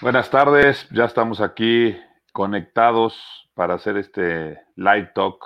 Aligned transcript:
Buenas 0.00 0.30
tardes, 0.30 0.88
ya 0.88 1.04
estamos 1.04 1.42
aquí 1.42 1.94
conectados 2.32 3.50
para 3.52 3.74
hacer 3.74 3.98
este 3.98 4.58
live 4.74 5.10
talk 5.14 5.44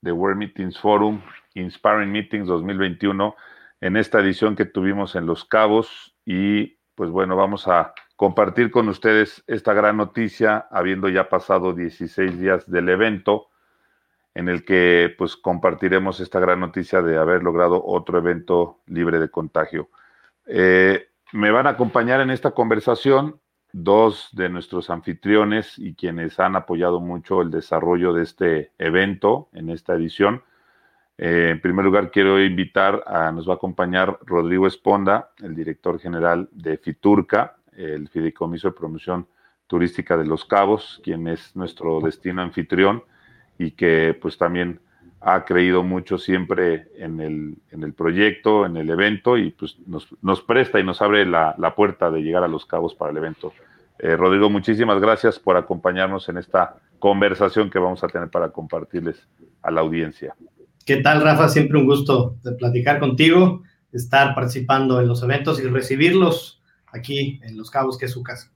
de 0.00 0.10
World 0.10 0.38
Meetings 0.38 0.78
Forum, 0.78 1.20
Inspiring 1.52 2.10
Meetings 2.10 2.46
2021, 2.46 3.36
en 3.82 3.96
esta 3.98 4.20
edición 4.20 4.56
que 4.56 4.64
tuvimos 4.64 5.16
en 5.16 5.26
Los 5.26 5.44
Cabos 5.44 6.16
y 6.24 6.78
pues 6.94 7.10
bueno, 7.10 7.36
vamos 7.36 7.68
a 7.68 7.92
compartir 8.16 8.70
con 8.70 8.88
ustedes 8.88 9.44
esta 9.48 9.74
gran 9.74 9.98
noticia, 9.98 10.66
habiendo 10.70 11.10
ya 11.10 11.28
pasado 11.28 11.74
16 11.74 12.40
días 12.40 12.70
del 12.70 12.88
evento, 12.88 13.48
en 14.32 14.48
el 14.48 14.64
que 14.64 15.14
pues 15.18 15.36
compartiremos 15.36 16.20
esta 16.20 16.40
gran 16.40 16.60
noticia 16.60 17.02
de 17.02 17.18
haber 17.18 17.42
logrado 17.42 17.84
otro 17.84 18.16
evento 18.16 18.80
libre 18.86 19.18
de 19.18 19.28
contagio. 19.28 19.90
Eh, 20.46 21.10
me 21.34 21.50
van 21.50 21.66
a 21.66 21.70
acompañar 21.70 22.22
en 22.22 22.30
esta 22.30 22.52
conversación 22.52 23.42
dos 23.76 24.28
de 24.30 24.48
nuestros 24.48 24.88
anfitriones 24.88 25.80
y 25.80 25.94
quienes 25.94 26.38
han 26.38 26.54
apoyado 26.54 27.00
mucho 27.00 27.42
el 27.42 27.50
desarrollo 27.50 28.12
de 28.12 28.22
este 28.22 28.70
evento 28.78 29.48
en 29.52 29.68
esta 29.68 29.94
edición. 29.94 30.44
Eh, 31.18 31.48
en 31.50 31.60
primer 31.60 31.84
lugar, 31.84 32.12
quiero 32.12 32.40
invitar 32.40 33.02
a, 33.04 33.32
nos 33.32 33.48
va 33.48 33.54
a 33.54 33.56
acompañar 33.56 34.20
Rodrigo 34.24 34.68
Esponda, 34.68 35.30
el 35.42 35.56
director 35.56 35.98
general 35.98 36.48
de 36.52 36.78
Fiturca, 36.78 37.56
el 37.72 38.08
Fideicomiso 38.08 38.68
de 38.68 38.74
Promoción 38.74 39.26
Turística 39.66 40.16
de 40.16 40.26
Los 40.26 40.44
Cabos, 40.44 41.00
quien 41.02 41.26
es 41.26 41.56
nuestro 41.56 42.00
destino 42.00 42.42
anfitrión 42.42 43.02
y 43.58 43.72
que 43.72 44.16
pues 44.22 44.38
también 44.38 44.78
ha 45.20 45.44
creído 45.44 45.82
mucho 45.82 46.16
siempre 46.16 46.86
en 46.96 47.18
el, 47.20 47.56
en 47.74 47.82
el 47.82 47.92
proyecto, 47.92 48.64
en 48.64 48.76
el 48.76 48.88
evento 48.88 49.36
y 49.36 49.50
pues 49.50 49.76
nos, 49.86 50.08
nos 50.22 50.40
presta 50.42 50.78
y 50.78 50.84
nos 50.84 51.02
abre 51.02 51.26
la, 51.26 51.54
la, 51.58 51.74
puerta 51.74 52.10
de 52.10 52.22
llegar 52.22 52.44
a 52.44 52.48
Los 52.48 52.64
Cabos 52.64 52.94
para 52.94 53.10
el 53.10 53.16
evento. 53.16 53.52
Eh, 53.98 54.16
Rodrigo, 54.16 54.48
muchísimas 54.48 55.00
gracias 55.00 55.38
por 55.38 55.56
acompañarnos 55.56 56.28
en 56.28 56.38
esta 56.38 56.76
conversación 56.98 57.70
que 57.70 57.78
vamos 57.78 58.02
a 58.04 58.08
tener 58.08 58.28
para 58.28 58.50
compartirles 58.50 59.26
a 59.62 59.70
la 59.70 59.80
audiencia. 59.80 60.34
¿Qué 60.86 60.98
tal, 60.98 61.22
Rafa? 61.22 61.48
Siempre 61.48 61.78
un 61.78 61.86
gusto 61.86 62.36
de 62.44 62.52
platicar 62.52 63.00
contigo, 63.00 63.62
estar 63.92 64.34
participando 64.34 65.00
en 65.00 65.08
los 65.08 65.22
eventos 65.22 65.60
y 65.60 65.66
recibirlos 65.66 66.62
aquí 66.86 67.40
en 67.42 67.56
Los 67.56 67.70
Cabos, 67.70 67.98
que 67.98 68.06
es 68.06 68.12
su 68.12 68.22
casa. 68.22 68.52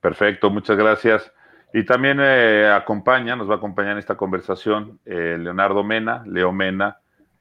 Perfecto, 0.00 0.50
muchas 0.50 0.76
gracias. 0.76 1.32
Y 1.72 1.84
también 1.84 2.18
eh, 2.20 2.68
acompaña, 2.72 3.36
nos 3.36 3.48
va 3.48 3.54
a 3.54 3.56
acompañar 3.58 3.92
en 3.92 3.98
esta 3.98 4.16
conversación 4.16 4.98
eh, 5.04 5.36
Leonardo 5.38 5.84
Mena, 5.84 6.22
Leo 6.26 6.52
Mena, 6.52 6.98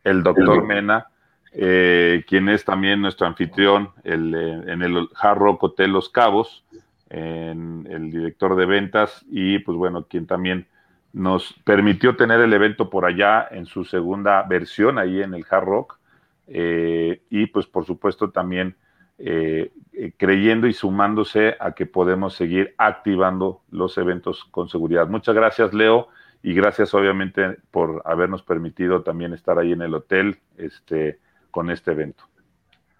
el 0.09 0.23
doctor 0.23 0.63
Mena, 0.65 1.07
eh, 1.51 2.23
quien 2.27 2.49
es 2.49 2.65
también 2.65 3.01
nuestro 3.01 3.27
anfitrión 3.27 3.89
el, 4.03 4.33
en 4.35 4.81
el 4.81 5.07
Hard 5.15 5.37
Rock 5.37 5.63
Hotel 5.63 5.91
Los 5.91 6.09
Cabos, 6.09 6.63
en 7.09 7.87
el 7.89 8.11
director 8.11 8.55
de 8.55 8.65
ventas 8.65 9.25
y 9.31 9.59
pues 9.59 9.77
bueno, 9.77 10.05
quien 10.07 10.27
también 10.27 10.67
nos 11.11 11.53
permitió 11.63 12.15
tener 12.15 12.39
el 12.39 12.53
evento 12.53 12.89
por 12.89 13.05
allá 13.05 13.47
en 13.49 13.65
su 13.65 13.83
segunda 13.83 14.43
versión, 14.43 14.99
ahí 14.99 15.21
en 15.21 15.33
el 15.33 15.45
Hard 15.49 15.65
Rock, 15.65 15.99
y 16.47 17.45
pues 17.47 17.65
por 17.65 17.85
supuesto 17.85 18.29
también 18.29 18.75
eh, 19.21 19.73
eh, 19.91 20.13
creyendo 20.15 20.65
y 20.65 20.71
sumándose 20.71 21.57
a 21.59 21.73
que 21.73 21.85
podemos 21.85 22.35
seguir 22.35 22.73
activando 22.77 23.59
los 23.69 23.97
eventos 23.97 24.45
con 24.45 24.69
seguridad. 24.69 25.09
Muchas 25.09 25.35
gracias, 25.35 25.73
Leo, 25.73 26.07
y 26.41 26.53
gracias 26.53 26.93
obviamente 26.93 27.57
por 27.71 28.01
habernos 28.05 28.43
permitido 28.43 29.03
también 29.03 29.33
estar 29.33 29.59
ahí 29.59 29.73
en 29.73 29.81
el 29.81 29.93
hotel 29.93 30.37
este, 30.57 31.19
con 31.51 31.69
este 31.69 31.91
evento. 31.91 32.23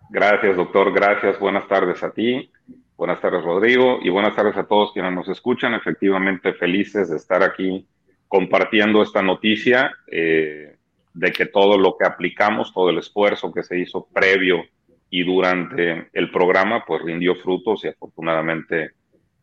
Gracias, 0.09 0.57
doctor. 0.57 0.91
Gracias. 0.91 1.39
Buenas 1.39 1.67
tardes 1.67 2.03
a 2.03 2.11
ti. 2.11 2.51
Buenas 2.97 3.21
tardes, 3.21 3.43
Rodrigo. 3.43 3.99
Y 4.01 4.09
buenas 4.09 4.35
tardes 4.35 4.57
a 4.57 4.65
todos 4.65 4.91
quienes 4.91 5.13
nos 5.13 5.29
escuchan. 5.29 5.73
Efectivamente, 5.73 6.53
felices 6.53 7.09
de 7.09 7.17
estar 7.17 7.43
aquí 7.43 7.87
compartiendo 8.27 9.01
esta 9.01 9.21
noticia 9.21 9.91
eh, 10.07 10.75
de 11.13 11.31
que 11.31 11.45
todo 11.45 11.77
lo 11.77 11.95
que 11.97 12.05
aplicamos, 12.05 12.73
todo 12.73 12.89
el 12.89 12.97
esfuerzo 12.97 13.51
que 13.53 13.63
se 13.63 13.79
hizo 13.79 14.07
previo 14.13 14.63
y 15.09 15.23
durante 15.23 16.09
el 16.13 16.31
programa 16.31 16.83
pues 16.85 17.01
rindió 17.01 17.35
frutos 17.35 17.83
y 17.83 17.87
afortunadamente 17.87 18.91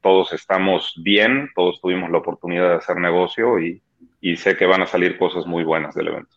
todos 0.00 0.32
estamos 0.32 0.94
bien, 0.96 1.50
todos 1.56 1.80
tuvimos 1.80 2.10
la 2.10 2.18
oportunidad 2.18 2.68
de 2.68 2.76
hacer 2.76 2.96
negocio 2.98 3.58
y, 3.58 3.82
y 4.26 4.37
sé 4.37 4.56
que 4.56 4.66
van 4.66 4.82
a 4.82 4.87
salir 4.87 5.19
cosas 5.19 5.47
muy 5.47 5.62
buenas 5.62 5.94
del 5.94 6.09
evento. 6.09 6.37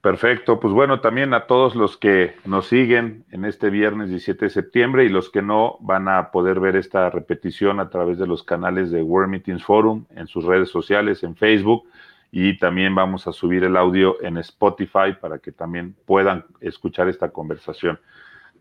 Perfecto, 0.00 0.60
pues 0.60 0.72
bueno, 0.72 1.00
también 1.00 1.34
a 1.34 1.48
todos 1.48 1.74
los 1.74 1.96
que 1.96 2.36
nos 2.44 2.68
siguen 2.68 3.24
en 3.32 3.44
este 3.44 3.70
viernes 3.70 4.08
17 4.08 4.44
de 4.44 4.50
septiembre 4.50 5.04
y 5.04 5.08
los 5.08 5.30
que 5.30 5.42
no 5.42 5.78
van 5.80 6.08
a 6.08 6.30
poder 6.30 6.60
ver 6.60 6.76
esta 6.76 7.10
repetición 7.10 7.80
a 7.80 7.90
través 7.90 8.18
de 8.18 8.28
los 8.28 8.44
canales 8.44 8.92
de 8.92 9.02
World 9.02 9.30
Meetings 9.30 9.64
Forum 9.64 10.06
en 10.14 10.28
sus 10.28 10.44
redes 10.44 10.70
sociales, 10.70 11.24
en 11.24 11.34
Facebook 11.34 11.88
y 12.30 12.56
también 12.56 12.94
vamos 12.94 13.26
a 13.26 13.32
subir 13.32 13.64
el 13.64 13.76
audio 13.76 14.22
en 14.22 14.38
Spotify 14.38 15.14
para 15.20 15.40
que 15.40 15.50
también 15.50 15.96
puedan 16.06 16.44
escuchar 16.60 17.08
esta 17.08 17.30
conversación. 17.30 17.98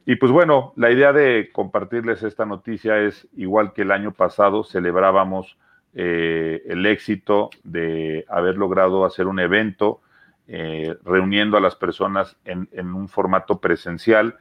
Y 0.08 0.16
pues 0.16 0.32
bueno, 0.32 0.74
la 0.76 0.90
idea 0.90 1.14
de 1.14 1.52
compartirles 1.54 2.24
esta 2.24 2.48
noticia 2.48 2.98
es, 2.98 3.28
igual 3.38 3.74
que 3.74 3.84
el 3.84 3.92
año 3.92 4.14
pasado, 4.14 4.64
celebrábamos 4.64 5.58
eh, 5.94 6.62
el 6.68 6.86
éxito 6.86 7.50
de 7.64 8.26
haber 8.30 8.58
logrado 8.58 9.06
hacer 9.06 9.28
un 9.28 9.40
evento 9.40 10.02
eh, 10.48 10.96
reuniendo 11.04 11.58
a 11.58 11.62
las 11.62 11.76
personas 11.76 12.36
en, 12.44 12.68
un 12.94 13.08
formato 13.08 13.60
presencial 13.60 14.38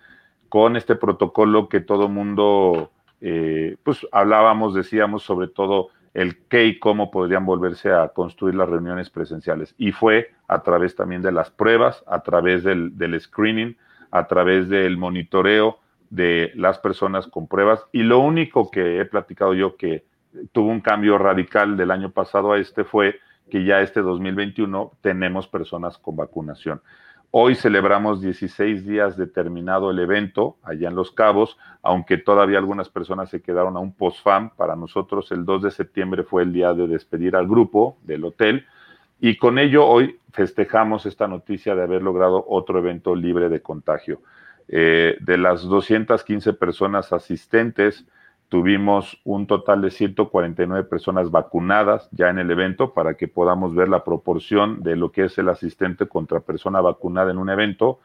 con 0.48 0.76
este 0.76 0.94
protocolo 0.94 1.68
que 1.68 1.80
todo 1.80 2.08
mundo, 2.08 2.90
eh, 3.20 3.76
pues 3.82 4.06
hablábamos, 4.10 4.74
decíamos 4.74 5.22
sobre 5.22 5.48
todo 5.48 5.90
el 6.14 6.38
qué 6.48 6.64
y 6.64 6.78
cómo 6.78 7.10
podrían 7.10 7.44
volverse 7.44 7.92
a 7.92 8.08
construir 8.08 8.54
las 8.54 8.68
reuniones 8.68 9.10
presenciales. 9.10 9.74
Y 9.76 9.92
fue 9.92 10.32
a 10.48 10.62
través 10.62 10.96
también 10.96 11.22
de 11.22 11.30
las 11.30 11.50
pruebas, 11.50 12.02
a 12.06 12.22
través 12.22 12.64
del, 12.64 13.20
screening, 13.20 13.76
a 14.10 14.26
través 14.26 14.68
del 14.68 14.96
monitoreo 14.96 15.78
de 16.10 16.52
las 16.54 16.78
personas 16.78 17.26
con 17.26 17.46
pruebas. 17.46 17.84
Y 17.92 18.02
lo 18.02 18.20
único 18.20 18.70
que 18.70 18.98
he 18.98 19.04
platicado 19.04 19.52
yo 19.54 19.76
que 19.76 20.04
tuvo 20.52 20.70
un 20.70 20.80
cambio 20.80 21.18
radical 21.18 21.76
del 21.76 21.90
año 21.90 22.10
pasado 22.10 22.52
a 22.52 22.58
este 22.58 22.84
fue 22.84 23.20
que 23.50 23.64
ya 23.64 23.80
este 23.80 24.00
2021 24.00 24.92
tenemos 25.00 25.48
personas 25.48 25.98
con 25.98 26.16
vacunación. 26.16 26.80
Hoy 27.30 27.54
celebramos 27.54 28.22
16 28.22 28.86
días 28.86 29.16
de 29.18 29.26
terminado 29.26 29.90
el 29.90 29.98
evento 29.98 30.56
allá 30.62 30.88
en 30.88 30.94
Los 30.94 31.12
Cabos, 31.12 31.58
aunque 31.82 32.16
todavía 32.16 32.56
algunas 32.58 32.88
personas 32.88 33.28
se 33.28 33.42
quedaron 33.42 33.76
a 33.76 33.80
un 33.80 33.92
post-fam. 33.92 34.50
Para 34.56 34.76
nosotros 34.76 35.30
el 35.32 35.44
2 35.44 35.64
de 35.64 35.70
septiembre 35.70 36.22
fue 36.22 36.42
el 36.42 36.52
día 36.52 36.72
de 36.72 36.86
despedir 36.86 37.36
al 37.36 37.46
grupo 37.46 37.98
del 38.02 38.24
hotel 38.24 38.66
y 39.20 39.36
con 39.36 39.58
ello 39.58 39.86
hoy 39.86 40.18
festejamos 40.32 41.04
esta 41.04 41.26
noticia 41.26 41.74
de 41.74 41.82
haber 41.82 42.02
logrado 42.02 42.44
otro 42.48 42.78
evento 42.78 43.14
libre 43.14 43.48
de 43.48 43.60
contagio. 43.60 44.22
Eh, 44.68 45.16
de 45.20 45.38
las 45.38 45.62
215 45.62 46.52
personas 46.52 47.12
asistentes, 47.12 48.06
Tuvimos 48.48 49.20
un 49.24 49.46
total 49.46 49.82
de 49.82 49.90
149 49.90 50.84
personas 50.84 51.30
vacunadas 51.30 52.08
ya 52.12 52.30
en 52.30 52.38
el 52.38 52.50
evento 52.50 52.94
para 52.94 53.14
que 53.14 53.28
podamos 53.28 53.74
ver 53.74 53.88
la 53.88 54.04
proporción 54.04 54.82
de 54.82 54.96
lo 54.96 55.12
que 55.12 55.24
es 55.24 55.36
el 55.36 55.50
asistente 55.50 56.06
contra 56.06 56.40
persona 56.40 56.80
vacunada 56.80 57.30
en 57.30 57.38
un 57.38 57.50
evento. 57.50 58.00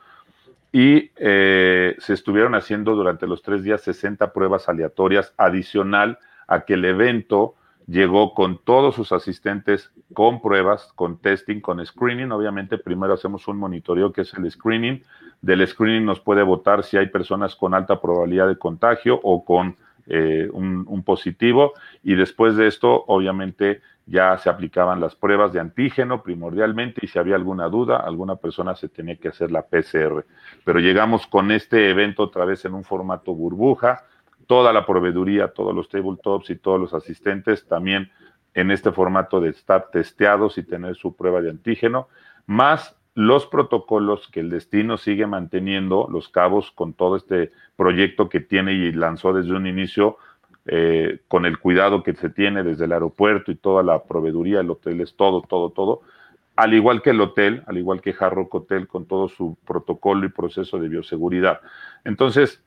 Y 0.74 1.12
eh, 1.16 1.96
se 2.00 2.14
estuvieron 2.14 2.56
haciendo 2.56 2.96
durante 2.96 3.26
los 3.26 3.42
tres 3.42 3.64
días 3.64 3.82
60 3.82 4.34
pruebas 4.34 4.68
aleatorias 4.68 5.34
adicional 5.38 6.20
a 6.48 6.62
que 6.66 6.74
el 6.74 6.84
evento 6.84 7.56
llegó 7.88 8.34
con 8.34 8.60
todos 8.64 8.96
sus 8.96 9.12
asistentes 9.12 9.92
con 10.14 10.42
pruebas, 10.42 10.92
con 10.96 11.18
testing, 11.18 11.62
con 11.62 11.86
screening. 11.86 12.32
Obviamente, 12.32 12.78
primero 12.78 13.14
hacemos 13.14 13.48
un 13.48 13.58
monitoreo 13.58 14.12
que 14.12 14.22
es 14.22 14.34
el 14.34 14.50
screening. 14.50 15.04
Del 15.42 15.66
screening 15.68 16.06
nos 16.06 16.20
puede 16.20 16.44
votar 16.44 16.84
si 16.84 16.98
hay 16.98 17.08
personas 17.08 17.56
con 17.56 17.74
alta 17.74 18.02
probabilidad 18.02 18.48
de 18.48 18.58
contagio 18.58 19.20
o 19.24 19.44
con 19.44 19.78
eh, 20.08 20.50
un, 20.52 21.04
positivo. 21.04 21.74
Y 22.04 22.16
después 22.16 22.56
de 22.56 22.68
esto 22.68 23.04
obviamente 23.08 23.82
ya 24.06 24.38
se 24.38 24.50
aplicaban 24.50 25.00
las 25.00 25.16
pruebas 25.16 25.54
de 25.54 25.60
antígeno 25.60 26.24
primordialmente 26.24 27.00
y 27.04 27.08
si 27.08 27.20
había 27.20 27.36
alguna 27.36 27.70
duda, 27.70 27.98
alguna 27.98 28.36
persona 28.36 28.76
se 28.76 28.90
tenía 28.90 29.16
que 29.16 29.30
hacer 29.30 29.52
la 29.52 29.62
PCR. 29.62 30.26
Pero 30.66 30.80
llegamos 30.80 31.26
con 31.28 31.52
este 31.52 31.90
evento 31.90 32.24
otra 32.24 32.44
vez 32.46 32.66
en 32.66 32.74
un 32.74 32.84
formato 32.84 33.34
burbuja, 33.34 34.04
toda 34.46 34.74
la 34.74 34.86
proveeduría, 34.86 35.50
todos 35.50 35.74
los 35.74 35.88
tabletops 35.88 36.50
y 36.50 36.58
todos 36.58 36.80
los 36.80 36.94
asistentes 36.94 37.66
también 37.66 38.12
en 38.54 38.72
este 38.72 38.92
formato 38.92 39.40
de 39.40 39.50
estar 39.50 39.90
testeados 39.92 40.58
y 40.58 40.64
tener 40.64 40.96
su 40.96 41.16
prueba 41.16 41.42
de 41.42 41.50
antígeno, 41.50 42.08
más 42.46 42.96
los 43.16 43.46
protocolos 43.46 44.28
que 44.30 44.40
el 44.40 44.50
destino 44.50 44.98
sigue 44.98 45.28
manteniendo, 45.28 46.08
los 46.12 46.30
cabos 46.30 46.72
con 46.72 46.94
todo 46.94 47.16
este 47.16 47.52
proyecto 47.76 48.30
que 48.30 48.40
tiene 48.40 48.74
y 48.74 48.92
lanzó 48.92 49.34
desde 49.34 49.54
un 49.54 49.68
inicio, 49.68 50.18
eh, 50.66 51.20
con 51.28 51.46
el 51.46 51.60
cuidado 51.60 52.04
que 52.04 52.14
se 52.14 52.30
tiene 52.30 52.64
desde 52.64 52.86
el 52.86 52.94
aeropuerto 52.94 53.52
y 53.52 53.56
toda 53.56 53.84
la 53.84 54.04
proveeduría, 54.04 54.62
el 54.62 54.70
hotel 54.72 55.02
es 55.02 55.16
todo, 55.16 55.42
todo, 55.42 55.70
todo, 55.72 56.02
al 56.56 56.74
igual 56.74 57.02
que 57.02 57.10
el 57.10 57.22
hotel, 57.22 57.64
al 57.68 57.78
igual 57.78 58.02
que 58.02 58.16
Harrock 58.18 58.54
Hotel, 58.54 58.88
con 58.88 59.06
todo 59.06 59.28
su 59.28 59.58
protocolo 59.66 60.26
y 60.26 60.30
proceso 60.30 60.80
de 60.80 60.88
bioseguridad. 60.88 61.62
Entonces, 62.06 62.64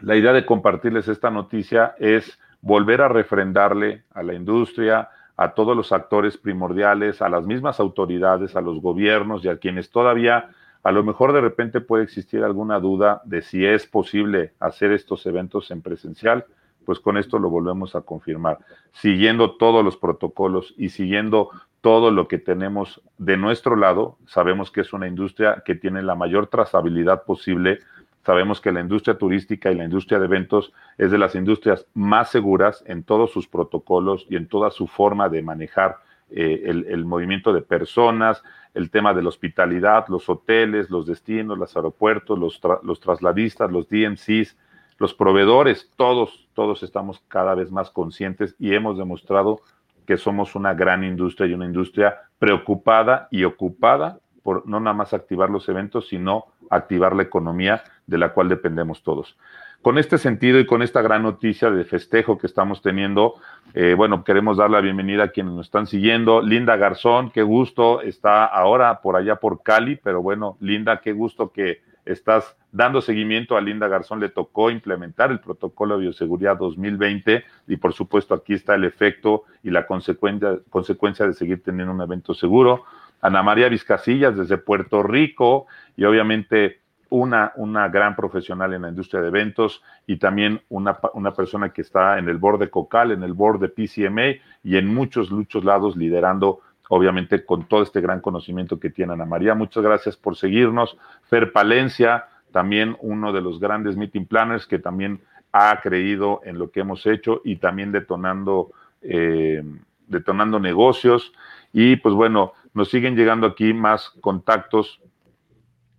la 0.00 0.16
idea 0.16 0.32
de 0.32 0.46
compartirles 0.46 1.08
esta 1.08 1.30
noticia 1.30 1.94
es 1.98 2.38
volver 2.60 3.02
a 3.02 3.08
refrendarle 3.08 4.04
a 4.12 4.22
la 4.22 4.34
industria, 4.34 5.08
a 5.38 5.54
todos 5.54 5.74
los 5.74 5.92
actores 5.92 6.36
primordiales, 6.36 7.22
a 7.22 7.30
las 7.30 7.46
mismas 7.46 7.80
autoridades, 7.80 8.56
a 8.56 8.60
los 8.60 8.82
gobiernos 8.82 9.44
y 9.44 9.48
a 9.48 9.56
quienes 9.56 9.88
todavía 9.88 10.50
a 10.82 10.92
lo 10.92 11.02
mejor 11.04 11.32
de 11.32 11.40
repente 11.40 11.80
puede 11.80 12.04
existir 12.04 12.42
alguna 12.42 12.80
duda 12.80 13.22
de 13.24 13.42
si 13.42 13.64
es 13.64 13.86
posible 13.86 14.52
hacer 14.58 14.92
estos 14.92 15.24
eventos 15.26 15.70
en 15.70 15.80
presencial, 15.80 16.44
pues 16.84 16.98
con 17.00 17.16
esto 17.16 17.38
lo 17.38 17.50
volvemos 17.50 17.94
a 17.94 18.00
confirmar. 18.00 18.58
Siguiendo 18.92 19.56
todos 19.56 19.84
los 19.84 19.96
protocolos 19.96 20.74
y 20.76 20.88
siguiendo 20.88 21.50
todo 21.80 22.10
lo 22.10 22.26
que 22.26 22.38
tenemos 22.38 23.02
de 23.18 23.36
nuestro 23.36 23.76
lado, 23.76 24.16
sabemos 24.26 24.70
que 24.70 24.80
es 24.80 24.92
una 24.92 25.06
industria 25.06 25.62
que 25.64 25.74
tiene 25.74 26.02
la 26.02 26.14
mayor 26.14 26.48
trazabilidad 26.48 27.24
posible. 27.24 27.78
Sabemos 28.28 28.60
que 28.60 28.72
la 28.72 28.80
industria 28.80 29.16
turística 29.16 29.72
y 29.72 29.74
la 29.74 29.84
industria 29.84 30.18
de 30.18 30.26
eventos 30.26 30.74
es 30.98 31.10
de 31.10 31.16
las 31.16 31.34
industrias 31.34 31.86
más 31.94 32.30
seguras 32.30 32.84
en 32.86 33.02
todos 33.02 33.32
sus 33.32 33.48
protocolos 33.48 34.26
y 34.28 34.36
en 34.36 34.48
toda 34.48 34.70
su 34.70 34.86
forma 34.86 35.30
de 35.30 35.40
manejar 35.40 35.96
eh, 36.28 36.60
el, 36.66 37.06
movimiento 37.06 37.54
de 37.54 37.62
personas, 37.62 38.42
el 38.74 38.90
tema 38.90 39.14
de 39.14 39.22
la 39.22 39.30
hospitalidad, 39.30 40.08
los 40.08 40.28
hoteles, 40.28 40.90
los 40.90 41.06
destinos, 41.06 41.56
los 41.56 41.74
aeropuertos, 41.74 42.38
los, 42.38 42.60
los 42.82 43.00
trasladistas, 43.00 43.72
los 43.72 43.88
DMCs, 43.88 44.58
los 44.98 45.14
proveedores, 45.14 45.90
todos, 45.96 46.50
todos 46.52 46.82
estamos 46.82 47.22
cada 47.28 47.54
vez 47.54 47.72
más 47.72 47.88
conscientes 47.88 48.54
y 48.58 48.74
hemos 48.74 48.98
demostrado 48.98 49.62
que 50.04 50.18
somos 50.18 50.54
una 50.54 50.74
gran 50.74 51.02
industria 51.02 51.46
y 51.46 51.54
una 51.54 51.64
industria 51.64 52.18
preocupada 52.38 53.26
y 53.30 53.44
ocupada 53.44 54.18
por 54.42 54.68
no 54.68 54.80
nada 54.80 54.94
más 54.94 55.14
activar 55.14 55.48
los 55.48 55.66
eventos, 55.70 56.08
sino 56.08 56.44
activar 56.70 57.16
la 57.16 57.22
economía 57.22 57.82
de 58.08 58.18
la 58.18 58.30
cual 58.30 58.48
dependemos 58.48 59.04
todos. 59.04 59.36
Con 59.82 59.96
este 59.96 60.18
sentido 60.18 60.58
y 60.58 60.66
con 60.66 60.82
esta 60.82 61.02
gran 61.02 61.22
noticia 61.22 61.70
de 61.70 61.84
festejo 61.84 62.36
que 62.36 62.48
estamos 62.48 62.82
teniendo, 62.82 63.34
eh, 63.74 63.94
bueno, 63.96 64.24
queremos 64.24 64.56
dar 64.56 64.70
la 64.70 64.80
bienvenida 64.80 65.24
a 65.24 65.28
quienes 65.28 65.52
nos 65.52 65.66
están 65.66 65.86
siguiendo. 65.86 66.42
Linda 66.42 66.76
Garzón, 66.76 67.30
qué 67.30 67.42
gusto, 67.42 68.00
está 68.00 68.44
ahora 68.44 69.00
por 69.00 69.14
allá 69.14 69.36
por 69.36 69.62
Cali, 69.62 69.94
pero 69.94 70.20
bueno, 70.20 70.56
Linda, 70.60 71.00
qué 71.00 71.12
gusto 71.12 71.52
que 71.52 71.82
estás 72.04 72.56
dando 72.72 73.00
seguimiento 73.00 73.56
a 73.56 73.60
Linda 73.60 73.86
Garzón. 73.86 74.18
Le 74.18 74.30
tocó 74.30 74.70
implementar 74.70 75.30
el 75.30 75.38
protocolo 75.38 75.96
de 75.96 76.04
bioseguridad 76.04 76.56
2020 76.56 77.44
y 77.68 77.76
por 77.76 77.92
supuesto 77.92 78.34
aquí 78.34 78.54
está 78.54 78.74
el 78.74 78.84
efecto 78.84 79.44
y 79.62 79.70
la 79.70 79.86
consecuencia, 79.86 80.58
consecuencia 80.70 81.26
de 81.26 81.34
seguir 81.34 81.62
teniendo 81.62 81.92
un 81.92 82.00
evento 82.00 82.34
seguro. 82.34 82.84
Ana 83.20 83.42
María 83.42 83.68
Vizcasillas 83.68 84.36
desde 84.36 84.58
Puerto 84.58 85.02
Rico 85.02 85.66
y 85.96 86.04
obviamente 86.04 86.80
una, 87.10 87.52
una 87.56 87.88
gran 87.88 88.14
profesional 88.14 88.74
en 88.74 88.82
la 88.82 88.88
industria 88.88 89.22
de 89.22 89.28
eventos 89.28 89.82
y 90.06 90.16
también 90.16 90.60
una, 90.68 90.98
una, 91.14 91.32
persona 91.34 91.70
que 91.70 91.82
está 91.82 92.18
en 92.18 92.28
el 92.28 92.38
board 92.38 92.60
de 92.60 92.70
COCAL, 92.70 93.12
en 93.12 93.22
el 93.22 93.32
board 93.32 93.60
de 93.60 93.68
PCMA 93.68 94.42
y 94.62 94.76
en 94.76 94.92
muchos, 94.92 95.30
muchos 95.30 95.64
lados 95.64 95.96
liderando, 95.96 96.60
obviamente, 96.88 97.44
con 97.44 97.64
todo 97.66 97.82
este 97.82 98.00
gran 98.00 98.20
conocimiento 98.20 98.78
que 98.78 98.90
tiene 98.90 99.14
Ana 99.14 99.24
María. 99.24 99.54
Muchas 99.54 99.82
gracias 99.82 100.16
por 100.16 100.36
seguirnos. 100.36 100.96
Fer 101.24 101.52
Palencia, 101.52 102.26
también 102.52 102.96
uno 103.00 103.32
de 103.32 103.40
los 103.40 103.58
grandes 103.60 103.96
meeting 103.96 104.26
planners 104.26 104.66
que 104.66 104.78
también 104.78 105.20
ha 105.52 105.80
creído 105.82 106.40
en 106.44 106.58
lo 106.58 106.70
que 106.70 106.80
hemos 106.80 107.06
hecho 107.06 107.40
y 107.44 107.56
también 107.56 107.92
detonando, 107.92 108.70
eh, 109.02 109.62
detonando 110.06 110.60
negocios. 110.60 111.32
Y 111.72 111.96
pues 111.96 112.14
bueno, 112.14 112.52
nos 112.74 112.90
siguen 112.90 113.16
llegando 113.16 113.46
aquí 113.46 113.72
más 113.72 114.10
contactos 114.20 115.00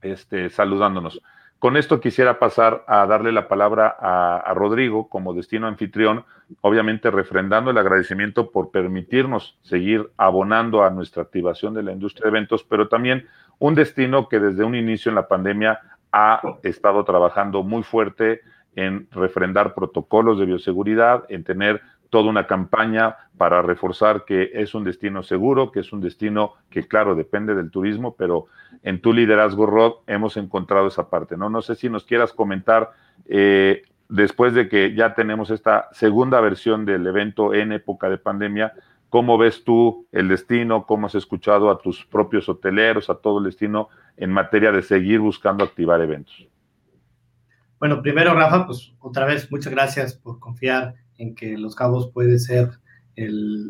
este, 0.02 0.50
saludándonos. 0.50 1.22
Con 1.60 1.76
esto 1.76 2.00
quisiera 2.00 2.40
pasar 2.40 2.86
a 2.88 3.06
darle 3.06 3.34
la 3.34 3.50
palabra 3.50 3.94
a, 4.00 4.54
Rodrigo 4.54 5.10
como 5.10 5.34
destino 5.34 5.68
anfitrión, 5.68 6.24
obviamente 6.62 7.12
refrendando 7.12 7.72
el 7.72 7.78
agradecimiento 7.78 8.50
por 8.50 8.72
permitirnos 8.72 9.58
seguir 9.62 10.10
abonando 10.16 10.86
a 10.86 10.90
nuestra 10.90 11.24
activación 11.24 11.74
de 11.74 11.84
la 11.84 11.92
industria 11.92 12.24
de 12.24 12.38
eventos, 12.38 12.64
pero 12.64 12.88
también 12.88 13.28
un 13.60 13.76
destino 13.76 14.30
que 14.30 14.40
desde 14.40 14.64
un 14.64 14.74
inicio 14.74 15.10
en 15.10 15.16
la 15.16 15.28
pandemia 15.28 15.82
ha 16.14 16.42
estado 16.64 17.04
trabajando 17.04 17.62
muy 17.62 17.84
fuerte 17.84 18.40
en 18.78 19.10
refrendar 19.12 19.74
protocolos 19.74 20.40
de 20.40 20.46
bioseguridad, 20.46 21.26
en 21.28 21.44
tener 21.44 21.82
toda 22.10 22.30
una 22.30 22.48
campaña 22.48 23.16
para 23.38 23.62
reforzar 23.62 24.26
que 24.26 24.52
es 24.54 24.74
un 24.74 24.84
destino 24.84 25.24
seguro, 25.24 25.72
que 25.72 25.82
es 25.82 25.94
un 25.94 26.02
destino 26.02 26.54
que, 26.70 26.88
claro, 26.88 27.16
depende 27.16 27.56
del 27.56 27.72
turismo, 27.72 28.16
pero 28.18 28.48
en 28.84 29.02
tu 29.02 29.14
liderazgo, 29.14 29.66
Rod, 29.66 29.94
hemos 30.08 30.38
encontrado 30.38 30.88
esa 30.88 31.10
parte, 31.10 31.38
¿no? 31.38 31.50
No 31.50 31.62
sé 31.62 31.76
si 31.76 31.90
nos 31.90 32.04
quieras 32.04 32.34
comentar, 32.34 32.92
eh, 33.28 33.84
después 34.10 34.54
de 34.54 34.68
que 34.68 34.96
ya 34.96 35.14
tenemos 35.14 35.52
esta 35.52 35.88
segunda 35.92 36.42
versión 36.42 36.86
del 36.86 37.06
evento 37.06 37.54
en 37.54 37.72
época 37.72 38.10
de 38.10 38.18
pandemia, 38.18 38.74
¿cómo 39.10 39.38
ves 39.38 39.64
tú 39.64 40.08
el 40.12 40.28
destino? 40.28 40.86
¿Cómo 40.86 41.08
has 41.08 41.16
escuchado 41.16 41.70
a 41.70 41.80
tus 41.80 42.06
propios 42.06 42.50
hoteleros, 42.50 43.10
a 43.10 43.16
todo 43.16 43.40
el 43.40 43.46
destino 43.46 43.90
en 44.18 44.32
materia 44.32 44.72
de 44.72 44.82
seguir 44.82 45.20
buscando 45.20 45.64
activar 45.64 46.02
eventos? 46.02 46.48
Bueno, 47.80 48.02
primero, 48.02 48.34
Rafa, 48.34 48.66
pues 48.66 48.94
otra 49.00 49.26
vez, 49.26 49.50
muchas 49.50 49.72
gracias 49.72 50.14
por 50.14 50.40
confiar 50.40 50.96
en 51.20 51.36
que 51.36 51.58
Los 51.58 51.76
Cabos 51.76 52.12
puede 52.12 52.40
ser 52.40 52.72
el, 53.16 53.70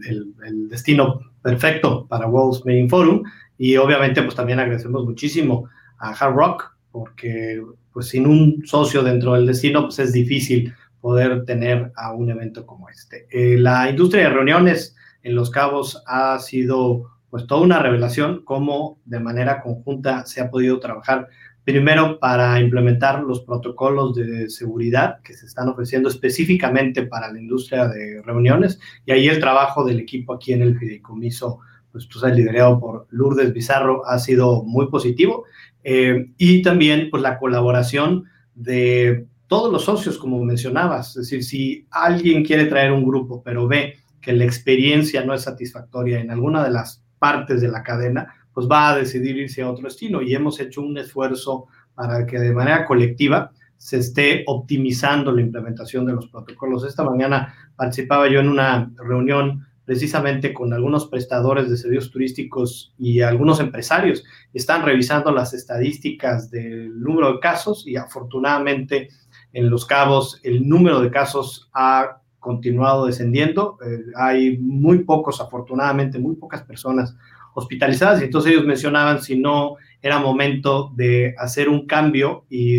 destino 0.70 1.20
perfecto 1.42 2.08
para 2.08 2.28
World's 2.28 2.66
Main 2.66 2.90
Forum 2.90 3.24
y 3.58 3.76
obviamente 3.78 4.22
pues 4.22 4.36
también 4.36 4.60
agradecemos 4.60 5.04
muchísimo 5.04 5.68
a 5.98 6.12
Hard 6.12 6.36
Rock 6.36 6.78
porque 6.92 7.62
pues 7.92 8.10
sin 8.10 8.26
un 8.28 8.64
socio 8.66 9.04
dentro 9.04 9.34
del 9.34 9.48
destino 9.48 9.84
pues 9.84 10.00
es 10.00 10.14
difícil 10.14 10.74
poder 11.02 11.46
tener 11.46 11.92
a 11.96 12.14
un 12.14 12.30
evento 12.30 12.66
como 12.66 12.90
este. 12.90 13.28
Eh, 13.32 13.58
la 13.58 13.90
industria 13.90 14.24
de 14.24 14.36
reuniones 14.36 14.96
en 15.24 15.36
Los 15.36 15.50
Cabos 15.50 16.04
ha 16.06 16.38
sido 16.40 17.10
pues 17.30 17.46
toda 17.48 17.62
una 17.62 17.80
revelación 17.80 18.44
cómo 18.44 19.00
de 19.06 19.20
manera 19.20 19.62
conjunta 19.62 20.26
se 20.26 20.42
ha 20.42 20.50
podido 20.50 20.80
trabajar 20.80 21.28
Primero, 21.64 22.20
para 22.20 22.60
implementar 22.60 23.22
los 23.24 23.42
protocolos 23.42 24.16
de 24.16 24.50
seguridad 24.50 25.20
que 25.22 25.34
se 25.34 25.46
están 25.46 25.70
ofreciendo 25.70 26.10
específicamente 26.10 27.04
para 27.04 27.32
la 27.32 27.40
industria 27.40 27.88
de 27.88 28.22
reuniones. 28.24 28.80
Y 29.06 29.12
ahí 29.12 29.28
el 29.28 29.40
trabajo 29.40 29.84
del 29.86 30.00
equipo 30.00 30.34
aquí 30.34 30.54
en 30.54 30.62
el 30.62 30.78
fideicomiso, 30.78 31.60
pues 31.92 32.08
tú 32.08 32.20
sabes, 32.20 32.38
liderado 32.38 32.80
por 32.80 33.08
Lourdes 33.12 33.54
Bizarro, 33.54 34.06
ha 34.08 34.18
sido 34.20 34.64
muy 34.64 34.88
positivo. 34.90 35.46
Eh, 35.84 36.32
y 36.38 36.62
también, 36.62 37.10
pues 37.12 37.22
la 37.22 37.38
colaboración 37.38 38.26
de 38.56 39.28
todos 39.48 39.72
los 39.72 39.86
socios, 39.86 40.18
como 40.18 40.44
mencionabas. 40.44 41.10
Es 41.10 41.24
decir, 41.24 41.44
si 41.44 41.88
alguien 41.92 42.46
quiere 42.46 42.66
traer 42.66 42.92
un 42.92 43.06
grupo, 43.06 43.42
pero 43.44 43.68
ve 43.68 43.96
que 44.22 44.34
la 44.34 44.46
experiencia 44.46 45.24
no 45.24 45.34
es 45.34 45.42
satisfactoria 45.42 46.20
en 46.20 46.32
alguna 46.32 46.64
de 46.64 46.72
las 46.72 47.04
partes 47.18 47.62
de 47.62 47.68
la 47.68 47.84
cadena, 47.84 48.34
pues 48.60 48.70
va 48.70 48.90
a 48.90 48.98
decidir 48.98 49.38
irse 49.38 49.62
a 49.62 49.72
otro 49.72 49.86
destino 49.86 50.22
y 50.22 50.36
hemos 50.36 50.60
hecho 50.60 50.82
un 50.82 50.98
esfuerzo 50.98 51.68
para 51.96 52.26
que 52.26 52.38
de 52.38 52.52
manera 52.52 52.86
colectiva 52.86 53.54
se 53.78 54.00
esté 54.00 54.44
optimizando 54.48 55.32
la 55.32 55.40
implementación 55.40 56.06
de 56.06 56.12
los 56.12 56.28
protocolos. 56.28 56.84
Esta 56.84 57.06
mañana 57.06 57.54
participaba 57.78 58.28
yo 58.28 58.42
en 58.42 58.50
una 58.50 58.92
reunión 58.98 59.66
precisamente 59.86 60.54
con 60.54 60.74
algunos 60.74 61.08
prestadores 61.08 61.70
de 61.70 61.78
servicios 61.78 62.12
turísticos 62.12 62.94
y 62.98 63.22
algunos 63.22 63.62
empresarios. 63.62 64.26
Están 64.54 64.84
revisando 64.84 65.32
las 65.32 65.54
estadísticas 65.54 66.52
del 66.52 67.00
número 67.00 67.32
de 67.32 67.40
casos 67.40 67.88
y 67.88 67.96
afortunadamente 67.96 69.08
en 69.54 69.70
Los 69.70 69.86
Cabos 69.86 70.42
el 70.44 70.68
número 70.68 71.00
de 71.00 71.12
casos 71.12 71.70
ha 71.74 72.20
continuado 72.40 73.06
descendiendo. 73.06 73.78
Eh, 73.86 74.04
hay 74.18 74.58
muy 74.58 75.06
pocos, 75.06 75.40
afortunadamente, 75.40 76.20
muy 76.20 76.36
pocas 76.36 76.64
personas 76.64 77.16
hospitalizadas 77.54 78.22
y 78.22 78.26
entonces 78.26 78.52
ellos 78.52 78.66
mencionaban 78.66 79.22
si 79.22 79.38
no 79.38 79.76
era 80.02 80.20
momento 80.20 80.92
de 80.96 81.36
hacer 81.38 81.70
un 81.70 81.86
cambio 81.86 82.46
y 82.50 82.78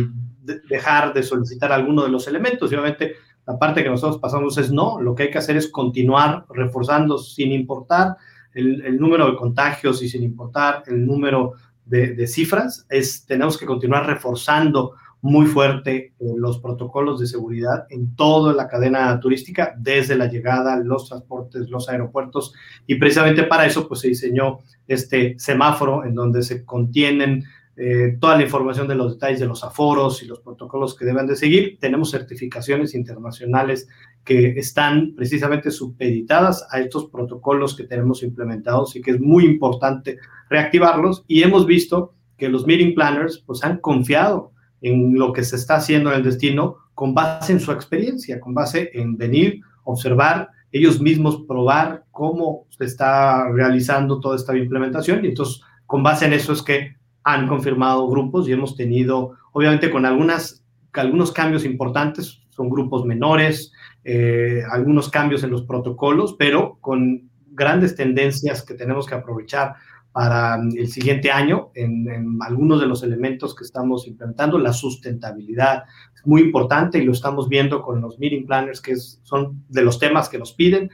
dejar 0.68 1.12
de 1.12 1.22
solicitar 1.22 1.72
alguno 1.72 2.02
de 2.02 2.08
los 2.08 2.26
elementos. 2.26 2.70
Y 2.70 2.74
obviamente 2.74 3.14
la 3.46 3.58
parte 3.58 3.82
que 3.82 3.90
nosotros 3.90 4.20
pasamos 4.20 4.56
es 4.58 4.72
no, 4.72 5.00
lo 5.00 5.14
que 5.14 5.24
hay 5.24 5.30
que 5.30 5.38
hacer 5.38 5.56
es 5.56 5.68
continuar 5.68 6.46
reforzando 6.50 7.18
sin 7.18 7.52
importar 7.52 8.16
el, 8.54 8.98
número 8.98 9.30
de 9.30 9.36
contagios 9.36 10.02
y 10.02 10.08
sin 10.08 10.22
importar 10.22 10.82
el 10.86 11.06
número 11.06 11.54
de, 11.84 12.14
de, 12.14 12.26
cifras, 12.26 12.86
es, 12.88 13.24
tenemos 13.26 13.56
que 13.58 13.66
continuar 13.66 14.06
reforzando 14.06 14.94
muy 15.22 15.46
fuerte 15.46 16.12
eh, 16.18 16.32
los 16.36 16.58
protocolos 16.60 17.20
de 17.20 17.26
seguridad 17.26 17.86
en 17.90 18.14
toda 18.16 18.54
la 18.54 18.68
cadena 18.68 19.18
turística, 19.20 19.74
desde 19.78 20.16
la 20.16 20.26
llegada, 20.26 20.76
los 20.76 21.08
transportes, 21.08 21.68
los 21.68 21.88
aeropuertos, 21.88 22.54
y 22.86 22.94
precisamente 22.96 23.44
para 23.44 23.66
eso 23.66 23.86
pues 23.86 24.00
se 24.00 24.08
diseñó 24.08 24.60
este 24.86 25.38
semáforo 25.38 26.04
en 26.04 26.14
donde 26.14 26.42
se 26.42 26.64
contienen 26.64 27.44
eh, 27.76 28.18
toda 28.20 28.36
la 28.36 28.42
información 28.42 28.88
de 28.88 28.94
los 28.94 29.14
detalles 29.14 29.40
de 29.40 29.46
los 29.46 29.64
aforos 29.64 30.22
y 30.22 30.26
los 30.26 30.40
protocolos 30.40 30.94
que 30.94 31.06
deben 31.06 31.26
de 31.26 31.36
seguir. 31.36 31.78
Tenemos 31.80 32.10
certificaciones 32.10 32.94
internacionales 32.94 33.88
que 34.22 34.50
están 34.58 35.14
precisamente 35.14 35.70
supeditadas 35.70 36.66
a 36.70 36.80
estos 36.80 37.06
protocolos 37.06 37.74
que 37.74 37.84
tenemos 37.84 38.22
implementados 38.22 38.96
y 38.96 39.00
que 39.00 39.12
es 39.12 39.20
muy 39.20 39.46
importante 39.46 40.18
reactivarlos 40.50 41.24
y 41.26 41.42
hemos 41.42 41.64
visto 41.64 42.12
que 42.36 42.50
los 42.50 42.66
meeting 42.66 42.94
planners 42.94 43.42
pues 43.46 43.64
han 43.64 43.78
confiado 43.78 44.52
en 44.80 45.18
lo 45.18 45.32
que 45.32 45.44
se 45.44 45.56
está 45.56 45.76
haciendo 45.76 46.10
en 46.10 46.16
el 46.16 46.24
destino 46.24 46.76
con 46.94 47.14
base 47.14 47.52
en 47.52 47.60
su 47.60 47.72
experiencia, 47.72 48.40
con 48.40 48.54
base 48.54 48.90
en 48.94 49.16
venir, 49.16 49.60
observar, 49.84 50.48
ellos 50.72 51.00
mismos 51.00 51.44
probar 51.48 52.04
cómo 52.10 52.66
se 52.70 52.84
está 52.84 53.48
realizando 53.48 54.20
toda 54.20 54.36
esta 54.36 54.56
implementación. 54.56 55.24
Y 55.24 55.28
entonces 55.28 55.62
con 55.86 56.02
base 56.02 56.26
en 56.26 56.34
eso 56.34 56.52
es 56.52 56.62
que 56.62 56.96
han 57.24 57.48
confirmado 57.48 58.08
grupos 58.08 58.48
y 58.48 58.52
hemos 58.52 58.76
tenido, 58.76 59.36
obviamente 59.52 59.90
con 59.90 60.06
algunas, 60.06 60.64
algunos 60.92 61.32
cambios 61.32 61.64
importantes, 61.64 62.40
son 62.50 62.70
grupos 62.70 63.04
menores, 63.04 63.72
eh, 64.04 64.62
algunos 64.70 65.08
cambios 65.08 65.42
en 65.42 65.50
los 65.50 65.62
protocolos, 65.62 66.36
pero 66.38 66.78
con 66.80 67.30
grandes 67.52 67.94
tendencias 67.94 68.62
que 68.62 68.74
tenemos 68.74 69.06
que 69.06 69.14
aprovechar 69.14 69.74
para 70.12 70.58
mm, 70.58 70.72
el 70.76 70.88
siguiente 70.88 71.30
año 71.30 71.70
en, 71.74 72.38
algunos 72.40 72.80
de 72.80 72.86
los 72.86 73.02
elementos 73.02 73.54
que 73.54 73.64
estamos 73.64 74.06
implementando. 74.06 74.58
La 74.58 74.72
sustentabilidad 74.72 75.84
es 76.14 76.26
muy 76.26 76.42
importante 76.42 76.98
y 76.98 77.04
lo 77.04 77.12
estamos 77.12 77.48
viendo 77.48 77.82
con 77.82 78.00
los 78.00 78.18
meeting 78.18 78.46
planners, 78.46 78.80
que 78.80 78.96
son 78.96 79.64
de 79.68 79.82
los 79.82 79.98
temas 79.98 80.28
que 80.28 80.38
nos 80.38 80.52
piden. 80.52 80.90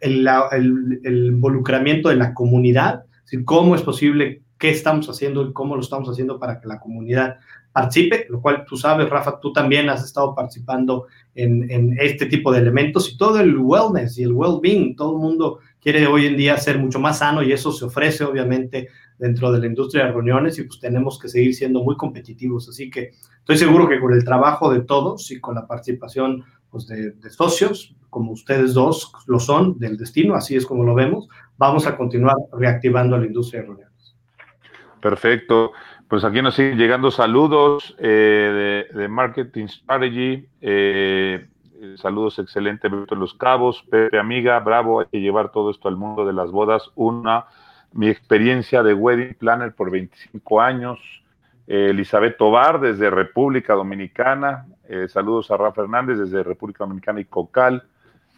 El, 0.00 0.28
el, 0.52 1.26
involucramiento 1.26 2.08
de 2.08 2.16
la 2.16 2.32
comunidad, 2.32 3.04
cómo 3.44 3.74
es 3.74 3.82
posible, 3.82 4.42
qué 4.56 4.70
estamos 4.70 5.08
haciendo 5.08 5.42
y 5.42 5.52
cómo 5.52 5.74
lo 5.74 5.82
estamos 5.82 6.08
haciendo 6.08 6.38
para 6.38 6.60
que 6.60 6.68
la 6.68 6.78
comunidad 6.78 7.36
participe, 7.72 8.26
lo 8.28 8.40
cual 8.40 8.64
tú 8.66 8.76
sabes, 8.76 9.08
Rafa, 9.08 9.40
tú 9.40 9.52
también 9.52 9.88
has 9.88 10.04
estado 10.04 10.34
participando 10.34 11.06
en, 11.34 11.70
en 11.70 11.96
este 11.98 12.26
tipo 12.26 12.52
de 12.52 12.60
elementos 12.60 13.12
y 13.12 13.16
todo 13.16 13.40
el 13.40 13.56
wellness 13.56 14.18
y 14.18 14.22
el 14.22 14.32
well-being, 14.32 14.96
todo 14.96 15.12
el 15.12 15.18
mundo 15.18 15.58
quiere 15.80 16.06
hoy 16.06 16.26
en 16.26 16.36
día 16.36 16.56
ser 16.56 16.78
mucho 16.78 16.98
más 16.98 17.18
sano 17.18 17.42
y 17.42 17.52
eso 17.52 17.72
se 17.72 17.84
ofrece 17.84 18.24
obviamente 18.24 18.88
dentro 19.18 19.50
de 19.50 19.58
la 19.58 19.66
industria 19.66 20.06
de 20.06 20.12
reuniones 20.12 20.58
y 20.58 20.64
pues 20.64 20.78
tenemos 20.80 21.18
que 21.18 21.28
seguir 21.28 21.54
siendo 21.54 21.82
muy 21.82 21.96
competitivos. 21.96 22.68
Así 22.68 22.90
que 22.90 23.10
estoy 23.38 23.58
seguro 23.58 23.88
que 23.88 24.00
con 24.00 24.12
el 24.12 24.24
trabajo 24.24 24.72
de 24.72 24.80
todos 24.80 25.30
y 25.30 25.40
con 25.40 25.54
la 25.54 25.66
participación 25.66 26.44
pues, 26.70 26.86
de, 26.86 27.14
socios, 27.30 27.94
como 28.10 28.32
ustedes 28.32 28.74
dos 28.74 29.12
lo 29.26 29.40
son, 29.40 29.78
del 29.78 29.96
destino, 29.96 30.34
así 30.34 30.56
es 30.56 30.64
como 30.64 30.84
lo 30.84 30.94
vemos, 30.94 31.28
vamos 31.56 31.86
a 31.86 31.96
continuar 31.96 32.36
reactivando 32.52 33.18
la 33.18 33.26
industria 33.26 33.60
de 33.60 33.66
reuniones. 33.66 34.16
Perfecto. 35.00 35.72
Pues 36.08 36.24
aquí 36.24 36.40
nos 36.40 36.54
siguen 36.54 36.78
llegando 36.78 37.10
saludos 37.10 37.94
eh, 37.98 38.86
de, 38.94 39.08
Marketing 39.08 39.66
Strategy. 39.66 40.48
Eh, 40.60 41.46
saludos 41.98 42.38
excelente, 42.38 42.88
Beto 42.88 43.14
Los 43.14 43.34
Cabos, 43.34 43.82
Pepe 43.90 44.18
Amiga, 44.18 44.58
bravo, 44.60 45.00
hay 45.00 45.06
que 45.06 45.20
llevar 45.20 45.50
todo 45.50 45.70
esto 45.70 45.88
al 45.88 45.96
mundo 45.96 46.24
de 46.24 46.32
las 46.32 46.50
bodas. 46.50 46.90
Una, 46.94 47.46
mi 47.92 48.08
experiencia 48.08 48.82
de 48.82 48.94
wedding 48.94 49.34
planner 49.34 49.74
por 49.74 49.90
25 49.90 50.60
años. 50.60 50.98
Eh, 51.66 51.90
Elizabeth 51.90 52.36
Tobar 52.36 52.80
desde 52.80 53.10
República 53.10 53.74
Dominicana. 53.74 54.66
Eh, 54.88 55.06
saludos 55.08 55.50
a 55.50 55.56
Rafa 55.56 55.82
Fernández 55.82 56.18
desde 56.18 56.42
República 56.42 56.84
Dominicana 56.84 57.20
y 57.20 57.26
Cocal. 57.26 57.84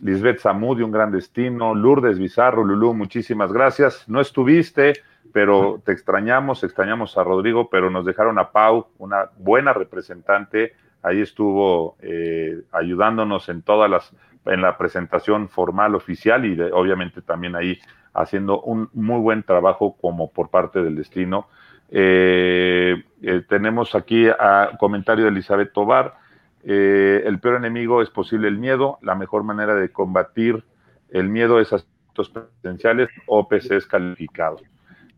Lisbeth 0.00 0.40
Zamudi, 0.40 0.82
un 0.82 0.90
gran 0.90 1.12
destino. 1.12 1.74
Lourdes 1.74 2.18
Bizarro, 2.18 2.64
Lulú, 2.64 2.94
muchísimas 2.94 3.52
gracias. 3.52 4.08
No 4.08 4.20
estuviste, 4.20 4.94
pero 5.32 5.80
te 5.84 5.92
extrañamos, 5.92 6.64
extrañamos 6.64 7.16
a 7.16 7.24
Rodrigo, 7.24 7.68
pero 7.70 7.90
nos 7.90 8.04
dejaron 8.04 8.38
a 8.38 8.50
Pau, 8.50 8.88
una 8.98 9.30
buena 9.38 9.72
representante 9.72 10.74
ahí 11.02 11.20
estuvo 11.20 11.96
eh, 12.00 12.62
ayudándonos 12.72 13.48
en 13.48 13.62
todas 13.62 13.90
las, 13.90 14.12
en 14.46 14.60
la 14.62 14.76
presentación 14.76 15.48
formal 15.48 15.94
oficial 15.94 16.44
y 16.44 16.60
obviamente 16.60 17.22
también 17.22 17.56
ahí 17.56 17.78
haciendo 18.12 18.60
un 18.62 18.90
muy 18.92 19.20
buen 19.20 19.42
trabajo 19.42 19.96
como 20.00 20.30
por 20.30 20.50
parte 20.50 20.82
del 20.82 20.96
destino. 20.96 21.48
Eh, 21.90 23.02
eh, 23.22 23.42
tenemos 23.48 23.94
aquí 23.94 24.28
a 24.28 24.70
comentario 24.78 25.24
de 25.24 25.30
Elizabeth 25.30 25.72
Tobar. 25.72 26.14
el 26.62 27.38
peor 27.40 27.56
enemigo 27.56 28.02
es 28.02 28.10
posible 28.10 28.48
el 28.48 28.58
miedo. 28.58 28.98
La 29.02 29.14
mejor 29.14 29.44
manera 29.44 29.74
de 29.74 29.90
combatir 29.90 30.64
el 31.10 31.28
miedo 31.28 31.60
es 31.60 31.72
aspectos 31.72 32.30
presenciales 32.30 33.08
o 33.26 33.48
PCs 33.48 33.86
calificados. 33.86 34.62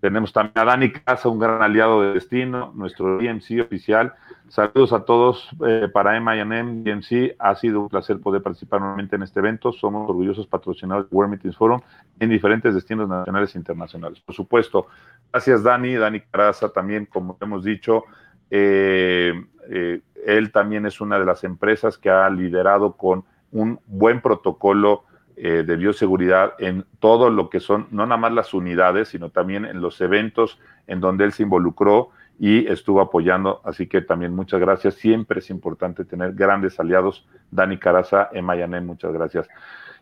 Tenemos 0.03 0.33
también 0.33 0.59
a 0.59 0.65
Dani 0.65 0.91
Casa, 0.91 1.29
un 1.29 1.39
gran 1.39 1.63
aliado 1.63 2.03
de 2.03 2.15
Destino, 2.15 2.73
nuestro 2.75 3.19
DMC 3.19 3.61
oficial. 3.65 4.13
Saludos 4.49 4.93
a 4.93 5.05
todos 5.05 5.49
eh, 5.65 5.89
para 5.93 6.17
M&M 6.17 6.83
DMC. 6.83 7.37
Ha 7.39 7.55
sido 7.55 7.83
un 7.83 7.89
placer 7.89 8.19
poder 8.19 8.43
participar 8.43 8.81
nuevamente 8.81 9.15
en 9.15 9.23
este 9.23 9.39
evento. 9.39 9.73
Somos 9.73 10.11
orgullosos 10.11 10.49
patrocinadores 10.49 11.09
de 11.09 11.17
World 11.17 11.31
Meetings 11.31 11.57
Forum 11.57 11.81
en 12.19 12.31
diferentes 12.31 12.75
destinos 12.75 13.09
nacionales 13.09 13.55
e 13.55 13.59
internacionales. 13.59 14.21
Por 14.21 14.35
supuesto, 14.35 14.89
gracias 15.31 15.63
Dani, 15.63 15.95
Dani 15.95 16.21
Caraza 16.23 16.71
también, 16.71 17.07
como 17.07 17.39
hemos 17.41 17.63
dicho, 17.63 18.03
eh, 18.51 19.33
eh, 19.71 20.01
él 20.27 20.51
también 20.51 20.85
es 20.85 21.01
una 21.01 21.21
de 21.21 21.27
las 21.27 21.45
empresas 21.45 21.97
que 21.97 22.11
ha 22.11 22.29
liderado 22.29 22.97
con 22.97 23.23
un 23.53 23.79
buen 23.87 24.21
protocolo 24.21 25.05
eh, 25.37 25.65
de 25.67 25.77
bioseguridad 25.77 26.55
en 26.59 26.85
todo 26.99 27.31
lo 27.31 27.49
que 27.49 27.61
son, 27.61 27.89
no 27.91 28.05
nada 28.05 28.19
más 28.19 28.33
las 28.33 28.55
unidades, 28.55 29.09
sino 29.09 29.31
también 29.31 29.65
en 29.65 29.81
los 29.81 30.01
eventos 30.01 30.59
en 30.87 31.01
donde 31.01 31.25
él 31.25 31.33
se 31.33 31.43
involucró 31.43 32.11
y 32.39 32.67
estuvo 32.67 33.01
apoyando. 33.01 33.61
Así 33.65 33.87
que 33.87 34.03
también 34.03 34.35
muchas 34.35 34.61
gracias. 34.61 34.95
Siempre 34.95 35.39
es 35.39 35.51
importante 35.51 36.05
tener 36.05 36.33
grandes 36.35 36.79
aliados. 36.81 37.27
Dani 37.51 37.79
Caraza, 37.79 38.29
en 38.33 38.45
Mayané, 38.45 38.81
muchas 38.81 39.13
gracias. 39.13 39.49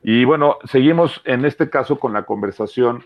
Y 0.03 0.25
bueno, 0.25 0.57
seguimos 0.65 1.21
en 1.25 1.45
este 1.45 1.71
caso 1.71 1.99
con 1.99 2.13
la 2.13 2.25
conversación. 2.25 3.05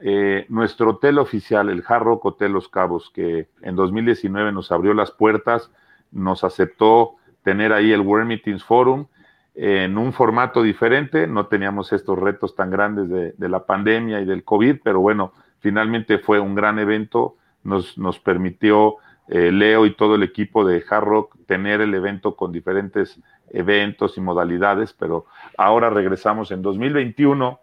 Eh, 0.00 0.46
nuestro 0.48 0.90
hotel 0.90 1.18
oficial, 1.18 1.70
el 1.70 1.84
Hard 1.86 2.02
Rock 2.02 2.24
Hotel 2.24 2.52
Los 2.52 2.68
Cabos, 2.68 3.10
que 3.14 3.48
en 3.62 3.76
2019 3.76 4.50
nos 4.50 4.72
abrió 4.72 4.94
las 4.94 5.12
puertas, 5.12 5.70
nos 6.10 6.42
aceptó 6.42 7.14
tener 7.44 7.72
ahí 7.72 7.92
el 7.92 8.00
World 8.00 8.26
Meetings 8.26 8.64
Forum 8.64 9.06
en 9.54 9.98
un 9.98 10.12
formato 10.12 10.62
diferente, 10.62 11.26
no 11.26 11.46
teníamos 11.46 11.92
estos 11.92 12.18
retos 12.18 12.54
tan 12.54 12.70
grandes 12.70 13.08
de, 13.08 13.48
la 13.48 13.66
pandemia 13.66 14.20
y 14.20 14.24
del 14.24 14.44
COVID, 14.44 14.76
pero 14.82 15.00
bueno, 15.00 15.32
finalmente 15.60 16.18
fue 16.18 16.40
un 16.40 16.54
gran 16.54 16.78
evento, 16.78 17.36
nos, 17.62 17.98
nos 17.98 18.18
permitió 18.18 18.96
eh, 19.28 19.52
Leo 19.52 19.86
y 19.86 19.94
todo 19.94 20.14
el 20.16 20.22
equipo 20.22 20.64
de 20.64 20.84
Hard 20.88 21.04
Rock 21.04 21.36
tener 21.46 21.80
el 21.80 21.94
evento 21.94 22.34
con 22.34 22.50
diferentes 22.50 23.20
eventos 23.50 24.16
y 24.16 24.20
modalidades, 24.20 24.92
pero 24.92 25.26
ahora 25.56 25.90
regresamos 25.90 26.50
en 26.50 26.62
2021 26.62 27.60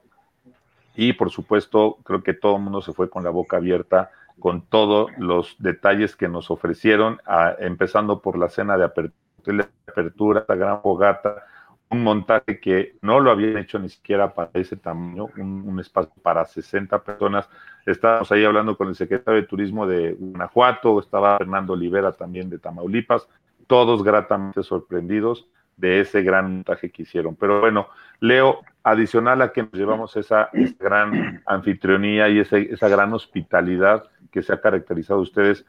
y 0.96 1.14
por 1.14 1.32
supuesto 1.32 1.98
creo 2.04 2.24
que 2.24 2.34
todo 2.34 2.58
el 2.58 2.62
mundo 2.62 2.82
se 2.82 2.94
fue 2.94 3.10
con 3.10 3.24
la 3.24 3.30
boca 3.30 3.58
abierta 3.58 4.12
con 4.40 4.62
todos 4.62 5.12
los 5.18 5.56
detalles 5.60 6.16
que 6.16 6.28
nos 6.28 6.50
ofrecieron, 6.50 7.20
empezando 7.60 8.22
por 8.22 8.38
la 8.38 8.50
cena 8.50 8.78
de 8.78 8.86
apertura, 8.86 10.46
la 10.48 10.56
gran 10.56 10.82
fogata, 10.82 11.44
un 11.92 12.04
montaje 12.04 12.60
que 12.60 12.98
no 13.02 13.20
lo 13.20 13.32
habían 13.32 13.58
hecho 13.58 13.80
ni 13.80 13.90
siquiera 13.90 14.34
para 14.34 14.52
ese 14.54 14.76
tamaño, 14.76 15.28
un, 15.38 15.80
espacio 15.80 16.14
para 16.22 16.46
60 16.46 17.04
personas. 17.04 17.50
Estábamos 17.86 18.32
ahí 18.32 18.46
hablando 18.46 18.78
con 18.78 18.90
el 18.90 18.96
secretario 18.96 19.42
de 19.42 19.48
Turismo 19.48 19.88
de 19.88 20.14
Guanajuato, 20.14 21.00
estaba 21.00 21.38
Fernando 21.40 21.74
Olivera 21.74 22.12
también 22.12 22.50
de 22.50 22.60
Tamaulipas, 22.60 23.28
todos 23.66 24.04
gratamente 24.04 24.62
sorprendidos 24.62 25.48
de 25.78 26.02
ese 26.02 26.22
gran 26.22 26.54
montaje 26.54 26.92
que 26.92 27.04
hicieron. 27.04 27.36
Pero 27.36 27.60
bueno, 27.62 27.88
Leo, 28.20 28.60
adicional 28.84 29.42
a 29.42 29.52
que 29.52 29.64
nos 29.64 29.74
llevamos 29.74 30.16
esa, 30.16 30.50
gran 30.80 31.42
anfitrionía 31.48 32.30
y 32.30 32.40
esa 32.40 32.88
gran 32.88 33.14
hospitalidad 33.14 34.04
que 34.32 34.44
se 34.44 34.54
ha 34.54 34.62
caracterizado 34.62 35.22
ustedes, 35.22 35.66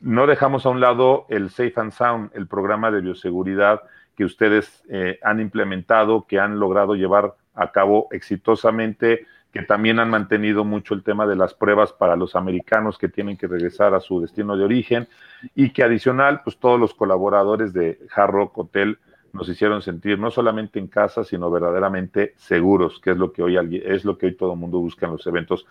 no 0.00 0.26
dejamos 0.26 0.64
a 0.64 0.70
un 0.70 0.80
lado 0.80 1.26
el 1.28 1.50
Safe 1.50 1.74
and 1.76 1.92
Sound, 1.92 2.30
el 2.34 2.46
programa 2.46 2.90
de 2.90 3.00
bioseguridad 3.00 3.80
que 4.16 4.24
ustedes 4.24 4.82
eh, 4.88 5.18
han 5.22 5.40
implementado, 5.40 6.26
que 6.26 6.38
han 6.38 6.58
logrado 6.58 6.94
llevar 6.94 7.34
a 7.54 7.72
cabo 7.72 8.08
exitosamente, 8.10 9.26
que 9.52 9.62
también 9.62 9.98
han 9.98 10.10
mantenido 10.10 10.64
mucho 10.64 10.94
el 10.94 11.02
tema 11.02 11.26
de 11.26 11.36
las 11.36 11.54
pruebas 11.54 11.92
para 11.92 12.16
los 12.16 12.36
americanos 12.36 12.98
que 12.98 13.08
tienen 13.08 13.36
que 13.36 13.48
regresar 13.48 13.94
a 13.94 14.00
su 14.00 14.20
destino 14.20 14.56
de 14.56 14.64
origen 14.64 15.08
y 15.54 15.70
que 15.70 15.82
adicional, 15.82 16.42
pues 16.42 16.56
todos 16.58 16.78
los 16.78 16.94
colaboradores 16.94 17.72
de 17.72 17.98
Hard 18.14 18.30
Rock 18.30 18.58
Hotel 18.58 18.98
nos 19.32 19.48
hicieron 19.48 19.82
sentir 19.82 20.18
no 20.18 20.30
solamente 20.30 20.78
en 20.78 20.88
casa, 20.88 21.24
sino 21.24 21.50
verdaderamente 21.50 22.34
seguros, 22.36 23.00
que 23.00 23.12
es 23.12 23.16
lo 23.16 23.32
que 23.32 23.42
hoy 23.42 23.56
es 23.84 24.04
lo 24.04 24.18
que 24.18 24.26
hoy 24.26 24.34
todo 24.34 24.52
el 24.52 24.58
mundo 24.58 24.78
busca 24.78 25.06
en 25.06 25.12
los 25.12 25.26
eventos. 25.26 25.66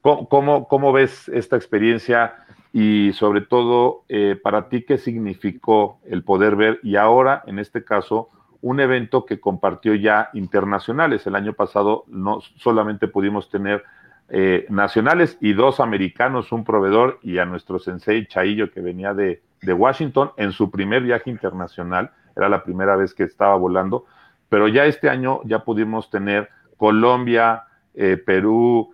¿Cómo, 0.00 0.68
cómo 0.68 0.92
ves 0.92 1.28
esta 1.28 1.56
experiencia 1.56 2.34
y 2.76 3.12
sobre 3.12 3.40
todo 3.40 4.02
eh, 4.08 4.36
para 4.42 4.68
ti 4.68 4.82
qué 4.82 4.98
significó 4.98 6.00
el 6.06 6.24
poder 6.24 6.56
ver 6.56 6.80
y 6.82 6.96
ahora 6.96 7.44
en 7.46 7.60
este 7.60 7.84
caso 7.84 8.30
un 8.62 8.80
evento 8.80 9.26
que 9.26 9.38
compartió 9.38 9.94
ya 9.94 10.30
internacionales. 10.32 11.24
El 11.24 11.36
año 11.36 11.52
pasado 11.52 12.02
no 12.08 12.40
solamente 12.56 13.06
pudimos 13.06 13.48
tener 13.48 13.84
eh, 14.28 14.66
nacionales 14.70 15.38
y 15.40 15.52
dos 15.52 15.78
americanos, 15.78 16.50
un 16.50 16.64
proveedor 16.64 17.20
y 17.22 17.38
a 17.38 17.44
nuestro 17.44 17.78
sensei 17.78 18.26
Chaillo 18.26 18.72
que 18.72 18.80
venía 18.80 19.14
de, 19.14 19.40
Washington 19.62 20.32
en 20.36 20.50
su 20.50 20.70
primer 20.70 21.02
viaje 21.04 21.30
internacional, 21.30 22.10
era 22.36 22.48
la 22.48 22.64
primera 22.64 22.96
vez 22.96 23.14
que 23.14 23.22
estaba 23.22 23.54
volando, 23.56 24.04
pero 24.50 24.68
ya 24.68 24.84
este 24.84 25.08
año 25.08 25.40
ya 25.44 25.60
pudimos 25.60 26.10
tener 26.10 26.50
Colombia, 26.76 27.64
eh, 27.94 28.16
Perú, 28.16 28.92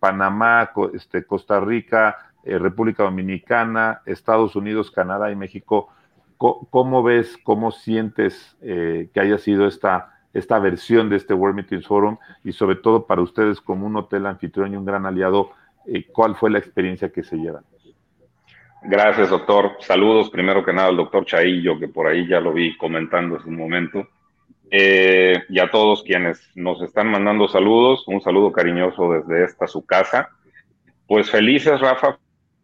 Panamá, 0.00 0.70
este, 0.94 1.26
Costa 1.26 1.60
Rica, 1.60 2.27
eh, 2.48 2.58
República 2.58 3.02
Dominicana, 3.02 4.00
Estados 4.06 4.56
Unidos, 4.56 4.90
Canadá 4.90 5.30
y 5.30 5.36
México, 5.36 5.90
¿cómo, 6.38 7.02
ves, 7.02 7.36
cómo 7.42 7.72
sientes 7.72 8.56
eh, 8.62 9.10
que 9.12 9.20
haya 9.20 9.36
sido 9.36 9.66
esta, 9.66 10.14
esta 10.32 10.58
versión 10.58 11.10
de 11.10 11.16
este 11.16 11.34
World 11.34 11.56
Meetings 11.56 11.86
Forum 11.86 12.16
y 12.44 12.52
sobre 12.52 12.76
todo 12.76 13.06
para 13.06 13.20
ustedes 13.20 13.60
como 13.60 13.86
un 13.86 13.96
hotel 13.96 14.24
anfitrión 14.24 14.72
y 14.72 14.76
un 14.76 14.86
gran 14.86 15.04
aliado, 15.04 15.50
eh, 15.86 16.06
cuál 16.10 16.36
fue 16.36 16.48
la 16.48 16.58
experiencia 16.58 17.10
que 17.10 17.22
se 17.22 17.36
llevan? 17.36 17.64
Gracias, 18.82 19.28
doctor. 19.28 19.72
Saludos 19.80 20.30
primero 20.30 20.64
que 20.64 20.72
nada 20.72 20.88
al 20.88 20.96
doctor 20.96 21.26
Chaillo, 21.26 21.78
que 21.78 21.88
por 21.88 22.06
ahí 22.06 22.26
ya 22.26 22.40
lo 22.40 22.54
vi 22.54 22.78
comentando 22.78 23.36
hace 23.36 23.48
un 23.48 23.56
momento. 23.56 24.08
Y 24.70 25.58
a 25.58 25.70
todos 25.70 26.02
quienes 26.02 26.50
nos 26.54 26.80
están 26.80 27.10
mandando 27.10 27.48
saludos, 27.48 28.04
un 28.06 28.22
saludo 28.22 28.52
cariñoso 28.52 29.12
desde 29.12 29.44
esta 29.44 29.66
su 29.66 29.84
casa. 29.84 30.30
Pues 31.06 31.30
felices, 31.30 31.80
Rafa, 31.80 32.18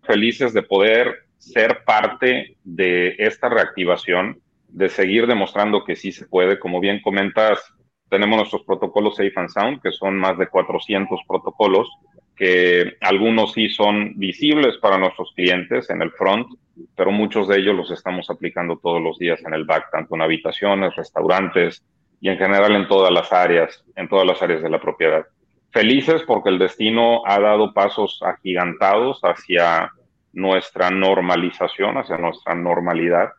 felices 0.04 0.52
de 0.52 0.62
poder 0.62 1.24
ser 1.38 1.84
parte 1.84 2.56
de 2.64 3.14
esta 3.18 3.48
reactivación, 3.48 4.40
de 4.68 4.88
seguir 4.88 5.26
demostrando 5.26 5.84
que 5.84 5.96
sí 5.96 6.12
se 6.12 6.26
puede. 6.26 6.58
Como 6.58 6.80
bien 6.80 7.00
comentas, 7.02 7.60
tenemos 8.08 8.36
nuestros 8.36 8.62
protocolos 8.62 9.16
Safe 9.16 9.32
and 9.36 9.48
Sound, 9.48 9.82
que 9.82 9.92
son 9.92 10.16
más 10.16 10.38
de 10.38 10.48
400 10.48 11.20
protocolos, 11.28 11.88
que 12.36 12.96
algunos 13.00 13.52
sí 13.52 13.68
son 13.68 14.18
visibles 14.18 14.76
para 14.78 14.98
nuestros 14.98 15.32
clientes 15.34 15.90
en 15.90 16.02
el 16.02 16.10
front, 16.12 16.48
pero 16.96 17.12
muchos 17.12 17.48
de 17.48 17.58
ellos 17.58 17.76
los 17.76 17.90
estamos 17.90 18.28
aplicando 18.30 18.78
todos 18.78 19.00
los 19.00 19.18
días 19.18 19.40
en 19.44 19.54
el 19.54 19.64
back, 19.64 19.90
tanto 19.92 20.14
en 20.14 20.22
habitaciones, 20.22 20.96
restaurantes 20.96 21.84
y 22.20 22.28
en 22.28 22.38
general 22.38 22.74
en 22.74 22.88
todas 22.88 23.12
las 23.12 23.32
áreas, 23.32 23.84
en 23.94 24.08
todas 24.08 24.26
las 24.26 24.42
áreas 24.42 24.62
de 24.62 24.70
la 24.70 24.80
propiedad. 24.80 25.24
Felices 25.74 26.22
porque 26.22 26.50
el 26.50 26.60
destino 26.60 27.22
ha 27.26 27.40
dado 27.40 27.74
pasos 27.74 28.20
agigantados 28.22 29.18
hacia 29.24 29.90
nuestra 30.32 30.88
normalización, 30.88 31.98
hacia 31.98 32.16
nuestra 32.16 32.54
normalidad. 32.54 33.30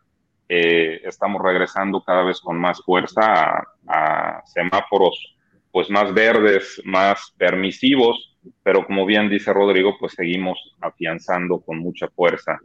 Eh, 0.46 1.00
estamos 1.04 1.40
regresando 1.42 2.02
cada 2.02 2.24
vez 2.24 2.42
con 2.42 2.58
más 2.58 2.82
fuerza 2.84 3.64
a, 3.88 4.42
semáforos 4.44 5.34
pues 5.72 5.88
más 5.88 6.12
verdes, 6.12 6.82
más 6.84 7.32
permisivos, 7.38 8.36
pero 8.62 8.84
como 8.84 9.06
bien 9.06 9.30
dice 9.30 9.54
Rodrigo, 9.54 9.96
pues 9.98 10.12
seguimos 10.12 10.76
afianzando 10.82 11.60
con 11.60 11.78
mucha 11.78 12.08
fuerza 12.08 12.58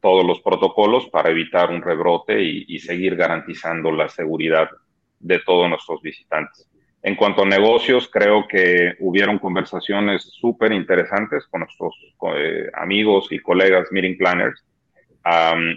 todos 0.00 0.24
los 0.24 0.40
protocolos 0.40 1.08
para 1.08 1.30
evitar 1.30 1.72
un 1.72 1.82
rebrote 1.82 2.40
y, 2.44 2.64
y 2.68 2.78
seguir 2.78 3.16
garantizando 3.16 3.90
la 3.90 4.08
seguridad 4.08 4.70
de 5.18 5.40
todos 5.40 5.68
nuestros 5.68 6.00
visitantes. 6.00 6.68
En 7.06 7.14
cuanto 7.14 7.42
a 7.42 7.46
negocios, 7.46 8.08
creo 8.08 8.48
que 8.48 8.96
hubieron 8.98 9.38
conversaciones 9.38 10.24
súper 10.24 10.72
interesantes 10.72 11.46
con 11.46 11.60
nuestros 11.60 11.94
eh, 12.34 12.68
amigos 12.74 13.28
y 13.30 13.38
colegas 13.38 13.92
meeting 13.92 14.18
planners. 14.18 14.64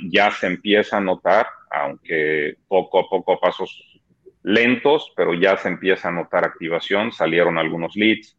ya 0.10 0.32
se 0.32 0.48
empieza 0.48 0.98
a 0.98 1.02
notar, 1.02 1.46
aunque 1.70 2.56
poco 2.68 2.98
a 2.98 3.08
poco 3.08 3.40
pasos 3.40 4.02
lentos, 4.42 5.14
pero 5.16 5.36
ya 5.36 5.56
se 5.56 5.68
empieza 5.68 6.08
a 6.08 6.14
notar 6.14 6.46
activación, 6.46 7.12
salieron 7.12 7.60
algunos 7.60 7.96
leads, 7.96 8.36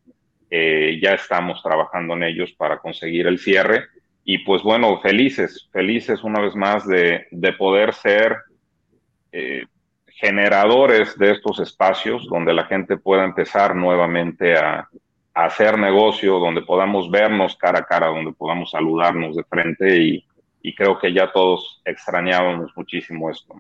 eh, 0.51 0.99
ya 1.01 1.15
estamos 1.15 1.63
trabajando 1.63 2.15
en 2.15 2.25
ellos 2.25 2.51
para 2.59 2.79
conseguir 2.79 3.29
el 3.29 3.39
cierre 3.39 3.85
y 4.25 4.39
pues 4.39 4.65
bueno, 4.65 5.01
felices, 5.01 5.69
felices 5.73 6.25
una 6.25 6.41
vez 6.41 6.57
más 6.57 6.89
de, 6.89 7.29
de 7.31 7.53
poder 7.53 7.95
ser 7.95 8.37
eh, 9.31 9.63
generadores 10.21 11.19
de 11.19 11.33
estos 11.33 11.59
espacios 11.61 12.27
donde 12.29 12.53
la 12.53 12.67
gente 12.67 12.99
pueda 12.99 13.25
empezar 13.25 13.75
nuevamente 13.75 14.57
a, 14.57 14.89
hacer 15.33 15.79
negocio, 15.79 16.39
donde 16.39 16.61
podamos 16.61 17.11
vernos 17.11 17.57
cara 17.57 17.79
a 17.79 17.85
cara, 17.85 18.09
donde 18.09 18.33
podamos 18.33 18.73
saludarnos 18.73 19.37
de 19.37 19.45
frente 19.45 19.97
y, 19.97 20.25
creo 20.77 20.99
que 20.99 21.13
ya 21.15 21.33
todos 21.33 21.81
extrañábamos 21.85 22.71
muchísimo 22.77 23.31
esto. 23.31 23.55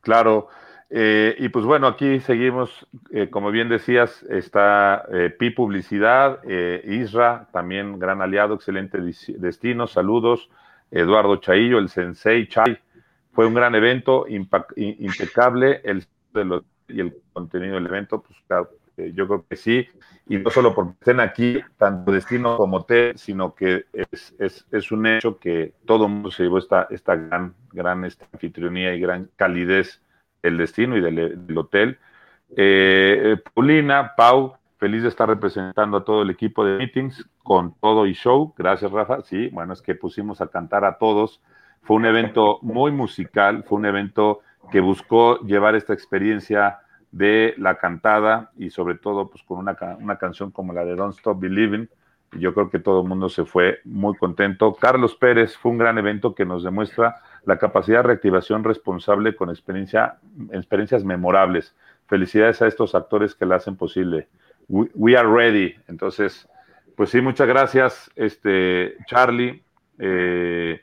Claro, 0.00 0.48
eh, 0.88 1.34
y 1.38 1.48
pues 1.50 1.66
bueno, 1.66 1.86
aquí 1.86 2.20
seguimos, 2.20 2.86
eh, 3.10 3.28
como 3.28 3.50
bien 3.50 3.68
decías, 3.68 4.22
está 4.22 5.04
eh, 5.12 5.28
Pi 5.38 5.50
Publicidad, 5.50 6.42
Isra, 6.84 7.48
también 7.52 7.98
gran 7.98 8.22
aliado, 8.22 8.54
excelente 8.54 8.98
destino, 9.36 9.86
saludos, 9.86 10.48
Eduardo 10.90 11.36
Chaillo, 11.36 11.78
el 11.78 11.90
Sensei 11.90 12.46
Chai, 12.46 12.78
fue 13.32 13.46
un 13.46 13.54
gran 13.54 13.74
evento, 13.74 14.26
impecable, 14.28 15.80
el, 15.84 16.06
y 16.88 17.00
el 17.00 17.16
contenido 17.32 17.74
del 17.74 17.86
evento, 17.86 18.22
pues 18.22 18.38
eh, 18.96 19.12
yo 19.14 19.26
creo 19.26 19.46
que 19.48 19.56
sí, 19.56 19.88
y 20.26 20.38
no 20.38 20.50
solo 20.50 20.74
porque 20.74 20.92
estén 21.00 21.20
aquí, 21.20 21.60
tanto 21.78 22.12
Destino 22.12 22.56
como 22.56 22.78
hotel, 22.78 23.16
sino 23.16 23.54
que 23.54 23.86
es, 23.92 24.34
es, 24.38 24.66
es, 24.70 24.92
un 24.92 25.06
hecho 25.06 25.38
que 25.38 25.74
todo 25.86 26.06
el 26.06 26.12
mundo 26.12 26.30
se 26.30 26.44
llevó 26.44 26.58
esta, 26.58 26.86
esta 26.90 27.16
gran, 27.16 27.54
gran 27.72 28.04
esta 28.04 28.26
anfitrionía 28.32 28.94
y 28.94 29.00
gran 29.00 29.30
calidez 29.36 30.00
del 30.42 30.58
Destino 30.58 30.96
y 30.96 31.00
del, 31.00 31.58
hotel. 31.58 31.98
Eh, 32.56 33.36
Paulina, 33.54 34.12
Pau, 34.16 34.54
feliz 34.76 35.02
de 35.02 35.08
estar 35.08 35.28
representando 35.28 35.96
a 35.96 36.04
todo 36.04 36.22
el 36.22 36.30
equipo 36.30 36.64
de 36.64 36.76
meetings 36.76 37.26
con 37.42 37.74
todo 37.80 38.06
y 38.06 38.12
show. 38.12 38.54
Gracias, 38.56 38.90
Rafa. 38.90 39.22
Sí, 39.22 39.48
bueno, 39.48 39.72
es 39.72 39.80
que 39.80 39.94
pusimos 39.94 40.40
a 40.40 40.48
cantar 40.48 40.84
a 40.84 40.98
todos 40.98 41.40
fue 41.82 41.96
un 41.96 42.06
evento 42.06 42.58
muy 42.62 42.92
musical, 42.92 43.64
fue 43.64 43.78
un 43.78 43.86
evento 43.86 44.40
que 44.70 44.80
buscó 44.80 45.40
llevar 45.40 45.74
esta 45.74 45.92
experiencia 45.92 46.78
de 47.10 47.54
la 47.58 47.76
cantada 47.76 48.50
y 48.56 48.70
sobre 48.70 48.94
todo 48.94 49.28
pues 49.28 49.42
con 49.42 49.58
una, 49.58 49.76
una 49.98 50.16
canción 50.16 50.50
como 50.50 50.72
la 50.72 50.84
de 50.84 50.94
Don't 50.94 51.14
Stop 51.16 51.40
Believing. 51.40 51.88
Yo 52.32 52.54
creo 52.54 52.70
que 52.70 52.78
todo 52.78 53.02
el 53.02 53.08
mundo 53.08 53.28
se 53.28 53.44
fue 53.44 53.80
muy 53.84 54.16
contento. 54.16 54.74
Carlos 54.74 55.14
Pérez 55.16 55.56
fue 55.56 55.72
un 55.72 55.78
gran 55.78 55.98
evento 55.98 56.34
que 56.34 56.46
nos 56.46 56.64
demuestra 56.64 57.16
la 57.44 57.58
capacidad 57.58 57.98
de 57.98 58.04
reactivación 58.04 58.64
responsable 58.64 59.36
con 59.36 59.50
experiencia, 59.50 60.16
experiencias 60.52 61.04
memorables. 61.04 61.76
Felicidades 62.06 62.62
a 62.62 62.68
estos 62.68 62.94
actores 62.94 63.34
que 63.34 63.44
la 63.44 63.56
hacen 63.56 63.76
posible. 63.76 64.28
We, 64.68 65.16
are 65.16 65.28
ready. 65.28 65.74
Entonces, 65.88 66.48
pues 66.96 67.10
sí, 67.10 67.20
muchas 67.20 67.48
gracias, 67.48 68.10
este, 68.16 68.96
Charlie. 69.06 69.62
Eh, 69.98 70.80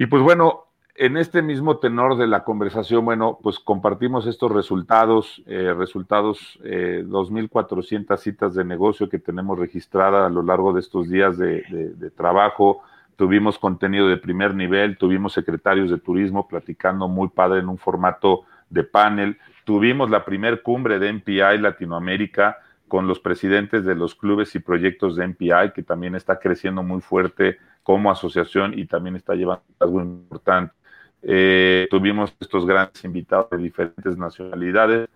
y 0.00 0.06
pues 0.06 0.22
bueno, 0.22 0.66
en 0.94 1.16
este 1.16 1.42
mismo 1.42 1.78
tenor 1.78 2.16
de 2.16 2.28
la 2.28 2.44
conversación, 2.44 3.04
bueno, 3.04 3.40
pues 3.42 3.58
compartimos 3.58 4.28
estos 4.28 4.52
resultados, 4.52 5.42
eh, 5.46 5.74
resultados, 5.76 6.56
eh, 6.62 7.02
2.400 7.04 8.16
citas 8.16 8.54
de 8.54 8.64
negocio 8.64 9.08
que 9.08 9.18
tenemos 9.18 9.58
registradas 9.58 10.24
a 10.24 10.32
lo 10.32 10.44
largo 10.44 10.72
de 10.72 10.78
estos 10.78 11.08
días 11.08 11.36
de, 11.36 12.12
trabajo. 12.16 12.80
Tuvimos 13.16 13.58
contenido 13.58 14.06
de 14.06 14.18
primer 14.18 14.54
nivel, 14.54 14.96
tuvimos 14.98 15.32
secretarios 15.32 15.90
de 15.90 15.98
turismo 15.98 16.46
platicando 16.46 17.08
muy 17.08 17.30
padre 17.30 17.58
en 17.58 17.68
un 17.68 17.78
formato 17.78 18.44
de 18.70 18.84
panel. 18.84 19.36
Tuvimos 19.64 20.10
la 20.10 20.24
primer 20.24 20.62
cumbre 20.62 21.00
de 21.00 21.12
MPI 21.12 21.58
Latinoamérica 21.58 22.58
con 22.88 23.06
los 23.06 23.20
presidentes 23.20 23.84
de 23.84 23.94
los 23.94 24.14
clubes 24.14 24.54
y 24.54 24.58
proyectos 24.58 25.16
de 25.16 25.28
MPI, 25.28 25.72
que 25.74 25.82
también 25.82 26.14
está 26.14 26.38
creciendo 26.38 26.82
muy 26.82 27.00
fuerte 27.00 27.58
como 27.82 28.10
asociación 28.10 28.78
y 28.78 28.86
también 28.86 29.16
está 29.16 29.34
llevando 29.34 29.62
algo 29.78 30.00
importante. 30.00 30.74
Eh, 31.22 31.86
tuvimos 31.90 32.34
estos 32.40 32.66
grandes 32.66 33.04
invitados 33.04 33.50
de 33.50 33.58
diferentes 33.58 34.16
nacionalidades. 34.16 35.08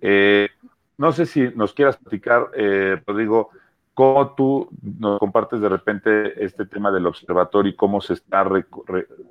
Eh, 0.00 0.48
no 0.96 1.12
sé 1.12 1.26
si 1.26 1.48
nos 1.54 1.72
quieras 1.72 1.96
platicar, 1.96 2.50
eh, 2.54 3.00
Rodrigo, 3.06 3.50
cómo 3.94 4.34
tú 4.34 4.68
nos 4.82 5.18
compartes 5.18 5.60
de 5.60 5.68
repente 5.68 6.44
este 6.44 6.66
tema 6.66 6.90
del 6.90 7.06
observatorio 7.06 7.70
y 7.70 7.76
cómo 7.76 8.00
se 8.00 8.14
está 8.14 8.44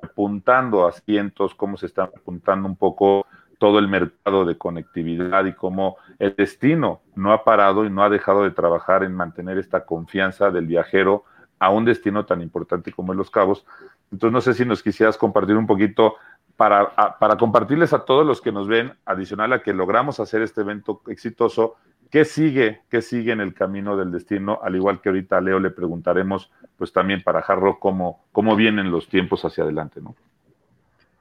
apuntando 0.02 0.88
asientos, 0.88 1.54
cómo 1.54 1.78
se 1.78 1.86
está 1.86 2.04
apuntando 2.04 2.68
un 2.68 2.76
poco 2.76 3.26
todo 3.64 3.80
el 3.80 3.88
mercado 3.88 4.44
de 4.44 4.58
conectividad 4.58 5.46
y 5.46 5.54
cómo 5.54 5.96
el 6.20 6.36
destino 6.36 7.00
no 7.16 7.32
ha 7.32 7.46
parado 7.46 7.86
y 7.86 7.90
no 7.90 8.04
ha 8.04 8.10
dejado 8.10 8.44
de 8.44 8.52
trabajar 8.52 9.06
en 9.06 9.16
mantener 9.16 9.58
esta 9.58 9.86
confianza 9.86 10.52
del 10.52 10.68
viajero 10.68 11.24
a 11.60 11.70
un 11.70 11.86
destino 11.86 12.26
tan 12.26 12.42
importante 12.42 12.92
como 12.92 13.14
es 13.14 13.18
Los 13.18 13.32
Cabos. 13.32 13.66
Entonces, 14.12 14.34
no 14.34 14.42
sé 14.42 14.54
si 14.54 14.66
nos 14.66 14.84
quisieras 14.84 15.18
compartir 15.18 15.56
un 15.56 15.66
poquito 15.66 16.16
para, 16.58 16.94
para 17.18 17.38
compartirles 17.38 17.94
a 17.94 18.04
todos 18.04 18.28
los 18.28 18.42
que 18.42 18.52
nos 18.52 18.68
ven, 18.68 18.92
adicional 19.06 19.54
a 19.54 19.62
que 19.62 19.74
logramos 19.74 20.20
hacer 20.20 20.42
este 20.42 20.60
evento 20.60 21.02
exitoso, 21.08 21.78
¿qué 22.12 22.26
sigue? 22.26 22.82
¿Qué 22.90 23.02
sigue 23.02 23.32
en 23.32 23.40
el 23.40 23.54
camino 23.54 23.96
del 23.96 24.12
destino? 24.12 24.60
Al 24.62 24.76
igual 24.76 25.00
que 25.00 25.08
ahorita 25.08 25.38
a 25.38 25.42
Leo 25.42 25.62
le 25.62 25.70
preguntaremos, 25.70 26.52
pues 26.78 26.92
también 26.92 27.24
para 27.24 27.42
Jarro, 27.42 27.80
cómo, 27.80 28.26
cómo 28.34 28.58
vienen 28.58 28.92
los 28.92 29.08
tiempos 29.08 29.46
hacia 29.46 29.64
adelante, 29.64 30.02
¿no? 30.02 30.16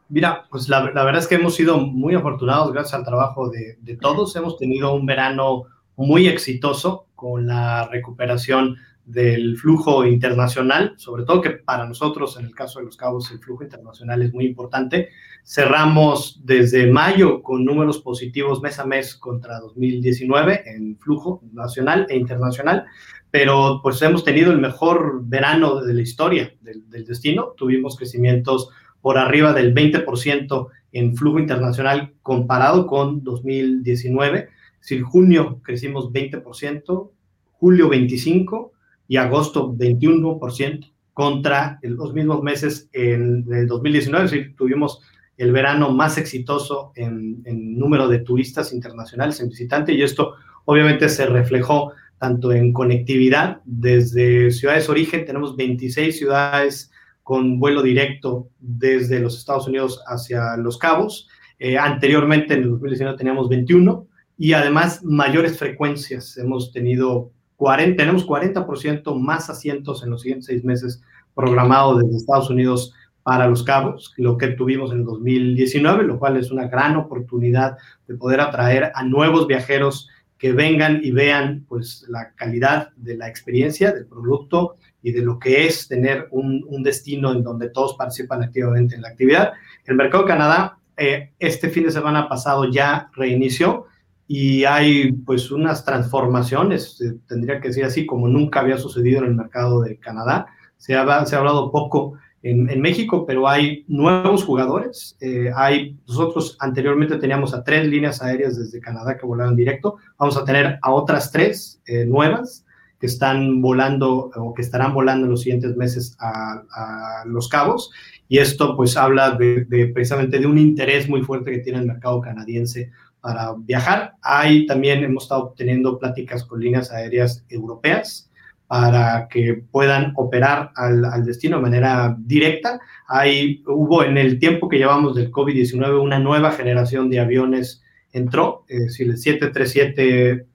Mira, 0.08 0.46
pues 0.50 0.68
la, 0.68 0.82
verdad 0.82 1.18
es 1.18 1.26
que 1.26 1.36
hemos 1.36 1.54
sido 1.54 1.78
muy 1.78 2.14
afortunados 2.14 2.72
gracias 2.72 2.94
al 2.94 3.04
trabajo 3.04 3.48
de, 3.48 3.78
de 3.80 3.96
todos. 3.96 4.36
Hemos 4.36 4.58
tenido 4.58 4.94
un 4.94 5.06
verano 5.06 5.64
muy 5.96 6.28
exitoso 6.28 7.06
con 7.14 7.46
la 7.46 7.88
recuperación 7.88 8.76
del 9.04 9.56
flujo 9.56 10.06
internacional, 10.06 10.94
sobre 10.96 11.24
todo 11.24 11.40
que 11.40 11.50
para 11.50 11.86
nosotros, 11.86 12.38
en 12.38 12.46
el 12.46 12.54
caso 12.54 12.78
de 12.78 12.86
los 12.86 12.96
cabos, 12.96 13.30
el 13.30 13.40
flujo 13.40 13.64
internacional 13.64 14.22
es 14.22 14.32
muy 14.32 14.46
importante. 14.46 15.08
Cerramos 15.44 16.40
desde 16.44 16.86
mayo 16.86 17.42
con 17.42 17.64
números 17.64 17.98
positivos 17.98 18.62
mes 18.62 18.78
a 18.78 18.86
mes 18.86 19.16
contra 19.16 19.58
2019 19.58 20.62
en 20.66 20.96
flujo 20.98 21.42
nacional 21.52 22.06
e 22.08 22.16
internacional, 22.16 22.84
pero 23.30 23.80
pues 23.82 24.00
hemos 24.02 24.24
tenido 24.24 24.52
el 24.52 24.60
mejor 24.60 25.22
verano 25.24 25.82
de 25.82 25.94
la 25.94 26.02
historia 26.02 26.54
del, 26.60 26.84
destino. 27.04 27.54
Tuvimos 27.56 27.96
crecimientos 27.96 28.70
por 29.02 29.18
arriba 29.18 29.52
del 29.52 29.74
20% 29.74 30.68
en 30.92 31.16
flujo 31.16 31.38
internacional 31.38 32.14
comparado 32.22 32.86
con 32.86 33.22
2019. 33.24 34.48
Es 34.80 34.80
decir, 34.80 35.02
junio 35.02 35.60
crecimos 35.62 36.10
20%, 36.12 37.10
julio 37.52 37.90
25% 37.90 38.70
y 39.08 39.16
agosto 39.16 39.74
21% 39.74 40.90
contra 41.12 41.78
los 41.82 42.14
mismos 42.14 42.42
meses 42.42 42.88
en 42.92 43.44
el 43.52 43.66
2019. 43.66 44.24
Es 44.24 44.56
tuvimos 44.56 45.02
el 45.36 45.52
verano 45.52 45.90
más 45.90 46.16
exitoso 46.18 46.92
en, 46.94 47.42
en 47.44 47.78
número 47.78 48.08
de 48.08 48.20
turistas 48.20 48.72
internacionales 48.72 49.40
en 49.40 49.48
visitante 49.48 49.92
y 49.92 50.02
esto 50.02 50.34
obviamente 50.64 51.08
se 51.08 51.26
reflejó 51.26 51.92
tanto 52.18 52.52
en 52.52 52.72
conectividad 52.72 53.60
desde 53.64 54.52
ciudades 54.52 54.88
origen, 54.88 55.24
tenemos 55.24 55.56
26 55.56 56.16
ciudades 56.16 56.91
con 57.22 57.58
vuelo 57.58 57.82
directo 57.82 58.48
desde 58.58 59.20
los 59.20 59.38
Estados 59.38 59.68
Unidos 59.68 60.02
hacia 60.06 60.56
Los 60.56 60.78
Cabos. 60.78 61.28
Eh, 61.58 61.78
anteriormente, 61.78 62.54
en 62.54 62.64
el 62.64 62.70
2019, 62.70 63.16
teníamos 63.16 63.48
21 63.48 64.06
y 64.36 64.52
además 64.54 65.04
mayores 65.04 65.58
frecuencias. 65.58 66.36
Hemos 66.36 66.72
tenido 66.72 67.30
40, 67.56 67.96
tenemos 67.96 68.26
40% 68.26 69.18
más 69.20 69.48
asientos 69.48 70.02
en 70.02 70.10
los 70.10 70.22
siguientes 70.22 70.46
seis 70.46 70.64
meses 70.64 71.02
programados 71.34 72.00
desde 72.00 72.16
Estados 72.16 72.50
Unidos 72.50 72.92
para 73.22 73.46
Los 73.46 73.62
Cabos, 73.62 74.12
lo 74.16 74.36
que 74.36 74.48
tuvimos 74.48 74.90
en 74.90 74.98
el 74.98 75.04
2019, 75.04 76.04
lo 76.04 76.18
cual 76.18 76.36
es 76.36 76.50
una 76.50 76.66
gran 76.66 76.96
oportunidad 76.96 77.76
de 78.08 78.16
poder 78.16 78.40
atraer 78.40 78.90
a 78.94 79.04
nuevos 79.04 79.46
viajeros 79.46 80.08
que 80.38 80.52
vengan 80.52 81.00
y 81.04 81.12
vean 81.12 81.64
pues 81.68 82.04
la 82.08 82.32
calidad 82.34 82.90
de 82.96 83.16
la 83.16 83.28
experiencia 83.28 83.92
del 83.92 84.06
producto 84.06 84.74
y 85.02 85.12
de 85.12 85.22
lo 85.22 85.38
que 85.38 85.66
es 85.66 85.88
tener 85.88 86.28
un, 86.30 86.82
destino 86.82 87.32
en 87.32 87.42
donde 87.42 87.68
todos 87.68 87.94
participan 87.94 88.42
activamente 88.42 88.94
en 88.94 89.02
la 89.02 89.08
actividad. 89.08 89.52
El 89.84 89.96
mercado 89.96 90.24
de 90.24 90.28
Canadá 90.28 90.78
eh, 90.96 91.32
este 91.38 91.68
fin 91.68 91.84
de 91.84 91.90
semana 91.90 92.28
pasado 92.28 92.70
ya 92.70 93.10
reinició 93.14 93.86
y 94.26 94.64
hay 94.64 95.12
pues 95.12 95.50
unas 95.50 95.84
transformaciones, 95.84 97.02
tendría 97.26 97.60
que 97.60 97.68
decir 97.68 97.84
así, 97.84 98.06
como 98.06 98.28
nunca 98.28 98.60
había 98.60 98.78
sucedido 98.78 99.20
en 99.20 99.26
el 99.26 99.34
mercado 99.34 99.82
de 99.82 99.98
Canadá. 99.98 100.46
Se 100.76 100.94
ha, 100.94 101.26
se 101.26 101.36
ha 101.36 101.38
hablado 101.38 101.70
poco 101.70 102.14
en, 102.42 102.68
en, 102.70 102.80
México, 102.80 103.24
pero 103.26 103.48
hay 103.48 103.84
nuevos 103.88 104.44
jugadores. 104.44 105.16
Eh, 105.20 105.50
hay, 105.54 105.96
nosotros 106.06 106.56
anteriormente 106.60 107.16
teníamos 107.16 107.54
a 107.54 107.62
tres 107.62 107.86
líneas 107.86 108.22
aéreas 108.22 108.58
desde 108.58 108.80
Canadá 108.80 109.16
que 109.16 109.26
volaban 109.26 109.54
directo. 109.54 109.96
Vamos 110.18 110.36
a 110.36 110.44
tener 110.44 110.78
a 110.82 110.92
otras 110.92 111.30
tres 111.30 111.80
eh, 111.86 112.04
nuevas 112.04 112.64
que 113.02 113.06
están 113.06 113.60
volando 113.60 114.30
o 114.36 114.54
que 114.54 114.62
estarán 114.62 114.94
volando 114.94 115.26
en 115.26 115.32
los 115.32 115.40
siguientes 115.40 115.76
meses 115.76 116.16
a, 116.20 117.24
Los 117.26 117.48
Cabos. 117.48 117.90
Y 118.28 118.38
esto 118.38 118.76
pues 118.76 118.96
habla 118.96 119.32
de, 119.32 119.90
precisamente 119.92 120.38
de 120.38 120.46
un 120.46 120.56
interés 120.56 121.08
muy 121.08 121.22
fuerte 121.22 121.50
que 121.50 121.58
tiene 121.58 121.80
el 121.80 121.86
mercado 121.86 122.20
canadiense 122.20 122.92
para 123.20 123.54
viajar. 123.58 124.14
Hay 124.22 124.66
también, 124.66 125.02
hemos 125.02 125.24
estado 125.24 125.52
teniendo 125.56 125.98
pláticas 125.98 126.44
con 126.44 126.60
líneas 126.60 126.92
aéreas 126.92 127.44
europeas 127.48 128.30
para 128.68 129.26
que 129.26 129.64
puedan 129.72 130.12
operar 130.14 130.70
al, 130.76 131.24
destino 131.24 131.56
de 131.56 131.62
manera 131.62 132.16
directa. 132.20 132.78
Hay, 133.08 133.64
hubo 133.66 134.04
en 134.04 134.16
el 134.16 134.38
tiempo 134.38 134.68
que 134.68 134.78
llevamos 134.78 135.16
del 135.16 135.32
COVID-19 135.32 136.00
una 136.00 136.20
nueva 136.20 136.52
generación 136.52 137.10
de 137.10 137.18
aviones 137.18 137.82
entró, 138.12 138.64
es 138.68 138.84
decir, 138.84 139.08
el 139.08 139.18
737 139.18 140.46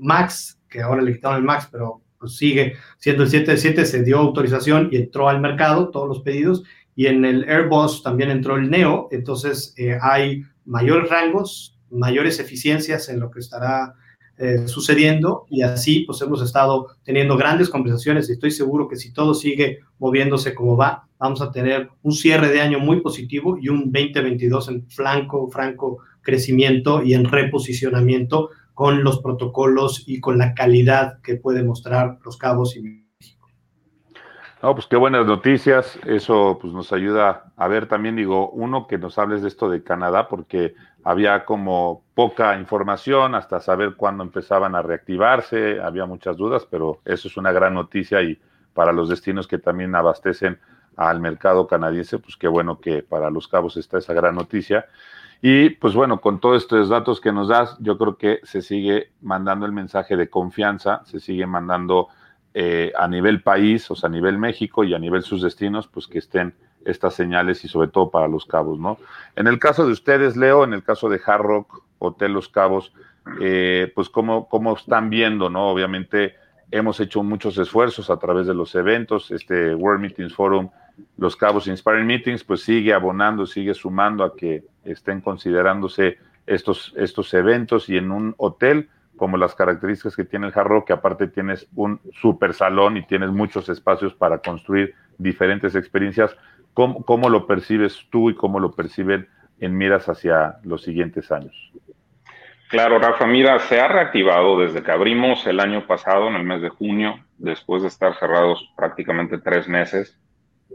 MAX 0.00 0.53
que 0.74 0.82
ahora 0.82 1.02
le 1.02 1.12
quitaron 1.12 1.38
el 1.38 1.44
MAX, 1.44 1.68
pero 1.70 2.02
pues 2.18 2.36
sigue 2.36 2.74
siendo 2.98 3.22
el 3.22 3.30
77, 3.30 3.86
se 3.86 4.02
dio 4.02 4.18
autorización 4.18 4.88
y 4.90 4.96
entró 4.96 5.28
al 5.28 5.40
mercado 5.40 5.90
todos 5.90 6.08
los 6.08 6.20
pedidos. 6.22 6.64
Y 6.96 7.06
en 7.06 7.24
el 7.24 7.48
Airbus 7.48 8.02
también 8.02 8.30
entró 8.30 8.56
el 8.56 8.68
Neo, 8.68 9.08
entonces 9.12 9.72
eh, 9.76 9.96
hay 10.02 10.42
mayores 10.64 11.08
rangos, 11.08 11.78
mayores 11.90 12.40
eficiencias 12.40 13.08
en 13.08 13.20
lo 13.20 13.30
que 13.30 13.38
estará 13.38 13.94
eh, 14.36 14.66
sucediendo. 14.66 15.46
Y 15.48 15.62
así 15.62 16.00
pues 16.00 16.20
hemos 16.22 16.42
estado 16.42 16.88
teniendo 17.04 17.36
grandes 17.36 17.70
conversaciones. 17.70 18.28
Y 18.28 18.32
estoy 18.32 18.50
seguro 18.50 18.88
que 18.88 18.96
si 18.96 19.12
todo 19.12 19.32
sigue 19.32 19.78
moviéndose 20.00 20.54
como 20.54 20.76
va, 20.76 21.06
vamos 21.20 21.40
a 21.40 21.52
tener 21.52 21.88
un 22.02 22.12
cierre 22.12 22.48
de 22.48 22.60
año 22.60 22.80
muy 22.80 23.00
positivo 23.00 23.58
y 23.60 23.68
un 23.68 23.92
2022 23.92 24.68
en 24.70 24.88
flanco, 24.88 25.48
franco 25.48 25.98
crecimiento 26.20 27.00
y 27.02 27.14
en 27.14 27.26
reposicionamiento 27.26 28.50
con 28.74 29.04
los 29.04 29.20
protocolos 29.20 30.04
y 30.06 30.20
con 30.20 30.36
la 30.38 30.54
calidad 30.54 31.20
que 31.22 31.36
puede 31.36 31.62
mostrar 31.62 32.18
Los 32.24 32.36
Cabos 32.36 32.76
y 32.76 32.82
México. 32.82 33.48
No, 34.62 34.74
pues 34.74 34.86
qué 34.86 34.96
buenas 34.96 35.26
noticias. 35.26 35.98
Eso 36.06 36.58
pues 36.60 36.72
nos 36.72 36.92
ayuda 36.92 37.52
a 37.56 37.68
ver 37.68 37.86
también, 37.86 38.16
digo, 38.16 38.50
uno, 38.50 38.86
que 38.86 38.98
nos 38.98 39.18
hables 39.18 39.42
de 39.42 39.48
esto 39.48 39.68
de 39.68 39.82
Canadá, 39.82 40.28
porque 40.28 40.74
había 41.04 41.44
como 41.44 42.02
poca 42.14 42.58
información 42.58 43.34
hasta 43.34 43.60
saber 43.60 43.94
cuándo 43.94 44.24
empezaban 44.24 44.74
a 44.74 44.82
reactivarse, 44.82 45.80
había 45.80 46.06
muchas 46.06 46.36
dudas, 46.36 46.66
pero 46.68 47.00
eso 47.04 47.28
es 47.28 47.36
una 47.36 47.52
gran 47.52 47.74
noticia 47.74 48.22
y 48.22 48.40
para 48.72 48.92
los 48.92 49.08
destinos 49.10 49.46
que 49.46 49.58
también 49.58 49.94
abastecen 49.94 50.58
al 50.96 51.20
mercado 51.20 51.66
canadiense, 51.66 52.18
pues 52.18 52.36
qué 52.36 52.48
bueno 52.48 52.80
que 52.80 53.02
para 53.02 53.30
Los 53.30 53.48
Cabos 53.48 53.76
está 53.76 53.98
esa 53.98 54.14
gran 54.14 54.34
noticia. 54.34 54.86
Y 55.46 55.68
pues 55.68 55.92
bueno, 55.92 56.22
con 56.22 56.40
todos 56.40 56.62
estos 56.62 56.88
datos 56.88 57.20
que 57.20 57.30
nos 57.30 57.48
das, 57.48 57.76
yo 57.78 57.98
creo 57.98 58.16
que 58.16 58.40
se 58.44 58.62
sigue 58.62 59.10
mandando 59.20 59.66
el 59.66 59.72
mensaje 59.72 60.16
de 60.16 60.30
confianza, 60.30 61.02
se 61.04 61.20
sigue 61.20 61.46
mandando 61.46 62.08
eh, 62.54 62.94
a 62.96 63.06
nivel 63.08 63.42
país, 63.42 63.90
o 63.90 63.94
sea, 63.94 64.08
a 64.08 64.10
nivel 64.10 64.38
México 64.38 64.84
y 64.84 64.94
a 64.94 64.98
nivel 64.98 65.22
sus 65.22 65.42
destinos, 65.42 65.86
pues 65.86 66.06
que 66.06 66.16
estén 66.16 66.54
estas 66.86 67.12
señales 67.12 67.62
y 67.62 67.68
sobre 67.68 67.88
todo 67.88 68.10
para 68.10 68.26
los 68.26 68.46
cabos, 68.46 68.78
¿no? 68.78 68.96
En 69.36 69.46
el 69.46 69.58
caso 69.58 69.84
de 69.84 69.92
ustedes, 69.92 70.34
Leo, 70.34 70.64
en 70.64 70.72
el 70.72 70.82
caso 70.82 71.10
de 71.10 71.20
Hard 71.22 71.42
Rock 71.42 71.82
Hotel 71.98 72.32
Los 72.32 72.48
Cabos, 72.48 72.94
eh, 73.38 73.92
pues 73.94 74.08
cómo, 74.08 74.48
cómo 74.48 74.74
están 74.74 75.10
viendo, 75.10 75.50
¿no? 75.50 75.68
Obviamente 75.68 76.36
hemos 76.70 77.00
hecho 77.00 77.22
muchos 77.22 77.58
esfuerzos 77.58 78.08
a 78.08 78.18
través 78.18 78.46
de 78.46 78.54
los 78.54 78.74
eventos, 78.74 79.30
este 79.30 79.74
World 79.74 80.00
Meetings 80.00 80.34
Forum 80.34 80.70
los 81.16 81.36
Cabos 81.36 81.66
Inspiring 81.66 82.06
Meetings, 82.06 82.44
pues 82.44 82.62
sigue 82.62 82.92
abonando, 82.92 83.46
sigue 83.46 83.74
sumando 83.74 84.24
a 84.24 84.36
que 84.36 84.64
estén 84.84 85.20
considerándose 85.20 86.18
estos, 86.46 86.92
estos 86.96 87.32
eventos 87.34 87.88
y 87.88 87.96
en 87.96 88.10
un 88.10 88.34
hotel, 88.36 88.88
como 89.16 89.36
las 89.36 89.54
características 89.54 90.16
que 90.16 90.24
tiene 90.24 90.46
el 90.46 90.52
Jarro, 90.52 90.84
que 90.84 90.92
aparte 90.92 91.28
tienes 91.28 91.68
un 91.74 92.00
super 92.20 92.52
salón 92.52 92.96
y 92.96 93.06
tienes 93.06 93.30
muchos 93.30 93.68
espacios 93.68 94.12
para 94.14 94.38
construir 94.38 94.94
diferentes 95.18 95.74
experiencias. 95.74 96.36
¿Cómo, 96.74 97.04
¿Cómo, 97.04 97.28
lo 97.28 97.46
percibes 97.46 98.06
tú 98.10 98.30
y 98.30 98.34
cómo 98.34 98.58
lo 98.58 98.72
perciben 98.72 99.28
en 99.60 99.76
miras 99.76 100.08
hacia 100.08 100.56
los 100.64 100.82
siguientes 100.82 101.30
años? 101.30 101.54
Claro, 102.68 102.98
Rafa, 102.98 103.24
mira, 103.26 103.60
se 103.60 103.80
ha 103.80 103.86
reactivado 103.86 104.58
desde 104.58 104.82
que 104.82 104.90
abrimos 104.90 105.46
el 105.46 105.60
año 105.60 105.86
pasado, 105.86 106.26
en 106.26 106.34
el 106.34 106.42
mes 106.42 106.60
de 106.60 106.70
junio, 106.70 107.20
después 107.38 107.82
de 107.82 107.88
estar 107.88 108.18
cerrados 108.18 108.68
prácticamente 108.76 109.38
tres 109.38 109.68
meses 109.68 110.18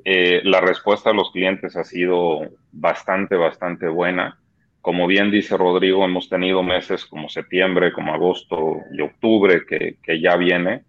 eh, 0.05 0.41
la 0.43 0.61
respuesta 0.61 1.09
de 1.09 1.15
los 1.15 1.31
clientes 1.31 1.75
ha 1.75 1.83
sido 1.83 2.41
bastante, 2.71 3.35
bastante 3.35 3.87
buena. 3.87 4.39
Como 4.81 5.07
bien 5.07 5.31
dice 5.31 5.57
Rodrigo, 5.57 6.05
hemos 6.05 6.29
tenido 6.29 6.63
meses 6.63 7.05
como 7.05 7.29
septiembre, 7.29 7.91
como 7.91 8.13
agosto 8.13 8.81
y 8.91 9.01
octubre, 9.01 9.65
que, 9.65 9.97
que 10.01 10.21
ya 10.21 10.35
viene, 10.37 10.83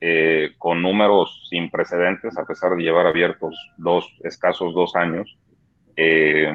eh, 0.00 0.52
con 0.56 0.80
números 0.80 1.46
sin 1.50 1.70
precedentes, 1.70 2.38
a 2.38 2.46
pesar 2.46 2.74
de 2.74 2.82
llevar 2.82 3.06
abiertos 3.06 3.54
dos, 3.76 4.10
escasos 4.24 4.74
dos 4.74 4.96
años. 4.96 5.38
Eh, 5.96 6.52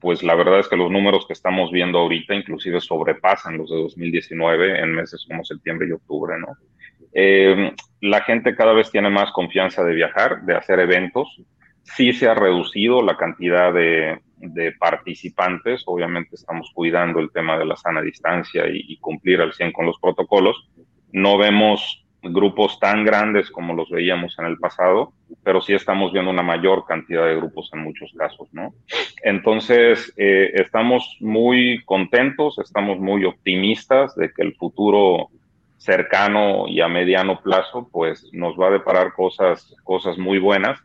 pues 0.00 0.22
la 0.22 0.34
verdad 0.34 0.60
es 0.60 0.68
que 0.68 0.76
los 0.76 0.90
números 0.90 1.26
que 1.26 1.32
estamos 1.32 1.72
viendo 1.72 1.98
ahorita 1.98 2.34
inclusive 2.34 2.80
sobrepasan 2.80 3.58
los 3.58 3.70
de 3.70 3.76
2019 3.76 4.80
en 4.80 4.94
meses 4.94 5.24
como 5.26 5.44
septiembre 5.44 5.88
y 5.88 5.92
octubre, 5.92 6.38
¿no? 6.38 6.56
Eh, 7.14 7.72
la 8.00 8.20
gente 8.22 8.54
cada 8.54 8.72
vez 8.72 8.90
tiene 8.90 9.08
más 9.08 9.30
confianza 9.32 9.82
de 9.84 9.94
viajar, 9.94 10.42
de 10.42 10.56
hacer 10.56 10.80
eventos. 10.80 11.40
Sí 11.82 12.12
se 12.12 12.28
ha 12.28 12.34
reducido 12.34 13.02
la 13.02 13.16
cantidad 13.16 13.72
de, 13.72 14.20
participantes. 14.78 15.84
Obviamente 15.86 16.34
estamos 16.34 16.70
cuidando 16.74 17.20
el 17.20 17.30
tema 17.30 17.56
de 17.56 17.64
la 17.64 17.76
sana 17.76 18.02
distancia 18.02 18.66
y, 18.68 18.84
y, 18.88 18.98
cumplir 18.98 19.40
al 19.40 19.54
100 19.54 19.72
con 19.72 19.86
los 19.86 19.98
protocolos. 19.98 20.68
No 21.12 21.38
vemos 21.38 22.04
grupos 22.22 22.78
tan 22.78 23.04
grandes 23.04 23.50
como 23.50 23.74
los 23.74 23.90
veíamos 23.90 24.38
en 24.38 24.46
el 24.46 24.58
pasado, 24.58 25.12
pero 25.42 25.60
sí 25.60 25.74
estamos 25.74 26.12
viendo 26.12 26.30
una 26.30 26.42
mayor 26.42 26.84
cantidad 26.86 27.26
de 27.26 27.36
grupos 27.36 27.70
en 27.72 27.80
muchos 27.80 28.12
casos, 28.16 28.48
¿no? 28.52 28.74
Entonces, 29.22 30.12
eh, 30.16 30.50
estamos 30.54 31.16
muy 31.20 31.82
contentos, 31.84 32.58
estamos 32.58 32.98
muy 32.98 33.24
optimistas 33.24 34.14
de 34.16 34.32
que 34.32 34.42
el 34.42 34.54
futuro 34.54 35.28
cercano 35.84 36.66
y 36.66 36.80
a 36.80 36.88
mediano 36.88 37.42
plazo, 37.42 37.88
pues 37.92 38.26
nos 38.32 38.58
va 38.58 38.68
a 38.68 38.72
deparar 38.72 39.12
cosas, 39.12 39.74
cosas 39.84 40.16
muy 40.16 40.38
buenas. 40.38 40.80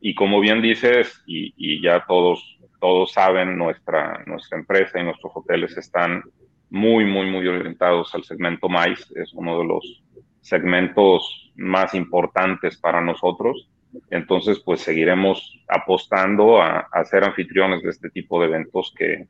Y 0.00 0.14
como 0.14 0.38
bien 0.40 0.62
dices, 0.62 1.22
y, 1.26 1.82
ya 1.82 2.04
todos, 2.06 2.58
todos 2.80 3.12
saben, 3.12 3.58
nuestra, 3.58 4.22
nuestra 4.26 4.58
empresa 4.58 5.00
y 5.00 5.04
nuestros 5.04 5.32
hoteles 5.34 5.76
están 5.76 6.22
muy, 6.70 7.04
muy, 7.04 7.30
muy 7.30 7.46
orientados 7.48 8.14
al 8.14 8.22
segmento 8.22 8.68
MICE. 8.68 9.20
Es 9.20 9.32
uno 9.34 9.58
de 9.58 9.64
los 9.64 10.04
segmentos 10.40 11.52
más 11.56 11.92
importantes 11.94 12.78
para 12.78 13.00
nosotros. 13.00 13.68
Entonces, 14.10 14.60
pues 14.60 14.82
seguiremos 14.82 15.64
apostando 15.68 16.62
a, 16.62 16.80
a 16.92 17.04
ser 17.04 17.24
anfitriones 17.24 17.82
de 17.82 17.90
este 17.90 18.10
tipo 18.10 18.40
de 18.40 18.46
eventos 18.46 18.94
que 18.96 19.26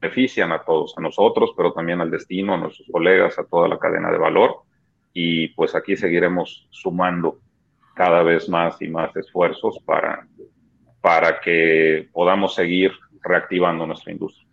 benefician 0.00 0.52
a 0.52 0.62
todos, 0.62 0.96
a 0.96 1.00
nosotros, 1.00 1.52
pero 1.56 1.72
también 1.72 2.00
al 2.00 2.10
destino, 2.10 2.54
a 2.54 2.56
nuestros 2.56 2.88
colegas, 2.90 3.38
a 3.38 3.44
toda 3.44 3.68
la 3.68 3.78
cadena 3.78 4.10
de 4.10 4.18
valor. 4.18 4.62
Y 5.12 5.48
pues 5.48 5.74
aquí 5.74 5.96
seguiremos 5.96 6.66
sumando 6.70 7.38
cada 7.94 8.22
vez 8.22 8.48
más 8.48 8.80
y 8.80 8.88
más 8.88 9.14
esfuerzos 9.16 9.78
para, 9.84 10.26
para 11.00 11.40
que 11.40 12.08
podamos 12.12 12.54
seguir 12.54 12.92
reactivando 13.22 13.86
nuestra 13.86 14.12
industria. 14.12 14.46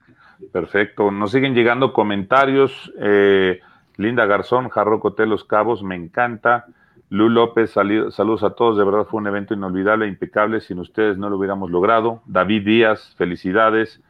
Perfecto. 0.51 1.11
Nos 1.11 1.31
siguen 1.31 1.55
llegando 1.55 1.93
comentarios. 1.93 2.91
Eh, 2.99 3.59
Linda 3.97 4.25
Garzón, 4.25 4.69
Jarro 4.69 4.99
Hotel 5.01 5.29
Los 5.29 5.43
Cabos, 5.43 5.81
me 5.83 5.95
encanta. 5.95 6.65
Lu 7.09 7.29
López, 7.29 7.71
saludos 7.71 8.43
a 8.43 8.49
todos. 8.51 8.77
De 8.77 8.83
verdad 8.83 9.05
fue 9.05 9.21
un 9.21 9.27
evento 9.27 9.53
inolvidable, 9.53 10.07
impecable. 10.07 10.59
Sin 10.59 10.79
ustedes 10.79 11.17
no 11.17 11.29
lo 11.29 11.37
hubiéramos 11.37 11.71
logrado. 11.71 12.21
David 12.25 12.65
Díaz, 12.65 13.15
felicidades. 13.17 14.01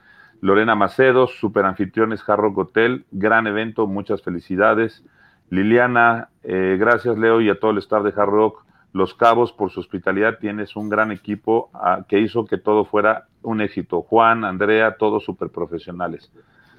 Lorena 0.41 0.75
Macedo, 0.75 1.27
super 1.27 1.65
anfitriones 1.65 2.21
Jarro 2.21 2.53
Hotel, 2.55 3.05
gran 3.11 3.47
evento, 3.47 3.87
muchas 3.87 4.21
felicidades. 4.21 5.03
Liliana, 5.49 6.29
eh, 6.43 6.77
gracias 6.79 7.17
Leo 7.17 7.41
y 7.41 7.49
a 7.49 7.59
todo 7.59 7.71
el 7.71 7.77
staff 7.79 8.03
de 8.03 8.13
Hard 8.15 8.29
Rock. 8.29 8.65
Los 8.93 9.13
Cabos, 9.13 9.51
por 9.51 9.69
su 9.69 9.79
hospitalidad, 9.79 10.39
tienes 10.39 10.75
un 10.75 10.89
gran 10.89 11.11
equipo 11.11 11.69
ah, 11.73 12.05
que 12.07 12.19
hizo 12.19 12.45
que 12.45 12.57
todo 12.57 12.85
fuera 12.85 13.27
un 13.41 13.61
éxito. 13.61 14.01
Juan, 14.01 14.43
Andrea, 14.43 14.97
todos 14.97 15.23
súper 15.23 15.49
profesionales. 15.49 16.31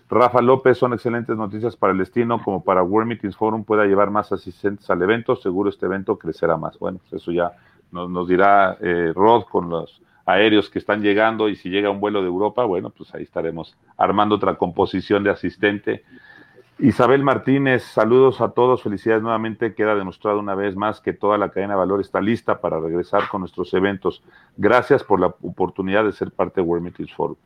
Rafa 0.08 0.40
López, 0.40 0.78
son 0.78 0.94
excelentes 0.94 1.36
noticias 1.36 1.76
para 1.76 1.92
el 1.92 1.98
destino, 1.98 2.42
como 2.42 2.64
para 2.64 2.82
World 2.82 3.08
Meetings 3.08 3.36
Forum 3.36 3.64
pueda 3.64 3.84
llevar 3.84 4.10
más 4.10 4.32
asistentes 4.32 4.88
al 4.88 5.02
evento. 5.02 5.36
Seguro 5.36 5.68
este 5.68 5.86
evento 5.86 6.18
crecerá 6.18 6.56
más. 6.56 6.78
Bueno, 6.78 6.98
pues 6.98 7.20
eso 7.20 7.30
ya 7.30 7.52
nos, 7.90 8.26
dirá 8.26 8.78
eh, 8.80 9.12
Rod 9.14 9.44
con 9.44 9.68
los 9.68 10.00
aéreos 10.28 10.68
que 10.68 10.78
están 10.78 11.00
llegando 11.00 11.48
y 11.48 11.56
si 11.56 11.70
llega 11.70 11.88
un 11.88 12.00
vuelo 12.00 12.20
de 12.20 12.28
Europa, 12.28 12.64
bueno, 12.64 12.90
pues 12.90 13.14
ahí 13.14 13.22
estaremos 13.22 13.76
armando 13.96 14.34
otra 14.34 14.56
composición 14.56 15.24
de 15.24 15.30
asistente. 15.30 16.04
Isabel 16.78 17.22
Martínez, 17.22 17.82
saludos 17.82 18.42
a 18.42 18.50
todos, 18.50 18.82
felicidades 18.82 19.22
nuevamente. 19.22 19.74
Queda 19.74 19.94
demostrado 19.94 20.38
una 20.38 20.54
vez 20.54 20.76
más 20.76 21.00
que 21.00 21.14
toda 21.14 21.38
la 21.38 21.48
cadena 21.48 21.72
de 21.72 21.78
valor 21.78 22.02
está 22.02 22.20
lista 22.20 22.60
para 22.60 22.78
regresar 22.78 23.28
con 23.28 23.40
nuestros 23.40 23.72
eventos. 23.72 24.22
Gracias 24.56 25.02
por 25.02 25.18
la 25.18 25.28
oportunidad 25.28 26.04
de 26.04 26.12
ser 26.12 26.30
parte 26.30 26.60
de 26.60 26.66
World 26.66 26.84
Meetings 26.84 27.14
Forum. 27.14 27.36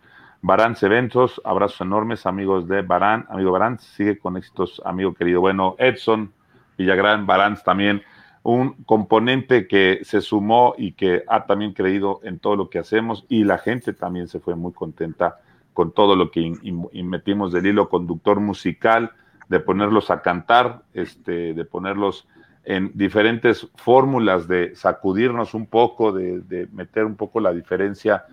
Barán 0.42 0.76
Eventos, 0.82 1.40
abrazos 1.44 1.82
enormes, 1.82 2.26
amigos 2.26 2.66
de 2.66 2.82
Barán. 2.82 3.26
Amigo 3.30 3.52
Barán, 3.52 3.78
sigue 3.78 4.18
con 4.18 4.36
éxitos, 4.36 4.82
amigo 4.84 5.14
querido. 5.14 5.40
Bueno, 5.40 5.76
Edson 5.78 6.32
Villagrán, 6.76 7.26
Barán 7.26 7.56
también, 7.64 8.02
un 8.42 8.74
componente 8.84 9.68
que 9.68 10.00
se 10.02 10.20
sumó 10.20 10.74
y 10.76 10.92
que 10.92 11.22
ha 11.28 11.46
también 11.46 11.72
creído 11.72 12.20
en 12.24 12.38
todo 12.38 12.56
lo 12.56 12.70
que 12.70 12.78
hacemos 12.78 13.24
y 13.28 13.44
la 13.44 13.58
gente 13.58 13.92
también 13.92 14.28
se 14.28 14.40
fue 14.40 14.56
muy 14.56 14.72
contenta 14.72 15.38
con 15.72 15.92
todo 15.92 16.16
lo 16.16 16.30
que 16.30 16.52
metimos 16.92 17.52
del 17.52 17.66
hilo 17.66 17.88
conductor 17.88 18.40
musical 18.40 19.12
de 19.48 19.60
ponerlos 19.60 20.10
a 20.10 20.22
cantar, 20.22 20.82
este, 20.94 21.54
de 21.54 21.64
ponerlos 21.64 22.26
en 22.64 22.92
diferentes 22.94 23.68
fórmulas, 23.76 24.46
de 24.48 24.74
sacudirnos 24.76 25.54
un 25.54 25.66
poco, 25.66 26.12
de, 26.12 26.68
meter 26.72 27.04
un 27.04 27.16
poco 27.16 27.40
la 27.40 27.52
diferencia 27.52 28.24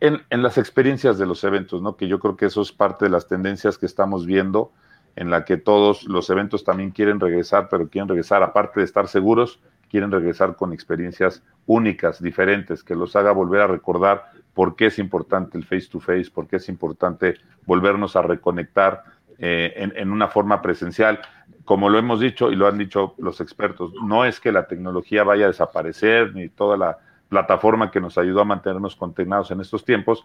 en, 0.00 0.22
las 0.30 0.58
experiencias 0.58 1.18
de 1.18 1.26
los 1.26 1.42
eventos, 1.44 1.82
¿no? 1.82 1.96
Que 1.96 2.06
yo 2.06 2.20
creo 2.20 2.36
que 2.36 2.46
eso 2.46 2.62
es 2.62 2.72
parte 2.72 3.06
de 3.06 3.10
las 3.10 3.26
tendencias 3.26 3.76
que 3.76 3.86
estamos 3.86 4.24
viendo, 4.26 4.72
en 5.16 5.30
la 5.30 5.44
que 5.44 5.56
todos 5.56 6.04
los 6.04 6.28
eventos 6.30 6.62
también 6.62 6.90
quieren 6.90 7.18
regresar, 7.18 7.68
pero 7.70 7.88
quieren 7.88 8.08
regresar, 8.08 8.42
aparte 8.42 8.80
de 8.80 8.84
estar 8.84 9.08
seguros, 9.08 9.60
quieren 9.90 10.10
regresar 10.10 10.56
con 10.56 10.72
experiencias 10.72 11.42
únicas, 11.64 12.22
diferentes, 12.22 12.84
que 12.84 12.94
los 12.94 13.16
haga 13.16 13.32
volver 13.32 13.62
a 13.62 13.66
recordar 13.66 14.30
por 14.52 14.76
qué 14.76 14.86
es 14.86 14.98
importante 14.98 15.56
el 15.56 15.64
face 15.64 15.88
to 15.90 16.00
face, 16.00 16.30
por 16.32 16.46
qué 16.46 16.56
es 16.56 16.68
importante 16.68 17.36
volvernos 17.64 18.14
a 18.14 18.22
reconectar 18.22 19.04
eh, 19.38 19.90
en, 19.96 20.10
una 20.10 20.28
forma 20.28 20.62
presencial. 20.62 21.20
Como 21.64 21.88
lo 21.88 21.98
hemos 21.98 22.20
dicho 22.20 22.50
y 22.50 22.56
lo 22.56 22.66
han 22.66 22.78
dicho 22.78 23.14
los 23.18 23.40
expertos, 23.40 23.92
no 24.02 24.24
es 24.24 24.38
que 24.38 24.52
la 24.52 24.66
tecnología 24.66 25.24
vaya 25.24 25.46
a 25.46 25.48
desaparecer 25.48 26.34
ni 26.34 26.48
toda 26.48 26.76
la 26.76 26.98
plataforma 27.28 27.90
que 27.90 28.00
nos 28.00 28.18
ayudó 28.18 28.42
a 28.42 28.44
mantenernos 28.44 28.96
contenados 28.96 29.50
en 29.50 29.60
estos 29.60 29.84
tiempos, 29.84 30.24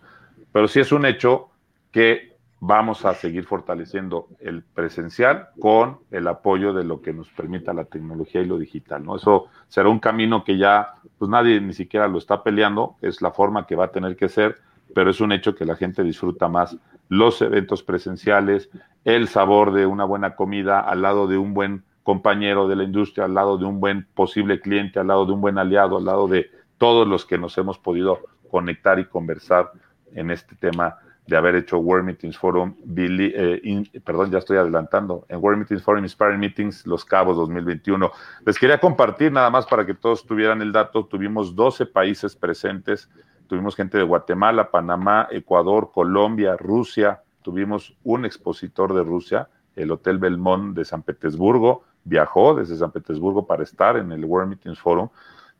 pero 0.51 0.67
sí 0.67 0.79
es 0.79 0.91
un 0.91 1.05
hecho 1.05 1.49
que 1.91 2.30
vamos 2.63 3.05
a 3.05 3.15
seguir 3.15 3.45
fortaleciendo 3.45 4.27
el 4.39 4.61
presencial 4.61 5.49
con 5.59 5.97
el 6.11 6.27
apoyo 6.27 6.73
de 6.73 6.83
lo 6.83 7.01
que 7.01 7.11
nos 7.11 7.27
permita 7.29 7.73
la 7.73 7.85
tecnología 7.85 8.41
y 8.41 8.45
lo 8.45 8.59
digital, 8.59 9.03
¿no? 9.03 9.15
Eso 9.15 9.47
será 9.67 9.89
un 9.89 9.97
camino 9.97 10.43
que 10.43 10.59
ya, 10.59 10.93
pues 11.17 11.27
nadie 11.27 11.59
ni 11.59 11.73
siquiera 11.73 12.07
lo 12.07 12.19
está 12.19 12.43
peleando, 12.43 12.97
es 13.01 13.19
la 13.23 13.31
forma 13.31 13.65
que 13.65 13.75
va 13.75 13.85
a 13.85 13.91
tener 13.91 14.15
que 14.15 14.29
ser, 14.29 14.59
pero 14.93 15.09
es 15.09 15.19
un 15.21 15.31
hecho 15.31 15.55
que 15.55 15.65
la 15.65 15.75
gente 15.75 16.03
disfruta 16.03 16.47
más 16.49 16.77
los 17.09 17.41
eventos 17.41 17.81
presenciales, 17.81 18.69
el 19.05 19.27
sabor 19.27 19.73
de 19.73 19.87
una 19.87 20.05
buena 20.05 20.35
comida 20.35 20.81
al 20.81 21.01
lado 21.01 21.25
de 21.25 21.39
un 21.39 21.55
buen 21.55 21.83
compañero 22.03 22.67
de 22.67 22.75
la 22.75 22.83
industria, 22.83 23.25
al 23.25 23.33
lado 23.33 23.57
de 23.57 23.65
un 23.65 23.79
buen 23.79 24.05
posible 24.13 24.59
cliente, 24.59 24.99
al 24.99 25.07
lado 25.07 25.25
de 25.25 25.31
un 25.31 25.41
buen 25.41 25.57
aliado, 25.57 25.97
al 25.97 26.05
lado 26.05 26.27
de 26.27 26.51
todos 26.77 27.07
los 27.07 27.25
que 27.25 27.39
nos 27.39 27.57
hemos 27.57 27.79
podido 27.79 28.19
conectar 28.51 28.99
y 28.99 29.05
conversar 29.05 29.71
en 30.13 30.29
este 30.29 30.55
tema 30.55 30.97
de 31.31 31.37
haber 31.37 31.55
hecho 31.55 31.77
World 31.77 32.05
Meetings 32.05 32.37
Forum, 32.37 32.75
eh, 32.97 33.83
perdón, 34.03 34.31
ya 34.31 34.39
estoy 34.39 34.57
adelantando, 34.57 35.25
en 35.29 35.41
World 35.41 35.59
Meetings 35.59 35.81
Forum 35.81 36.03
Inspiring 36.03 36.41
Meetings 36.41 36.85
Los 36.85 37.05
Cabos 37.05 37.37
2021. 37.37 38.11
Les 38.45 38.59
quería 38.59 38.81
compartir 38.81 39.31
nada 39.31 39.49
más 39.49 39.65
para 39.65 39.85
que 39.85 39.93
todos 39.93 40.25
tuvieran 40.25 40.61
el 40.61 40.73
dato, 40.73 41.05
tuvimos 41.05 41.55
12 41.55 41.85
países 41.85 42.35
presentes, 42.35 43.09
tuvimos 43.47 43.77
gente 43.77 43.97
de 43.97 44.03
Guatemala, 44.03 44.71
Panamá, 44.71 45.29
Ecuador, 45.31 45.91
Colombia, 45.93 46.57
Rusia, 46.57 47.21
tuvimos 47.41 47.95
un 48.03 48.25
expositor 48.25 48.93
de 48.93 49.03
Rusia, 49.03 49.47
el 49.77 49.89
Hotel 49.89 50.17
Belmont 50.17 50.75
de 50.75 50.83
San 50.83 51.01
Petersburgo, 51.01 51.85
viajó 52.03 52.55
desde 52.55 52.75
San 52.75 52.91
Petersburgo 52.91 53.47
para 53.47 53.63
estar 53.63 53.95
en 53.95 54.11
el 54.11 54.25
World 54.25 54.49
Meetings 54.49 54.79
Forum. 54.81 55.07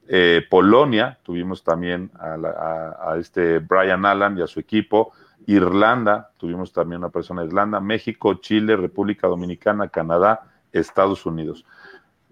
Eh, 0.10 0.41
Polonia, 0.49 1.17
tuvimos 1.23 1.63
también 1.63 2.12
a, 2.19 3.15
este 3.17 3.60
Brian 3.60 4.05
Allen 4.05 4.38
y 4.38 4.41
a 4.41 4.47
su 4.47 4.60
equipo. 4.60 5.13
Irlanda, 5.47 6.32
tuvimos 6.38 6.71
también 6.71 6.99
una 6.99 7.10
persona 7.10 7.41
de 7.41 7.47
Irlanda. 7.47 7.80
México, 7.80 8.36
Chile, 8.36 8.75
República 8.75 9.27
Dominicana, 9.27 9.89
Canadá, 9.89 10.51
Estados 10.71 11.25
Unidos. 11.25 11.65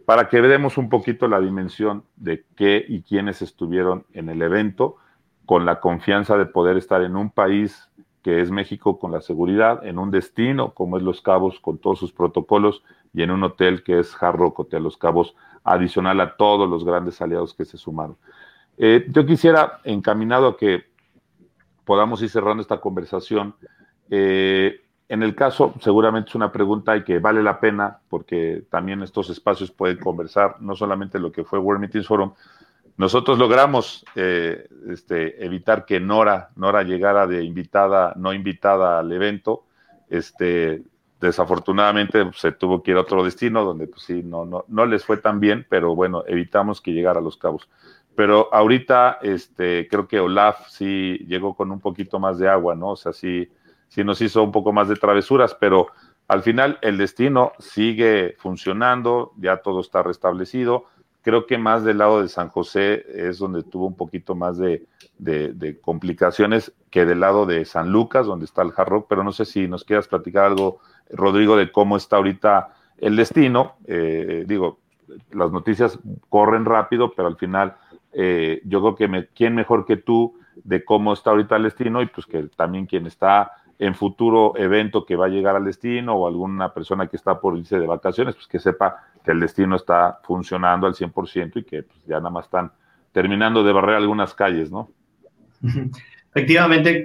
Para 0.05 0.27
que 0.27 0.41
veamos 0.41 0.77
un 0.77 0.89
poquito 0.89 1.27
la 1.27 1.39
dimensión 1.39 2.03
de 2.15 2.45
qué 2.55 2.83
y 2.87 3.01
quiénes 3.01 3.41
estuvieron 3.41 4.05
en 4.13 4.29
el 4.29 4.41
evento 4.41 4.97
con 5.45 5.65
la 5.65 5.79
confianza 5.79 6.37
de 6.37 6.45
poder 6.45 6.77
estar 6.77 7.01
en 7.01 7.15
un 7.15 7.31
país 7.31 7.89
que 8.23 8.41
es 8.41 8.51
México 8.51 8.99
con 8.99 9.11
la 9.11 9.21
seguridad, 9.21 9.85
en 9.85 9.97
un 9.97 10.11
destino 10.11 10.73
como 10.73 10.97
es 10.97 11.03
Los 11.03 11.21
Cabos 11.21 11.59
con 11.59 11.77
todos 11.77 11.99
sus 11.99 12.11
protocolos 12.11 12.83
y 13.13 13.23
en 13.23 13.31
un 13.31 13.43
hotel 13.43 13.83
que 13.83 13.99
es 13.99 14.15
Hard 14.21 14.35
Rock 14.35 14.73
Los 14.73 14.97
Cabos, 14.97 15.35
adicional 15.63 16.19
a 16.21 16.35
todos 16.35 16.69
los 16.69 16.83
grandes 16.83 17.21
aliados 17.21 17.53
que 17.53 17.65
se 17.65 17.77
sumaron. 17.77 18.17
Eh, 18.77 19.05
yo 19.09 19.25
quisiera, 19.25 19.79
encaminado 19.83 20.47
a 20.47 20.57
que 20.57 20.88
podamos 21.89 22.21
ir 22.21 22.29
cerrando 22.29 22.61
esta 22.61 22.79
conversación, 22.79 23.55
eh, 24.11 24.79
en 25.07 25.23
el 25.23 25.33
caso, 25.33 25.73
seguramente 25.81 26.29
es 26.29 26.35
una 26.35 26.51
pregunta 26.51 26.95
y 26.95 27.03
que 27.03 27.17
vale 27.17 27.41
la 27.41 27.59
pena, 27.59 27.97
porque 28.09 28.61
también 28.69 29.01
estos 29.01 29.31
espacios 29.31 29.71
pueden 29.71 29.97
conversar, 29.97 30.57
no 30.59 30.75
solamente 30.75 31.17
lo 31.17 31.31
que 31.31 31.43
fue 31.43 31.57
World 31.57 31.81
Meetings 31.81 32.05
Forum, 32.05 32.33
nosotros 32.95 33.39
logramos 33.39 34.05
eh, 34.13 34.67
este, 34.87 35.43
evitar 35.43 35.83
que 35.83 35.99
Nora, 35.99 36.51
Nora 36.57 36.83
llegara 36.83 37.25
de 37.25 37.43
invitada, 37.43 38.13
no 38.17 38.33
invitada 38.33 38.99
al 38.99 39.11
evento. 39.11 39.63
Este, 40.09 40.83
desafortunadamente 41.19 42.23
pues, 42.23 42.37
se 42.37 42.51
tuvo 42.51 42.83
que 42.83 42.91
ir 42.91 42.97
a 42.97 43.01
otro 43.01 43.23
destino 43.23 43.65
donde 43.65 43.87
pues 43.87 44.03
sí, 44.03 44.21
no, 44.23 44.45
no, 44.45 44.63
no 44.67 44.85
les 44.85 45.03
fue 45.05 45.17
tan 45.17 45.39
bien, 45.39 45.65
pero 45.67 45.95
bueno, 45.95 46.23
evitamos 46.27 46.81
que 46.81 46.91
llegara 46.91 47.19
a 47.19 47.23
Los 47.23 47.37
Cabos. 47.37 47.67
Pero 48.19 48.53
ahorita 48.53 49.19
este, 49.21 49.87
creo 49.87 50.05
que 50.05 50.19
Olaf 50.19 50.67
sí 50.67 51.19
llegó 51.25 51.55
con 51.55 51.71
un 51.71 51.79
poquito 51.79 52.19
más 52.19 52.37
de 52.37 52.49
agua, 52.49 52.75
¿no? 52.75 52.89
O 52.89 52.95
sea, 52.97 53.13
sí, 53.13 53.49
sí 53.87 54.03
nos 54.03 54.19
hizo 54.19 54.43
un 54.43 54.51
poco 54.51 54.73
más 54.73 54.89
de 54.89 54.97
travesuras, 54.97 55.55
pero 55.55 55.87
al 56.27 56.43
final 56.43 56.79
el 56.81 56.97
destino 56.97 57.53
sigue 57.59 58.35
funcionando, 58.37 59.31
ya 59.37 59.61
todo 59.61 59.79
está 59.79 60.03
restablecido 60.03 60.87
Creo 61.21 61.45
que 61.45 61.57
más 61.57 61.83
del 61.83 61.97
lado 61.97 62.21
de 62.21 62.29
San 62.29 62.49
José 62.49 63.05
es 63.13 63.39
donde 63.39 63.63
tuvo 63.63 63.87
un 63.87 63.95
poquito 63.95 64.35
más 64.35 64.57
de, 64.57 64.85
complicaciones 65.81 66.73
que 66.89 67.05
del 67.05 67.19
lado 67.19 67.45
de 67.45 67.65
San 67.65 67.91
Lucas, 67.91 68.25
donde 68.25 68.45
está 68.45 68.61
el 68.61 68.73
Hard 68.75 69.03
pero 69.07 69.23
no 69.23 69.31
sé 69.33 69.45
si 69.45 69.67
nos 69.67 69.83
quieras 69.83 70.07
platicar 70.07 70.45
algo, 70.45 70.79
Rodrigo, 71.09 71.57
de 71.57 71.71
cómo 71.71 71.97
está 71.97 72.15
ahorita 72.15 72.73
el 72.97 73.17
destino. 73.17 73.75
Eh, 73.85 74.45
digo, 74.47 74.79
las 75.31 75.51
noticias 75.51 75.99
corren 76.29 76.63
rápido, 76.63 77.11
pero 77.13 77.27
al 77.27 77.35
final 77.35 77.75
eh, 78.13 78.61
yo 78.65 78.81
creo 78.81 78.95
que 78.95 79.29
quién 79.35 79.55
mejor 79.55 79.85
que 79.85 79.97
tú 79.97 80.39
de 80.63 80.83
cómo 80.83 81.13
está 81.13 81.29
ahorita 81.31 81.55
el 81.55 81.63
destino 81.63 82.01
y 82.01 82.07
pues 82.07 82.25
que 82.25 82.43
también 82.55 82.85
quien 82.85 83.05
está 83.05 83.51
en 83.77 83.95
futuro 83.95 84.53
evento 84.57 85.05
que 85.05 85.15
va 85.15 85.27
a 85.27 85.29
llegar 85.29 85.55
al 85.55 85.63
destino 85.63 86.13
o 86.15 86.27
alguna 86.27 86.73
persona 86.73 87.07
que 87.07 87.15
está 87.15 87.39
por 87.39 87.57
irse 87.57 87.79
de 87.79 87.87
vacaciones, 87.87 88.35
pues 88.35 88.47
que 88.47 88.59
sepa 88.59 88.97
que 89.23 89.31
el 89.31 89.39
destino 89.39 89.77
está 89.77 90.19
funcionando 90.23 90.85
al 90.85 90.93
100% 90.93 91.51
y 91.55 91.63
que 91.63 91.83
pues, 91.83 91.99
ya 92.05 92.17
nada 92.17 92.29
más 92.29 92.45
están 92.45 92.71
terminando 93.13 93.63
de 93.63 93.71
barrer 93.71 93.95
algunas 93.95 94.33
calles, 94.33 94.69
¿no? 94.69 94.89
Efectivamente, 96.31 97.03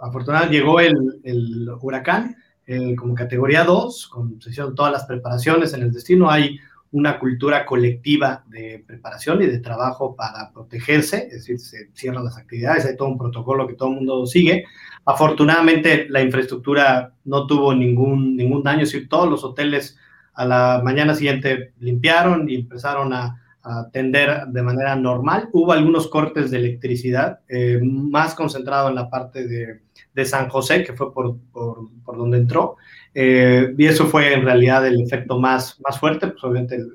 afortunadamente 0.00 0.56
llegó 0.56 0.80
el, 0.80 1.68
huracán 1.82 2.36
eh, 2.66 2.94
como 2.96 3.14
categoría 3.14 3.64
2, 3.64 4.08
con, 4.08 4.40
se 4.40 4.50
hicieron 4.50 4.74
todas 4.74 4.92
las 4.92 5.04
preparaciones 5.04 5.74
en 5.74 5.82
el 5.82 5.92
destino. 5.92 6.30
Hay 6.30 6.58
una 6.94 7.18
cultura 7.18 7.66
colectiva 7.66 8.44
de 8.46 8.84
preparación 8.86 9.42
y 9.42 9.46
de 9.46 9.58
trabajo 9.58 10.14
para 10.14 10.52
protegerse, 10.52 11.26
es 11.26 11.38
decir, 11.38 11.58
se 11.58 11.90
cierran 11.92 12.24
las 12.24 12.38
actividades, 12.38 12.86
hay 12.86 12.96
todo 12.96 13.08
un 13.08 13.18
protocolo 13.18 13.66
que 13.66 13.74
todo 13.74 13.88
el 13.88 13.96
mundo 13.96 14.24
sigue. 14.26 14.64
Afortunadamente, 15.04 16.06
la 16.08 16.22
infraestructura 16.22 17.12
no 17.24 17.48
tuvo 17.48 17.74
ningún, 17.74 18.36
ningún 18.36 18.62
daño, 18.62 18.84
es 18.84 18.92
decir, 18.92 19.08
todos 19.08 19.28
los 19.28 19.42
hoteles 19.42 19.98
a 20.34 20.46
la 20.46 20.82
mañana 20.84 21.16
siguiente 21.16 21.72
limpiaron 21.80 22.48
y 22.48 22.54
empezaron 22.54 23.12
a, 23.12 23.40
atender 23.66 24.46
de 24.48 24.62
manera 24.62 24.94
normal. 24.94 25.48
Hubo 25.50 25.72
algunos 25.72 26.08
cortes 26.08 26.50
de 26.50 26.58
electricidad, 26.58 27.40
eh, 27.48 27.80
más 27.82 28.34
concentrado 28.34 28.90
en 28.90 28.94
la 28.94 29.08
parte 29.08 29.48
de, 29.48 29.80
de, 30.12 30.24
San 30.26 30.50
José, 30.50 30.84
que 30.84 30.92
fue 30.92 31.14
por, 31.14 31.38
por, 31.50 31.88
por 32.04 32.18
donde 32.18 32.36
entró. 32.36 32.76
Eh, 33.16 33.72
y 33.78 33.86
eso 33.86 34.06
fue 34.06 34.34
en 34.34 34.42
realidad 34.42 34.84
el 34.86 35.00
efecto 35.00 35.38
más, 35.38 35.80
más 35.80 36.00
fuerte, 36.00 36.26
pues 36.26 36.42
obviamente 36.42 36.74
el, 36.74 36.90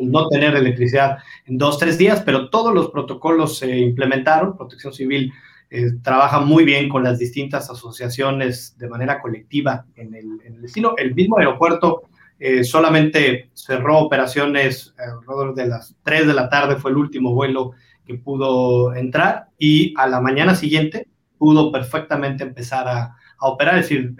no 0.00 0.28
tener 0.28 0.54
electricidad 0.54 1.18
en 1.46 1.58
dos, 1.58 1.78
tres 1.78 1.98
días, 1.98 2.22
pero 2.24 2.50
todos 2.50 2.72
los 2.72 2.90
protocolos 2.90 3.58
se 3.58 3.76
implementaron. 3.76 4.56
Protección 4.56 4.92
Civil 4.92 5.32
eh, 5.70 5.90
trabaja 6.02 6.38
muy 6.38 6.64
bien 6.64 6.88
con 6.88 7.02
las 7.02 7.18
distintas 7.18 7.68
asociaciones 7.68 8.78
de 8.78 8.88
manera 8.88 9.20
colectiva 9.20 9.86
en 9.96 10.14
el, 10.14 10.62
destino. 10.62 10.94
El 10.96 11.14
mismo 11.16 11.38
aeropuerto 11.38 12.02
eh, 12.38 12.62
solamente 12.62 13.50
cerró 13.54 13.98
operaciones 13.98 14.94
alrededor 14.96 15.54
de 15.54 15.66
las 15.66 15.96
3 16.04 16.28
de 16.28 16.34
la 16.34 16.48
tarde, 16.48 16.76
fue 16.76 16.92
el 16.92 16.96
último 16.96 17.34
vuelo 17.34 17.72
que 18.06 18.14
pudo 18.14 18.94
entrar 18.94 19.48
y 19.58 19.94
a 19.96 20.06
la 20.06 20.20
mañana 20.20 20.54
siguiente 20.54 21.08
pudo 21.38 21.72
perfectamente 21.72 22.44
empezar 22.44 22.86
a, 22.86 23.16
operar, 23.40 23.78
es 23.78 23.88
decir, 23.88 24.14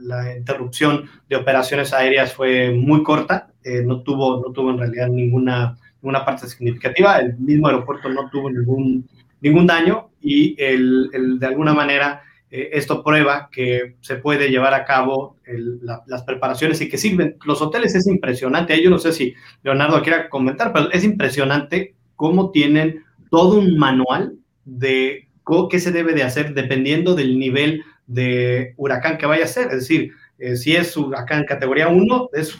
la 0.00 0.36
interrupción 0.36 1.08
de 1.28 1.36
operaciones 1.36 1.92
aéreas 1.92 2.32
fue 2.34 2.70
muy 2.70 3.02
corta, 3.02 3.48
eh, 3.64 3.82
no, 3.84 4.02
tuvo, 4.02 4.40
no 4.40 4.52
tuvo 4.52 4.70
en 4.70 4.78
realidad 4.78 5.08
ninguna, 5.08 5.76
ninguna 6.00 6.24
parte 6.24 6.46
significativa, 6.46 7.18
el 7.18 7.36
mismo 7.38 7.66
aeropuerto 7.68 8.08
no 8.08 8.28
tuvo 8.30 8.50
ningún, 8.50 9.08
ningún 9.40 9.66
daño 9.66 10.10
y 10.20 10.54
el, 10.62 11.10
el 11.12 11.38
de 11.38 11.46
alguna 11.46 11.74
manera 11.74 12.22
eh, 12.54 12.68
esto 12.74 13.02
prueba 13.02 13.48
que 13.50 13.96
se 14.02 14.16
puede 14.16 14.50
llevar 14.50 14.74
a 14.74 14.84
cabo 14.84 15.38
las 16.06 16.22
preparaciones 16.22 16.82
y 16.82 16.88
que 16.88 16.98
sirven. 16.98 17.36
Los 17.46 17.62
hoteles 17.62 17.94
es 17.94 18.06
impresionante, 18.06 18.80
yo 18.82 18.90
no 18.90 18.98
sé 18.98 19.12
si 19.12 19.34
Leonardo 19.62 20.02
quiera 20.02 20.28
comentar, 20.28 20.70
pero 20.72 20.90
es 20.92 21.02
impresionante 21.02 21.94
cómo 22.14 22.50
tienen 22.50 23.04
todo 23.30 23.58
un 23.58 23.78
manual 23.78 24.34
de 24.66 25.28
qué 25.70 25.80
se 25.80 25.92
debe 25.92 26.12
de 26.12 26.24
hacer 26.24 26.52
dependiendo 26.52 27.14
del 27.14 27.38
nivel 27.38 27.82
de 28.12 28.74
huracán 28.76 29.18
que 29.18 29.26
vaya 29.26 29.44
a 29.44 29.48
ser. 29.48 29.66
Es 29.66 29.80
decir, 29.80 30.12
eh, 30.38 30.56
si 30.56 30.76
es 30.76 30.96
huracán 30.96 31.44
categoría 31.44 31.88
1, 31.88 32.30
es 32.32 32.56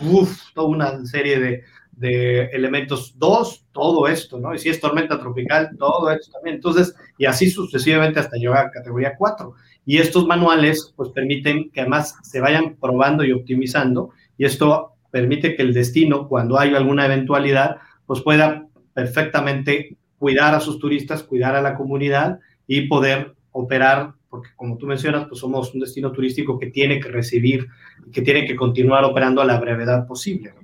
toda 0.54 0.68
una 0.68 1.04
serie 1.06 1.38
de, 1.40 1.64
de 1.92 2.44
elementos 2.46 3.14
2, 3.18 3.66
todo 3.72 4.08
esto, 4.08 4.38
¿no? 4.38 4.54
Y 4.54 4.58
si 4.58 4.68
es 4.68 4.80
tormenta 4.80 5.18
tropical, 5.18 5.70
todo 5.78 6.10
esto 6.10 6.32
también. 6.32 6.56
Entonces, 6.56 6.94
y 7.18 7.26
así 7.26 7.50
sucesivamente 7.50 8.20
hasta 8.20 8.36
llegar 8.36 8.66
a 8.66 8.70
categoría 8.70 9.14
4. 9.16 9.54
Y 9.84 9.98
estos 9.98 10.26
manuales, 10.26 10.92
pues, 10.96 11.10
permiten 11.10 11.70
que 11.70 11.80
además 11.80 12.16
se 12.22 12.40
vayan 12.40 12.76
probando 12.76 13.24
y 13.24 13.32
optimizando, 13.32 14.10
y 14.38 14.44
esto 14.44 14.92
permite 15.10 15.56
que 15.56 15.62
el 15.62 15.74
destino, 15.74 16.28
cuando 16.28 16.58
hay 16.58 16.74
alguna 16.74 17.04
eventualidad, 17.06 17.76
pues 18.06 18.22
pueda 18.22 18.66
perfectamente 18.94 19.96
cuidar 20.18 20.54
a 20.54 20.60
sus 20.60 20.78
turistas, 20.78 21.22
cuidar 21.22 21.54
a 21.54 21.62
la 21.62 21.74
comunidad 21.74 22.40
y 22.66 22.88
poder 22.88 23.34
operar, 23.50 24.14
porque 24.32 24.48
como 24.56 24.78
tú 24.78 24.86
mencionas, 24.86 25.26
pues 25.28 25.40
somos 25.40 25.74
un 25.74 25.80
destino 25.80 26.10
turístico 26.10 26.58
que 26.58 26.68
tiene 26.68 26.98
que 26.98 27.10
recibir, 27.10 27.68
que 28.10 28.22
tiene 28.22 28.46
que 28.46 28.56
continuar 28.56 29.04
operando 29.04 29.42
a 29.42 29.44
la 29.44 29.60
brevedad 29.60 30.06
posible. 30.06 30.54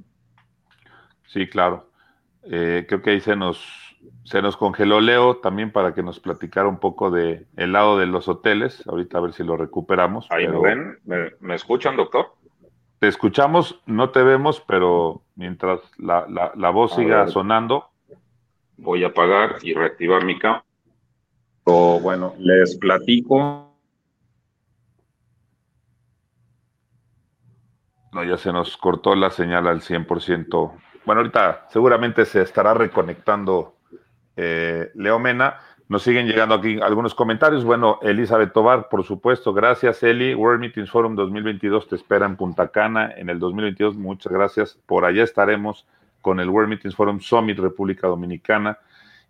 Sí, 1.26 1.46
claro. 1.46 1.90
Eh, 2.44 2.86
creo 2.88 3.02
que 3.02 3.10
ahí 3.10 3.20
se 3.20 3.36
nos, 3.36 3.62
se 4.24 4.40
nos 4.40 4.56
congeló 4.56 5.02
Leo 5.02 5.36
también 5.36 5.70
para 5.70 5.92
que 5.92 6.02
nos 6.02 6.18
platicara 6.18 6.66
un 6.66 6.78
poco 6.78 7.10
de 7.10 7.44
el 7.58 7.72
lado 7.72 7.98
de 7.98 8.06
los 8.06 8.26
hoteles. 8.26 8.82
Ahorita 8.88 9.18
a 9.18 9.20
ver 9.20 9.34
si 9.34 9.44
lo 9.44 9.58
recuperamos. 9.58 10.26
Ahí 10.30 10.48
me 10.48 10.58
ven, 10.58 11.36
¿Me, 11.38 11.54
escuchan, 11.54 11.94
doctor. 11.94 12.36
Te 13.00 13.08
escuchamos, 13.08 13.82
no 13.84 14.08
te 14.08 14.22
vemos, 14.22 14.64
pero 14.66 15.20
mientras 15.34 15.80
la, 15.98 16.26
la, 16.26 16.70
voz 16.70 16.94
siga 16.94 17.28
sonando. 17.28 17.90
Voy 18.78 19.04
a 19.04 19.08
apagar 19.08 19.56
y 19.60 19.74
reactivar 19.74 20.24
mi 20.24 20.38
cámara. 20.38 20.64
Bueno, 21.68 22.34
les 22.38 22.76
platico. 22.76 23.74
No, 28.12 28.24
ya 28.24 28.38
se 28.38 28.52
nos 28.52 28.76
cortó 28.78 29.14
la 29.14 29.30
señal 29.30 29.66
al 29.66 29.82
100%. 29.82 30.72
Bueno, 31.04 31.20
ahorita 31.20 31.66
seguramente 31.70 32.24
se 32.24 32.40
estará 32.40 32.72
reconectando 32.72 33.76
eh, 34.36 34.90
Leo 34.94 35.18
Mena. 35.18 35.58
Nos 35.88 36.02
siguen 36.02 36.26
llegando 36.26 36.54
aquí 36.54 36.80
algunos 36.80 37.14
comentarios. 37.14 37.64
Bueno, 37.64 37.98
Elizabeth 38.02 38.52
Tobar, 38.52 38.88
por 38.88 39.04
supuesto, 39.04 39.52
gracias, 39.52 40.02
Eli. 40.02 40.34
World 40.34 40.60
Meetings 40.60 40.90
Forum 40.90 41.14
2022 41.16 41.88
te 41.88 41.96
espera 41.96 42.24
en 42.24 42.36
Punta 42.36 42.68
Cana 42.68 43.12
en 43.16 43.28
el 43.28 43.38
2022. 43.38 43.96
Muchas 43.96 44.32
gracias. 44.32 44.78
Por 44.86 45.04
allá 45.04 45.22
estaremos 45.22 45.86
con 46.22 46.40
el 46.40 46.48
World 46.48 46.70
Meetings 46.70 46.94
Forum 46.94 47.20
Summit 47.20 47.58
República 47.58 48.06
Dominicana. 48.06 48.78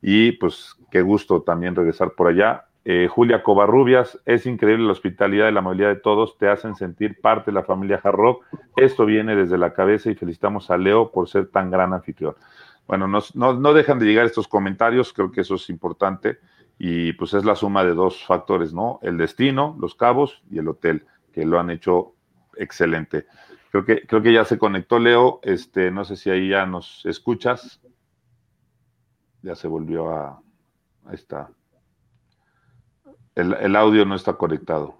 Y 0.03 0.33
pues 0.33 0.77
qué 0.91 1.03
gusto 1.03 1.43
también 1.43 1.75
regresar 1.75 2.13
por 2.13 2.29
allá. 2.29 2.67
Eh, 2.85 3.09
Julia 3.09 3.43
Covarrubias, 3.43 4.19
es 4.25 4.47
increíble 4.47 4.87
la 4.87 4.93
hospitalidad 4.93 5.49
y 5.49 5.53
la 5.53 5.61
movilidad 5.61 5.91
de 5.91 6.01
todos, 6.01 6.39
te 6.39 6.49
hacen 6.49 6.75
sentir 6.75 7.21
parte 7.21 7.51
de 7.51 7.57
la 7.57 7.65
familia 7.65 8.01
Hard 8.03 8.39
Esto 8.77 9.05
viene 9.05 9.37
desde 9.37 9.59
la 9.59 9.75
cabeza 9.75 10.11
y 10.11 10.15
felicitamos 10.15 10.71
a 10.71 10.79
Leo 10.79 11.13
por 11.13 11.29
ser 11.29 11.49
tan 11.49 11.71
gran 11.71 11.93
anfitrión. 11.93 12.35
Bueno, 12.87 13.07
no, 13.07 13.73
dejan 13.75 13.99
de 13.99 14.07
llegar 14.07 14.25
estos 14.25 14.49
comentarios, 14.49 15.13
creo 15.13 15.31
que 15.31 15.43
eso 15.43 15.57
es 15.57 15.69
importante 15.69 16.39
y 16.79 17.13
pues 17.13 17.35
es 17.35 17.45
la 17.45 17.55
suma 17.55 17.85
de 17.85 17.93
dos 17.93 18.25
factores, 18.25 18.73
¿no? 18.73 18.99
El 19.03 19.19
destino, 19.19 19.77
los 19.79 19.95
cabos 19.95 20.43
y 20.51 20.59
el 20.59 20.69
hotel, 20.69 21.05
que 21.35 21.45
lo 21.45 21.61
han 21.61 21.69
hecho 21.69 22.15
excelente. 22.57 23.27
Creo 23.71 23.85
que, 23.85 24.07
creo 24.07 24.23
que 24.23 24.33
ya 24.33 24.47
se 24.47 24.57
conectó 24.57 24.99
Leo, 24.99 25.41
este, 25.43 25.91
no 25.91 26.07
sé 26.07 26.17
si 26.17 26.31
ahí 26.31 26.49
ya 26.49 26.65
nos 26.65 27.05
escuchas. 27.05 27.83
Ya 29.43 29.55
se 29.55 29.69
volvió 29.69 30.11
a... 30.11 30.41
Ahí 31.07 31.15
está. 31.15 31.51
El, 33.39 33.77
audio 33.77 34.05
no 34.05 34.17
está 34.17 34.33
conectado. 34.33 34.99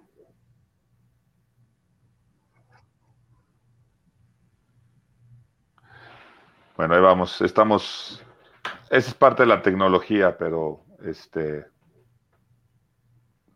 Bueno, 6.77 6.95
ahí 6.95 7.01
vamos. 7.01 7.41
Estamos. 7.41 8.23
Esa 8.89 9.09
es 9.09 9.13
parte 9.13 9.43
de 9.43 9.47
la 9.47 9.61
tecnología, 9.61 10.37
pero 10.37 10.85
este. 11.03 11.65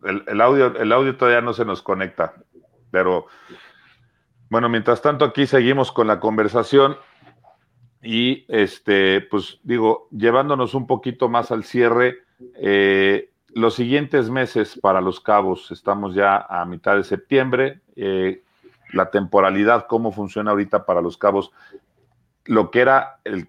El, 0.04 0.42
audio, 0.42 0.76
el 0.76 0.92
audio 0.92 1.16
todavía 1.16 1.40
no 1.40 1.54
se 1.54 1.64
nos 1.64 1.82
conecta. 1.82 2.34
Pero 2.92 3.28
bueno, 4.50 4.68
mientras 4.68 5.02
tanto, 5.02 5.24
aquí 5.24 5.48
seguimos 5.48 5.94
con 5.94 6.08
la 6.08 6.20
conversación. 6.20 6.98
Y 8.04 8.46
este, 8.50 9.22
pues 9.22 9.60
digo, 9.64 10.08
llevándonos 10.12 10.74
un 10.74 10.86
poquito 10.88 11.30
más 11.30 11.52
al 11.52 11.64
cierre, 11.64 12.18
eh, 12.56 13.30
los 13.54 13.76
siguientes 13.76 14.30
meses 14.30 14.78
para 14.82 15.00
los 15.00 15.20
cabos, 15.20 15.72
estamos 15.72 16.14
ya 16.16 16.46
a 16.50 16.66
mitad 16.66 16.98
de 16.98 17.04
septiembre, 17.04 17.80
eh, 17.96 18.44
la 18.92 19.10
temporalidad, 19.10 19.88
cómo 19.88 20.12
funciona 20.12 20.52
ahorita 20.52 20.86
para 20.86 21.02
los 21.02 21.18
cabos, 21.18 21.52
lo 22.46 22.72
que 22.72 22.82
era, 22.82 23.20
el, 23.24 23.48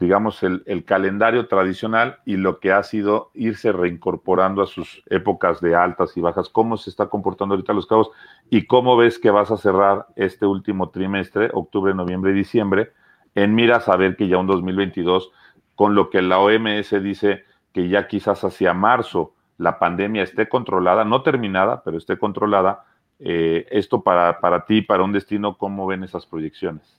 digamos, 0.00 0.42
el, 0.42 0.84
calendario 0.86 1.46
tradicional 1.46 2.18
y 2.24 2.38
lo 2.38 2.58
que 2.58 2.72
ha 2.72 2.82
sido 2.82 3.30
irse 3.34 3.70
reincorporando 3.70 4.62
a 4.62 4.66
sus 4.66 5.02
épocas 5.10 5.60
de 5.60 5.74
altas 5.74 6.16
y 6.16 6.22
bajas, 6.22 6.48
cómo 6.48 6.78
se 6.78 6.88
está 6.88 7.08
comportando 7.08 7.54
ahorita 7.54 7.74
los 7.74 7.86
cabos 7.86 8.10
y 8.48 8.66
cómo 8.66 8.96
ves 8.96 9.18
que 9.18 9.30
vas 9.30 9.50
a 9.50 9.58
cerrar 9.58 10.06
este 10.16 10.46
último 10.46 10.88
trimestre, 10.88 11.50
octubre, 11.52 11.92
noviembre 11.92 12.30
y 12.30 12.34
diciembre, 12.34 12.92
en 13.36 13.54
miras 13.54 13.88
a 13.88 13.96
ver 13.96 14.16
que 14.16 14.26
ya 14.26 14.38
un 14.38 14.48
2022, 14.48 15.30
con 15.76 15.94
lo 15.94 16.10
que 16.10 16.22
la 16.22 16.40
OMS 16.40 16.90
dice, 17.02 17.44
que 17.72 17.88
ya 17.88 18.08
quizás 18.08 18.42
hacia 18.42 18.74
marzo 18.74 19.34
la 19.58 19.78
pandemia 19.78 20.22
esté 20.22 20.48
controlada, 20.48 21.04
no 21.04 21.22
terminada, 21.22 21.82
pero 21.84 21.98
esté 21.98 22.18
controlada. 22.18 22.84
Eh, 23.18 23.66
esto 23.70 24.02
para, 24.02 24.40
para 24.40 24.64
ti, 24.64 24.82
para 24.82 25.02
un 25.02 25.12
destino, 25.12 25.56
¿cómo 25.56 25.86
ven 25.86 26.02
esas 26.02 26.26
proyecciones? 26.26 26.98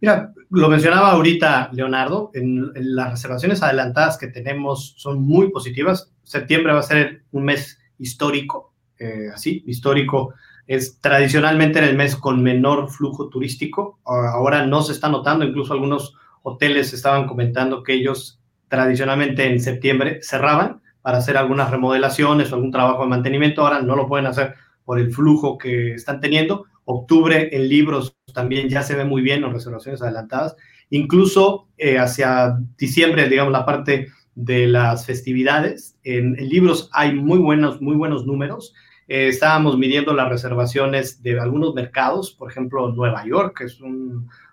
Mira, 0.00 0.32
lo 0.50 0.68
mencionaba 0.68 1.12
ahorita 1.12 1.70
Leonardo, 1.72 2.30
en, 2.34 2.72
las 2.74 3.12
reservaciones 3.12 3.62
adelantadas 3.62 4.18
que 4.18 4.26
tenemos 4.26 4.94
son 4.96 5.22
muy 5.22 5.50
positivas. 5.50 6.12
Septiembre 6.24 6.72
va 6.72 6.80
a 6.80 6.84
ser 6.84 7.22
un 7.30 7.44
mes 7.44 7.80
histórico, 7.98 8.74
eh, 8.98 9.28
así, 9.32 9.62
histórico. 9.66 10.34
Es 10.66 11.00
tradicionalmente 11.00 11.78
el 11.80 11.96
mes 11.96 12.16
con 12.16 12.42
menor 12.42 12.90
flujo 12.90 13.28
turístico. 13.28 13.98
Ahora 14.04 14.66
no 14.66 14.82
se 14.82 14.92
está 14.92 15.08
notando, 15.08 15.44
incluso 15.44 15.72
algunos 15.72 16.14
hoteles 16.42 16.92
estaban 16.92 17.26
comentando 17.26 17.82
que 17.82 17.94
ellos 17.94 18.40
tradicionalmente 18.68 19.44
en 19.46 19.60
septiembre 19.60 20.20
cerraban 20.22 20.80
para 21.02 21.18
hacer 21.18 21.36
algunas 21.36 21.70
remodelaciones 21.70 22.50
o 22.50 22.54
algún 22.54 22.70
trabajo 22.70 23.02
de 23.02 23.08
mantenimiento. 23.08 23.62
Ahora 23.62 23.82
no 23.82 23.96
lo 23.96 24.06
pueden 24.06 24.26
hacer 24.26 24.54
por 24.84 24.98
el 24.98 25.12
flujo 25.12 25.58
que 25.58 25.94
están 25.94 26.20
teniendo. 26.20 26.66
Octubre 26.84 27.50
en 27.52 27.68
libros 27.68 28.16
también 28.32 28.68
ya 28.68 28.82
se 28.82 28.96
ve 28.96 29.04
muy 29.04 29.22
bien 29.22 29.44
en 29.44 29.52
reservaciones 29.52 30.02
adelantadas. 30.02 30.56
Incluso 30.90 31.68
eh, 31.78 31.98
hacia 31.98 32.58
diciembre, 32.76 33.28
digamos, 33.28 33.52
la 33.52 33.64
parte 33.64 34.08
de 34.34 34.66
las 34.66 35.06
festividades, 35.06 35.96
en, 36.04 36.34
libros 36.34 36.88
hay 36.92 37.14
muy 37.14 37.38
buenos, 37.38 37.80
muy 37.80 37.96
buenos 37.96 38.26
números. 38.26 38.74
Eh, 39.12 39.28
estábamos 39.28 39.76
midiendo 39.76 40.14
las 40.14 40.30
reservaciones 40.30 41.22
de 41.22 41.38
algunos 41.38 41.74
mercados, 41.74 42.32
por 42.32 42.50
ejemplo, 42.50 42.90
Nueva 42.92 43.26
York, 43.26 43.58
que 43.58 43.64
es 43.64 43.78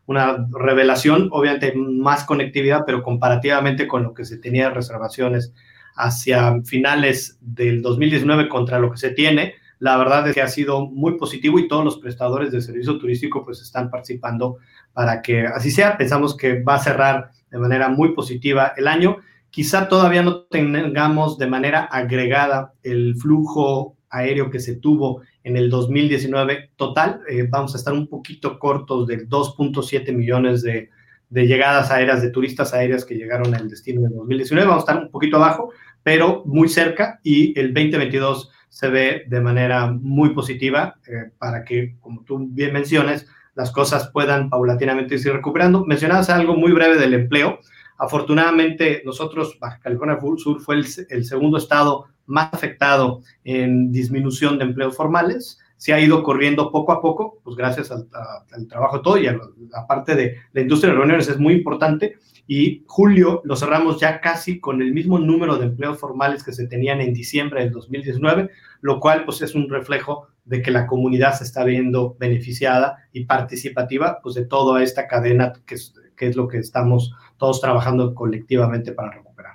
una 0.06 0.48
revelación, 0.52 1.30
obviamente 1.32 1.74
más 1.78 2.26
conectividad, 2.26 2.84
pero 2.86 3.02
comparativamente 3.02 3.88
con 3.88 4.04
lo 4.04 4.14
que 4.14 4.26
se 4.26 4.38
tenía 4.38 4.70
reservaciones 4.70 5.54
hacia 5.96 6.62
finales 6.66 7.38
del 7.40 7.82
2019 7.82 8.50
contra 8.50 8.80
lo 8.80 8.92
que 8.92 8.98
se 8.98 9.12
tiene, 9.12 9.54
la 9.78 9.96
verdad 9.96 10.28
es 10.28 10.36
que 10.36 10.42
ha 10.42 10.50
sido 10.50 10.88
muy 10.88 11.18
positivo 11.18 11.58
y 11.58 11.70
todos 11.70 11.86
los 11.86 11.98
prestadores 11.98 12.52
de 12.52 12.60
servicio 12.60 12.98
turístico 12.98 13.46
pues 13.46 13.62
están 13.62 13.90
participando 13.90 14.58
para 14.92 15.22
que 15.22 15.48
así 15.48 15.72
sea. 15.72 15.98
Pensamos 15.98 16.36
que 16.36 16.62
va 16.64 16.76
a 16.76 16.84
cerrar 16.84 17.32
de 17.50 17.60
manera 17.60 17.88
muy 17.88 18.14
positiva 18.14 18.74
el 18.76 18.90
año. 18.90 19.20
Quizá 19.52 19.88
todavía 19.88 20.22
no 20.22 20.42
tengamos 20.42 21.38
de 21.38 21.48
manera 21.48 21.86
agregada 21.86 22.74
el 22.84 23.16
flujo 23.16 23.96
aéreo 24.10 24.50
que 24.50 24.60
se 24.60 24.76
tuvo 24.76 25.22
en 25.44 25.58
el 25.58 25.70
2019 25.70 26.72
total. 26.76 27.22
Eh, 27.30 27.48
vamos 27.50 27.76
a 27.76 27.78
estar 27.78 27.94
un 27.94 28.08
poquito 28.08 28.60
cortos 28.60 29.08
de 29.08 29.28
2.7 29.28 30.14
millones 30.14 30.62
de, 30.62 30.90
de 31.30 31.48
llegadas 31.48 31.92
aéreas, 31.92 32.22
de 32.22 32.32
turistas 32.32 32.74
aéreas 32.74 33.06
que 33.06 33.16
llegaron 33.16 33.54
al 33.54 33.70
destino 33.70 34.06
en 34.06 34.16
2019. 34.16 34.68
Vamos 34.68 34.84
a 34.84 34.92
estar 34.92 35.04
un 35.04 35.12
poquito 35.12 35.38
abajo, 35.38 35.72
pero 36.04 36.44
muy 36.46 36.70
cerca 36.70 37.20
y 37.24 37.58
el 37.60 37.74
2022 37.74 38.52
se 38.70 38.90
ve 38.90 39.24
de 39.28 39.42
manera 39.42 39.88
muy 39.92 40.34
positiva 40.34 40.96
eh, 41.08 41.32
para 41.38 41.64
que, 41.64 41.96
como 42.00 42.24
tú 42.24 42.48
bien 42.50 42.74
mencionas, 42.74 43.26
las 43.56 43.72
cosas 43.72 44.10
puedan 44.12 44.50
paulatinamente 44.50 45.16
irse 45.16 45.32
recuperando. 45.32 45.86
Mencionabas 45.86 46.30
algo 46.30 46.56
muy 46.56 46.72
breve 46.72 46.98
del 46.98 47.14
empleo. 47.14 47.60
Afortunadamente, 48.00 49.02
nosotros, 49.06 49.58
Baja 49.60 49.80
California 49.80 50.18
Sur, 50.38 50.62
fue 50.62 50.76
el, 50.76 51.26
segundo 51.26 51.58
estado 51.58 52.06
más 52.26 52.54
afectado 52.54 53.22
en 53.44 53.92
disminución 53.92 54.58
de 54.58 54.64
empleos 54.64 54.96
formales. 54.96 55.60
Se 55.76 55.94
ha 55.94 56.00
ido 56.00 56.24
corriendo 56.24 56.72
poco 56.72 56.94
a 56.94 57.02
poco, 57.02 57.40
pues 57.44 57.58
gracias 57.58 57.92
al, 57.92 58.08
al 58.52 58.68
trabajo 58.68 58.98
de 58.98 59.04
todo 59.04 59.18
y 59.18 59.28
a 59.28 59.34
la 59.34 59.86
parte 59.86 60.16
de 60.16 60.38
la 60.54 60.62
industria 60.62 60.92
de 60.92 60.98
reuniones 60.98 61.28
es 61.28 61.38
muy 61.38 61.54
importante 61.54 62.18
y 62.48 62.84
julio 62.88 63.42
lo 63.46 63.56
cerramos 63.56 64.00
ya 64.00 64.22
casi 64.22 64.60
con 64.60 64.82
el 64.82 64.92
mismo 64.92 65.20
número 65.20 65.58
de 65.58 65.68
empleos 65.68 66.00
formales 66.00 66.44
que 66.44 66.52
se 66.52 66.68
tenían 66.68 67.00
en 67.00 67.14
diciembre 67.14 67.62
del 67.62 67.72
2019, 67.72 68.50
lo 68.82 69.00
cual 69.00 69.24
pues 69.24 69.44
es 69.44 69.54
un 69.54 69.70
reflejo 69.70 70.30
de 70.46 70.64
que 70.64 70.72
la 70.72 70.88
comunidad 70.88 71.34
se 71.34 71.44
está 71.44 71.64
viendo 71.64 72.16
beneficiada 72.20 73.08
y 73.14 73.26
participativa 73.26 74.20
pues 74.24 74.34
de 74.34 74.46
toda 74.46 74.82
esta 74.82 75.08
cadena 75.08 75.54
que 75.68 75.76
que 76.20 76.28
es 76.28 76.36
lo 76.36 76.50
que 76.50 76.58
estamos 76.58 77.16
todos 77.38 77.62
trabajando 77.62 78.14
colectivamente 78.14 78.92
para 78.92 79.12
recuperar. 79.12 79.54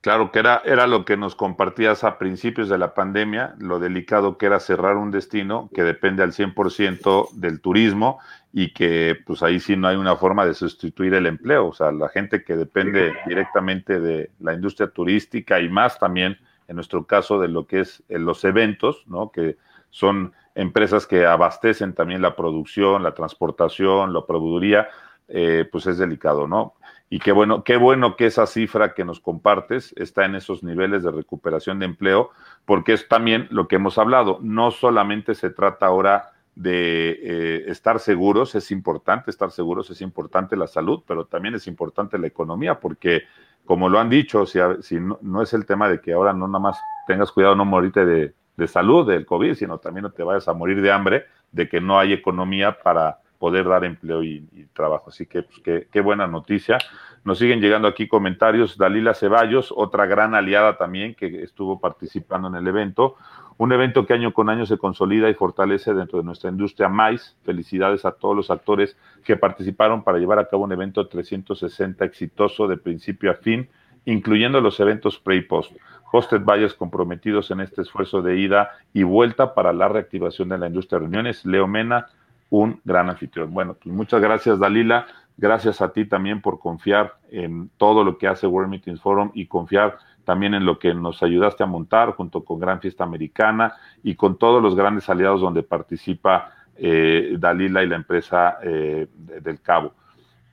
Claro, 0.00 0.32
que 0.32 0.38
era, 0.38 0.62
era 0.64 0.86
lo 0.86 1.04
que 1.04 1.16
nos 1.16 1.34
compartías 1.34 2.04
a 2.04 2.18
principios 2.18 2.68
de 2.68 2.78
la 2.78 2.94
pandemia, 2.94 3.54
lo 3.58 3.78
delicado 3.78 4.36
que 4.36 4.46
era 4.46 4.60
cerrar 4.60 4.96
un 4.96 5.10
destino 5.10 5.70
que 5.74 5.82
depende 5.82 6.22
al 6.22 6.32
100% 6.32 7.30
del 7.32 7.60
turismo 7.60 8.18
y 8.52 8.72
que 8.72 9.16
pues 9.26 9.42
ahí 9.42 9.60
sí 9.60 9.76
no 9.76 9.88
hay 9.88 9.96
una 9.96 10.16
forma 10.16 10.46
de 10.46 10.54
sustituir 10.54 11.14
el 11.14 11.26
empleo. 11.26 11.68
O 11.68 11.72
sea, 11.74 11.92
la 11.92 12.08
gente 12.08 12.44
que 12.44 12.56
depende 12.56 13.12
directamente 13.26 14.00
de 14.00 14.30
la 14.40 14.54
industria 14.54 14.88
turística 14.88 15.60
y 15.60 15.68
más 15.68 15.98
también, 15.98 16.38
en 16.68 16.76
nuestro 16.76 17.04
caso, 17.04 17.40
de 17.40 17.48
lo 17.48 17.66
que 17.66 17.80
es 17.80 18.02
eh, 18.08 18.18
los 18.18 18.44
eventos, 18.44 19.04
¿no? 19.06 19.30
Que 19.30 19.56
son 19.90 20.32
empresas 20.54 21.06
que 21.06 21.26
abastecen 21.26 21.94
también 21.94 22.22
la 22.22 22.36
producción, 22.36 23.02
la 23.02 23.14
transportación, 23.14 24.12
la 24.12 24.26
proveeduría, 24.26 24.88
eh, 25.28 25.68
pues 25.70 25.86
es 25.86 25.98
delicado, 25.98 26.46
¿no? 26.46 26.74
Y 27.10 27.20
qué 27.20 27.32
bueno, 27.32 27.64
qué 27.64 27.76
bueno 27.76 28.16
que 28.16 28.26
esa 28.26 28.46
cifra 28.46 28.94
que 28.94 29.04
nos 29.04 29.20
compartes 29.20 29.94
está 29.96 30.24
en 30.24 30.34
esos 30.34 30.64
niveles 30.64 31.02
de 31.02 31.10
recuperación 31.10 31.78
de 31.78 31.86
empleo, 31.86 32.30
porque 32.64 32.92
es 32.92 33.08
también 33.08 33.46
lo 33.50 33.68
que 33.68 33.76
hemos 33.76 33.98
hablado. 33.98 34.38
No 34.42 34.70
solamente 34.70 35.34
se 35.34 35.50
trata 35.50 35.86
ahora 35.86 36.32
de 36.56 37.10
eh, 37.10 37.64
estar 37.68 38.00
seguros, 38.00 38.54
es 38.54 38.70
importante 38.70 39.30
estar 39.30 39.50
seguros, 39.50 39.90
es 39.90 40.00
importante 40.00 40.56
la 40.56 40.66
salud, 40.66 41.02
pero 41.06 41.26
también 41.26 41.54
es 41.54 41.66
importante 41.66 42.18
la 42.18 42.26
economía, 42.26 42.80
porque 42.80 43.22
como 43.64 43.88
lo 43.88 43.98
han 43.98 44.10
dicho, 44.10 44.44
si, 44.46 44.58
no, 44.98 45.42
es 45.42 45.52
el 45.54 45.66
tema 45.66 45.88
de 45.88 46.00
que 46.00 46.12
ahora 46.12 46.32
no 46.32 46.46
nada 46.46 46.58
más 46.58 46.78
tengas 47.06 47.32
cuidado 47.32 47.54
no 47.54 47.64
morirte 47.64 48.04
de, 48.04 48.34
de, 48.56 48.68
salud 48.68 49.08
del 49.08 49.24
COVID, 49.24 49.54
sino 49.54 49.78
también 49.78 50.02
no 50.02 50.10
te 50.10 50.22
vayas 50.22 50.48
a 50.48 50.52
morir 50.52 50.82
de 50.82 50.92
hambre, 50.92 51.24
de 51.50 51.68
que 51.68 51.80
no 51.80 51.98
hay 51.98 52.12
economía 52.12 52.78
para 52.82 53.20
poder 53.44 53.68
dar 53.68 53.84
empleo 53.84 54.22
y, 54.22 54.40
trabajo. 54.72 55.10
Así 55.10 55.26
que 55.26 55.42
pues, 55.42 55.58
qué, 55.62 55.86
qué 55.92 56.00
buena 56.00 56.26
noticia. 56.26 56.78
Nos 57.24 57.38
siguen 57.38 57.60
llegando 57.60 57.86
aquí 57.86 58.08
comentarios. 58.08 58.78
Dalila 58.78 59.12
Ceballos, 59.12 59.70
otra 59.76 60.06
gran 60.06 60.34
aliada 60.34 60.78
también 60.78 61.14
que 61.14 61.42
estuvo 61.42 61.78
participando 61.78 62.48
en 62.48 62.54
el 62.54 62.66
evento. 62.66 63.16
Un 63.58 63.72
evento 63.72 64.06
que 64.06 64.14
año 64.14 64.32
con 64.32 64.48
año 64.48 64.64
se 64.64 64.78
consolida 64.78 65.28
y 65.28 65.34
fortalece 65.34 65.92
dentro 65.92 66.20
de 66.20 66.24
nuestra 66.24 66.48
industria 66.48 66.88
más. 66.88 67.36
Felicidades 67.44 68.06
a 68.06 68.12
todos 68.12 68.34
los 68.34 68.50
actores 68.50 68.96
que 69.24 69.36
participaron 69.36 70.02
para 70.04 70.16
llevar 70.16 70.38
a 70.38 70.48
cabo 70.48 70.64
un 70.64 70.72
evento 70.72 71.06
360 71.06 72.02
exitoso 72.02 72.66
de 72.66 72.78
principio 72.78 73.30
a 73.30 73.34
fin, 73.34 73.68
incluyendo 74.06 74.58
los 74.62 74.80
eventos 74.80 75.18
pre 75.18 75.36
y 75.36 75.42
post. 75.42 75.72
Hosted 76.12 76.40
Valles 76.46 76.72
comprometidos 76.72 77.50
en 77.50 77.60
este 77.60 77.82
esfuerzo 77.82 78.22
de 78.22 78.38
ida 78.38 78.70
y 78.94 79.02
vuelta 79.02 79.52
para 79.52 79.74
la 79.74 79.88
reactivación 79.88 80.48
de 80.48 80.56
la 80.56 80.68
industria 80.68 80.98
de 80.98 81.02
reuniones. 81.02 81.44
Leo 81.44 81.66
Mena, 81.66 82.06
un 82.50 82.80
gran 82.84 83.10
anfitrión. 83.10 83.52
Bueno, 83.52 83.74
pues 83.74 83.94
muchas 83.94 84.20
gracias, 84.20 84.58
Dalila. 84.58 85.06
Gracias 85.36 85.80
a 85.80 85.92
ti 85.92 86.04
también 86.04 86.40
por 86.40 86.60
confiar 86.60 87.16
en 87.30 87.68
todo 87.76 88.04
lo 88.04 88.18
que 88.18 88.28
hace 88.28 88.46
World 88.46 88.70
Meetings 88.70 89.00
Forum 89.00 89.30
y 89.34 89.46
confiar 89.46 89.98
también 90.24 90.54
en 90.54 90.64
lo 90.64 90.78
que 90.78 90.94
nos 90.94 91.22
ayudaste 91.22 91.62
a 91.62 91.66
montar 91.66 92.12
junto 92.12 92.44
con 92.44 92.58
Gran 92.58 92.80
Fiesta 92.80 93.04
Americana 93.04 93.74
y 94.02 94.14
con 94.14 94.38
todos 94.38 94.62
los 94.62 94.74
grandes 94.74 95.08
aliados 95.08 95.40
donde 95.40 95.62
participa 95.62 96.52
eh, 96.76 97.36
Dalila 97.38 97.82
y 97.82 97.88
la 97.88 97.96
empresa 97.96 98.58
eh, 98.62 99.06
del 99.12 99.60
Cabo. 99.60 99.92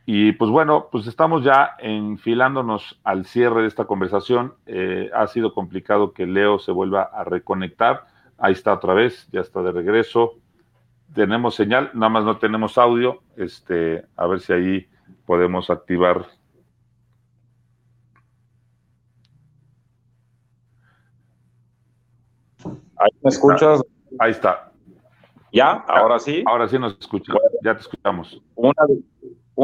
Y 0.05 0.33
pues 0.33 0.49
bueno, 0.51 0.89
pues 0.91 1.07
estamos 1.07 1.43
ya 1.43 1.75
enfilándonos 1.79 2.99
al 3.03 3.25
cierre 3.25 3.61
de 3.61 3.67
esta 3.67 3.85
conversación. 3.85 4.53
Eh, 4.65 5.09
ha 5.13 5.27
sido 5.27 5.53
complicado 5.53 6.11
que 6.11 6.25
Leo 6.25 6.59
se 6.59 6.71
vuelva 6.71 7.03
a 7.03 7.23
reconectar. 7.23 8.07
Ahí 8.37 8.53
está 8.53 8.73
otra 8.73 8.93
vez, 8.93 9.27
ya 9.31 9.41
está 9.41 9.61
de 9.61 9.71
regreso. 9.71 10.33
Tenemos 11.14 11.55
señal, 11.55 11.91
nada 11.93 12.09
más 12.09 12.24
no 12.24 12.38
tenemos 12.38 12.78
audio. 12.78 13.22
Este, 13.36 14.05
a 14.16 14.28
ver 14.28 14.39
si 14.39 14.53
ahí 14.53 14.89
podemos 15.26 15.70
activar 15.70 16.26
¿Ahí 23.01 23.09
me 23.24 23.30
escuchas? 23.30 23.82
Ahí 24.20 24.32
está. 24.32 24.72
¿Ya? 25.51 25.72
¿Ahora 25.88 26.20
sí? 26.20 26.43
Ahora 26.45 26.68
sí 26.68 26.78
nos 26.78 26.97
escuchas. 26.99 27.36
ya 27.64 27.74
te 27.74 27.82
escuchamos. 27.82 28.41
Una, 28.55 28.74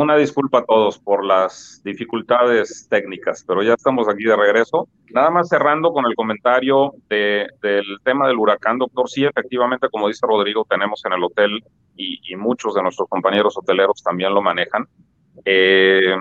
una 0.02 0.16
disculpa 0.16 0.60
a 0.60 0.64
todos 0.64 1.00
por 1.00 1.26
las 1.26 1.82
dificultades 1.84 2.88
técnicas, 2.88 3.44
pero 3.48 3.64
ya 3.64 3.74
estamos 3.74 4.08
aquí 4.08 4.26
de 4.26 4.36
regreso. 4.36 4.88
Nada 5.12 5.32
más 5.32 5.50
cerrando 5.50 5.92
con 5.92 6.06
el 6.06 6.14
comentario 6.14 6.94
de, 7.10 7.48
del 7.64 7.84
tema 8.04 8.28
del 8.28 8.38
huracán, 8.38 8.78
doctor. 8.78 9.10
Sí, 9.10 9.26
efectivamente, 9.26 9.90
como 9.90 10.08
dice 10.08 10.28
Rodrigo, 10.28 10.68
tenemos 10.70 11.04
en 11.04 11.14
el 11.14 11.24
hotel 11.24 11.64
y, 11.96 12.20
y 12.32 12.36
muchos 12.36 12.76
de 12.76 12.84
nuestros 12.84 13.10
compañeros 13.10 13.58
hoteleros 13.58 14.04
también 14.04 14.36
lo 14.36 14.42
manejan. 14.44 14.86
Eh, 15.44 16.16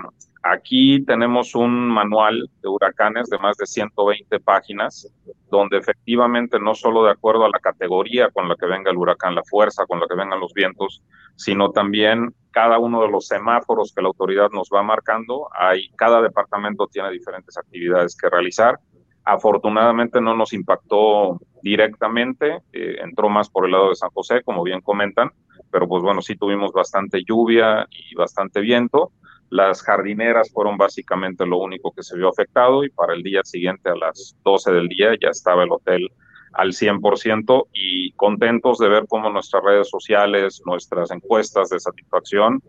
Aquí 0.49 1.03
tenemos 1.03 1.55
un 1.55 1.89
manual 1.89 2.49
de 2.61 2.69
huracanes 2.69 3.29
de 3.29 3.37
más 3.37 3.57
de 3.57 3.65
120 3.65 4.39
páginas, 4.39 5.11
donde 5.49 5.77
efectivamente 5.77 6.57
no 6.57 6.73
solo 6.73 7.03
de 7.03 7.11
acuerdo 7.11 7.43
a 7.43 7.49
la 7.49 7.59
categoría 7.59 8.29
con 8.29 8.47
la 8.47 8.55
que 8.55 8.65
venga 8.65 8.89
el 8.89 8.97
huracán, 8.97 9.35
la 9.35 9.43
fuerza 9.43 9.85
con 9.85 9.99
la 9.99 10.07
que 10.07 10.15
vengan 10.15 10.39
los 10.39 10.53
vientos, 10.53 11.03
sino 11.35 11.71
también 11.71 12.33
cada 12.51 12.79
uno 12.79 13.01
de 13.01 13.09
los 13.09 13.27
semáforos 13.27 13.91
que 13.93 14.01
la 14.01 14.07
autoridad 14.07 14.49
nos 14.51 14.69
va 14.73 14.83
marcando, 14.83 15.49
hay, 15.53 15.89
cada 15.97 16.21
departamento 16.21 16.87
tiene 16.87 17.11
diferentes 17.11 17.57
actividades 17.57 18.15
que 18.15 18.29
realizar. 18.29 18.79
Afortunadamente 19.25 20.21
no 20.21 20.33
nos 20.33 20.53
impactó 20.53 21.41
directamente, 21.61 22.61
eh, 22.71 22.99
entró 23.01 23.27
más 23.27 23.49
por 23.49 23.65
el 23.65 23.73
lado 23.73 23.89
de 23.89 23.95
San 23.95 24.11
José, 24.11 24.43
como 24.43 24.63
bien 24.63 24.79
comentan, 24.79 25.29
pero 25.71 25.89
pues 25.89 26.01
bueno, 26.01 26.21
sí 26.21 26.37
tuvimos 26.37 26.71
bastante 26.71 27.21
lluvia 27.27 27.85
y 27.89 28.15
bastante 28.15 28.61
viento 28.61 29.11
las 29.49 29.81
jardineras 29.81 30.51
fueron 30.51 30.77
básicamente 30.77 31.45
lo 31.45 31.57
único 31.59 31.91
que 31.91 32.03
se 32.03 32.17
vio 32.17 32.29
afectado 32.29 32.83
y 32.83 32.89
para 32.89 33.13
el 33.13 33.23
día 33.23 33.41
siguiente 33.43 33.89
a 33.89 33.95
las 33.95 34.35
12 34.43 34.71
del 34.71 34.87
día 34.87 35.11
ya 35.21 35.29
estaba 35.29 35.63
el 35.63 35.71
hotel 35.71 36.11
al 36.53 36.69
100% 36.69 37.67
y 37.73 38.11
contentos 38.13 38.79
de 38.79 38.89
ver 38.89 39.05
cómo 39.07 39.29
nuestras 39.29 39.63
redes 39.63 39.89
sociales, 39.89 40.61
nuestras 40.65 41.11
encuestas 41.11 41.69
de 41.69 41.79
satisfacción, 41.79 42.61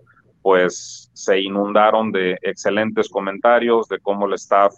pues 0.42 1.10
se 1.14 1.40
inundaron 1.40 2.12
de 2.12 2.38
excelentes 2.42 3.08
comentarios 3.08 3.88
de 3.88 3.98
cómo 3.98 4.26
el 4.26 4.34
staff 4.34 4.74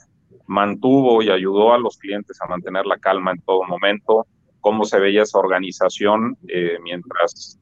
mantuvo 0.47 1.23
y 1.23 1.31
ayudó 1.31 1.73
a 1.73 1.79
los 1.79 1.99
clientes 1.99 2.41
a 2.41 2.47
mantener 2.47 2.87
la 2.87 2.99
calma 2.99 3.33
en 3.33 3.41
todo 3.43 3.65
momento, 3.65 4.27
cómo 4.61 4.85
se 4.85 4.99
veía 4.99 5.23
esa 5.23 5.39
organización 5.39 6.37
eh, 6.49 6.79
mientras 6.83 7.59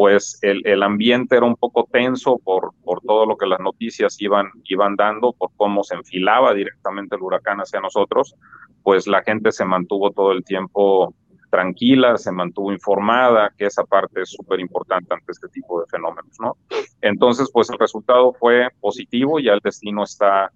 pues 0.00 0.38
el, 0.40 0.66
el, 0.66 0.82
ambiente 0.82 1.36
era 1.36 1.44
un 1.44 1.56
poco 1.56 1.86
tenso 1.92 2.38
por, 2.42 2.72
por 2.84 3.02
todo 3.02 3.26
lo 3.26 3.36
que 3.36 3.44
las 3.44 3.60
noticias 3.60 4.16
iban, 4.18 4.50
iban 4.64 4.96
dando, 4.96 5.34
por 5.34 5.50
cómo 5.58 5.84
se 5.84 5.94
enfilaba 5.94 6.54
directamente 6.54 7.16
el 7.16 7.22
huracán 7.22 7.58
hacia 7.58 7.82
nosotros, 7.82 8.34
pues 8.82 9.06
la 9.06 9.22
gente 9.22 9.52
se 9.52 9.66
mantuvo 9.66 10.10
todo 10.10 10.32
el 10.32 10.42
tiempo 10.42 11.14
tranquila, 11.50 12.16
se 12.16 12.32
mantuvo 12.32 12.72
informada, 12.72 13.52
que 13.58 13.66
esa 13.66 13.84
parte 13.84 14.22
es 14.22 14.30
súper 14.30 14.60
importante 14.60 15.12
ante 15.12 15.32
este 15.32 15.48
tipo 15.48 15.78
de 15.82 15.86
fenómenos, 15.90 16.34
¿no? 16.40 16.56
Entonces, 17.02 17.50
pues 17.52 17.68
el 17.68 17.78
resultado 17.78 18.32
fue 18.32 18.68
positivo, 18.80 19.38
ya 19.38 19.52
el 19.52 19.60
destino 19.62 20.04
está 20.04 20.50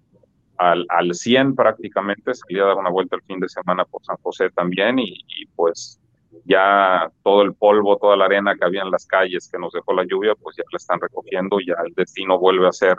al, 0.57 0.87
al 0.89 1.13
100 1.13 1.53
prácticamente, 1.53 2.33
salí 2.33 2.59
a 2.59 2.65
dar 2.65 2.77
una 2.77 2.89
vuelta 2.89 3.15
el 3.15 3.21
fin 3.21 3.39
de 3.39 3.49
semana 3.49 3.85
por 3.85 4.03
San 4.05 4.17
José 4.23 4.49
también 4.49 4.97
y, 4.97 5.23
y, 5.27 5.45
pues 5.55 5.99
ya 6.43 7.09
todo 7.23 7.41
el 7.41 7.53
polvo, 7.53 7.97
toda 7.97 8.17
la 8.17 8.25
arena 8.25 8.55
que 8.55 8.65
había 8.65 8.81
en 8.81 8.91
las 8.91 9.05
calles 9.05 9.49
que 9.49 9.57
nos 9.57 9.73
dejó 9.73 9.93
la 9.93 10.03
lluvia, 10.03 10.33
pues 10.35 10.55
ya 10.57 10.63
la 10.71 10.77
están 10.77 10.99
recogiendo 10.99 11.59
ya 11.59 11.75
el 11.85 11.93
destino 11.93 12.37
vuelve 12.37 12.67
a 12.67 12.71
ser 12.71 12.97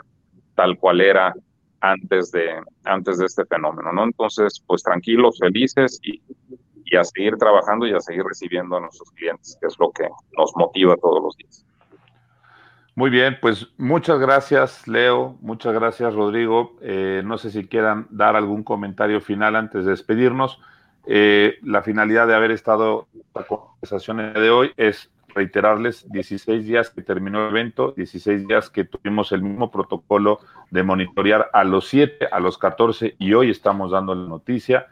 tal 0.55 0.77
cual 0.77 1.01
era 1.01 1.33
antes 1.81 2.31
de, 2.31 2.59
antes 2.83 3.19
de 3.19 3.25
este 3.25 3.45
fenómeno, 3.45 3.93
¿no? 3.93 4.03
Entonces, 4.03 4.63
pues 4.65 4.81
tranquilos, 4.81 5.37
felices 5.39 5.99
y, 6.03 6.21
y 6.85 6.95
a 6.95 7.03
seguir 7.03 7.37
trabajando 7.37 7.85
y 7.85 7.93
a 7.93 7.99
seguir 7.99 8.23
recibiendo 8.23 8.77
a 8.77 8.81
nuestros 8.81 9.11
clientes, 9.11 9.57
que 9.61 9.67
es 9.67 9.77
lo 9.79 9.91
que 9.91 10.07
nos 10.37 10.51
motiva 10.55 10.95
todos 10.97 11.21
los 11.21 11.37
días. 11.37 11.65
Muy 12.95 13.11
bien, 13.11 13.37
pues 13.39 13.67
muchas 13.77 14.17
gracias, 14.17 14.87
Leo. 14.87 15.37
Muchas 15.41 15.71
gracias, 15.73 16.15
Rodrigo. 16.15 16.77
Eh, 16.81 17.21
no 17.23 17.37
sé 17.37 17.51
si 17.51 17.67
quieran 17.67 18.07
dar 18.09 18.35
algún 18.35 18.63
comentario 18.63 19.21
final 19.21 19.55
antes 19.55 19.85
de 19.85 19.91
despedirnos. 19.91 20.59
Eh, 21.09 21.57
la 21.63 21.81
finalidad 21.81 22.27
de 22.27 22.35
haber 22.35 22.51
estado 22.51 23.07
la 23.33 23.43
conversación 23.43 24.33
de 24.33 24.49
hoy 24.49 24.71
es 24.75 25.09
reiterarles 25.33 26.09
16 26.11 26.65
días 26.65 26.89
que 26.89 27.01
terminó 27.01 27.43
el 27.43 27.51
evento, 27.51 27.93
16 27.95 28.47
días 28.47 28.69
que 28.69 28.83
tuvimos 28.83 29.31
el 29.31 29.41
mismo 29.41 29.71
protocolo 29.71 30.39
de 30.69 30.83
monitorear 30.83 31.49
a 31.53 31.63
los 31.63 31.87
7, 31.87 32.27
a 32.31 32.39
los 32.39 32.57
14 32.57 33.15
y 33.19 33.33
hoy 33.33 33.51
estamos 33.51 33.91
dando 33.91 34.15
la 34.15 34.27
noticia 34.27 34.87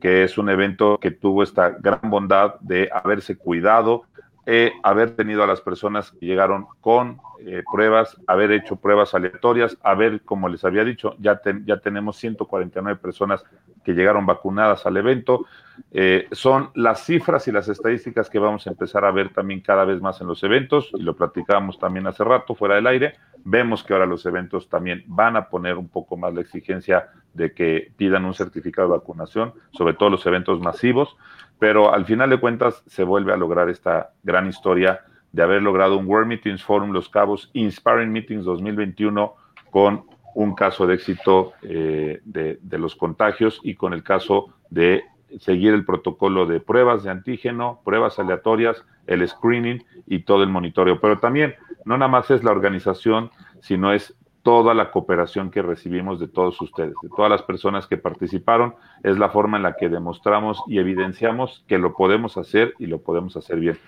que 0.00 0.24
es 0.24 0.38
un 0.38 0.48
evento 0.48 0.98
que 1.00 1.10
tuvo 1.10 1.42
esta 1.42 1.70
gran 1.70 2.00
bondad 2.04 2.58
de 2.60 2.90
haberse 2.92 3.36
cuidado, 3.36 4.04
eh, 4.46 4.72
haber 4.82 5.16
tenido 5.16 5.42
a 5.42 5.46
las 5.46 5.60
personas 5.60 6.12
que 6.12 6.26
llegaron 6.26 6.66
con 6.80 7.20
eh, 7.40 7.62
pruebas, 7.70 8.16
haber 8.26 8.52
hecho 8.52 8.76
pruebas 8.76 9.14
aleatorias, 9.14 9.76
haber, 9.82 10.22
como 10.22 10.48
les 10.48 10.64
había 10.64 10.84
dicho, 10.84 11.14
ya, 11.18 11.40
ya 11.64 11.78
tenemos 11.78 12.16
149 12.16 12.98
personas 13.00 13.44
que 13.84 13.92
llegaron 13.92 14.26
vacunadas 14.26 14.86
al 14.86 14.96
evento. 14.96 15.46
Eh, 15.92 16.26
son 16.32 16.70
las 16.74 17.04
cifras 17.04 17.48
y 17.48 17.52
las 17.52 17.68
estadísticas 17.68 18.28
que 18.28 18.38
vamos 18.38 18.66
a 18.66 18.70
empezar 18.70 19.04
a 19.04 19.10
ver 19.10 19.32
también 19.32 19.60
cada 19.60 19.84
vez 19.84 20.00
más 20.00 20.20
en 20.20 20.26
los 20.26 20.42
eventos, 20.42 20.90
y 20.94 21.02
lo 21.02 21.16
platicábamos 21.16 21.78
también 21.78 22.06
hace 22.06 22.24
rato 22.24 22.54
fuera 22.54 22.74
del 22.74 22.86
aire. 22.86 23.14
Vemos 23.44 23.84
que 23.84 23.92
ahora 23.92 24.06
los 24.06 24.24
eventos 24.26 24.68
también 24.68 25.04
van 25.06 25.36
a 25.36 25.48
poner 25.48 25.76
un 25.76 25.88
poco 25.88 26.16
más 26.16 26.34
la 26.34 26.40
exigencia 26.40 27.08
de 27.34 27.52
que 27.52 27.92
pidan 27.96 28.24
un 28.24 28.34
certificado 28.34 28.88
de 28.88 28.98
vacunación, 28.98 29.52
sobre 29.72 29.94
todo 29.94 30.10
los 30.10 30.26
eventos 30.26 30.60
masivos, 30.60 31.16
pero 31.58 31.92
al 31.92 32.06
final 32.06 32.30
de 32.30 32.40
cuentas 32.40 32.82
se 32.86 33.04
vuelve 33.04 33.32
a 33.32 33.36
lograr 33.36 33.68
esta 33.68 34.10
gran 34.22 34.48
historia 34.48 35.00
de 35.32 35.42
haber 35.42 35.62
logrado 35.62 35.96
un 35.96 36.06
World 36.06 36.28
Meetings 36.28 36.62
Forum 36.62 36.90
Los 36.90 37.08
Cabos 37.08 37.50
Inspiring 37.52 38.10
Meetings 38.10 38.44
2021 38.44 39.34
con 39.70 40.04
un 40.34 40.54
caso 40.54 40.86
de 40.86 40.94
éxito 40.94 41.52
eh, 41.62 42.20
de, 42.24 42.58
de, 42.62 42.78
los 42.78 42.96
contagios 42.96 43.60
y 43.62 43.74
con 43.74 43.92
el 43.92 44.02
caso 44.02 44.54
de 44.70 45.04
seguir 45.38 45.74
el 45.74 45.84
protocolo 45.84 46.46
de 46.46 46.60
pruebas 46.60 47.04
de 47.04 47.10
antígeno, 47.10 47.80
pruebas 47.84 48.18
aleatorias, 48.18 48.84
el 49.06 49.26
screening 49.26 49.84
y 50.06 50.20
todo 50.20 50.42
el 50.42 50.48
monitoreo. 50.48 51.00
Pero 51.00 51.18
también 51.18 51.54
no 51.84 51.96
nada 51.96 52.10
más 52.10 52.30
es 52.30 52.42
la 52.42 52.50
organización, 52.50 53.30
sino 53.60 53.92
es 53.92 54.16
toda 54.42 54.74
la 54.74 54.90
cooperación 54.90 55.50
que 55.50 55.62
recibimos 55.62 56.18
de 56.18 56.28
todos 56.28 56.60
ustedes, 56.60 56.94
de 57.02 57.08
todas 57.14 57.30
las 57.30 57.42
personas 57.42 57.86
que 57.86 57.96
participaron, 57.96 58.74
es 59.02 59.18
la 59.18 59.28
forma 59.28 59.56
en 59.56 59.62
la 59.62 59.76
que 59.76 59.88
demostramos 59.88 60.62
y 60.66 60.78
evidenciamos 60.78 61.64
que 61.68 61.78
lo 61.78 61.94
podemos 61.94 62.36
hacer 62.36 62.74
y 62.78 62.86
lo 62.86 63.02
podemos 63.02 63.36
hacer 63.36 63.58
bien. 63.58 63.78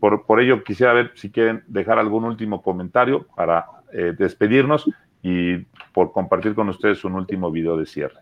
Por, 0.00 0.26
por 0.26 0.40
ello, 0.40 0.64
quisiera 0.64 0.92
ver 0.92 1.12
si 1.14 1.30
quieren 1.30 1.64
dejar 1.66 1.98
algún 1.98 2.24
último 2.24 2.62
comentario 2.62 3.26
para 3.36 3.66
eh, 3.92 4.14
despedirnos 4.18 4.90
y 5.22 5.58
por 5.92 6.12
compartir 6.12 6.54
con 6.54 6.68
ustedes 6.68 7.04
un 7.04 7.14
último 7.14 7.50
video 7.50 7.76
de 7.76 7.86
cierre. 7.86 8.20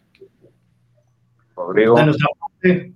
Rodrigo. 1.57 1.97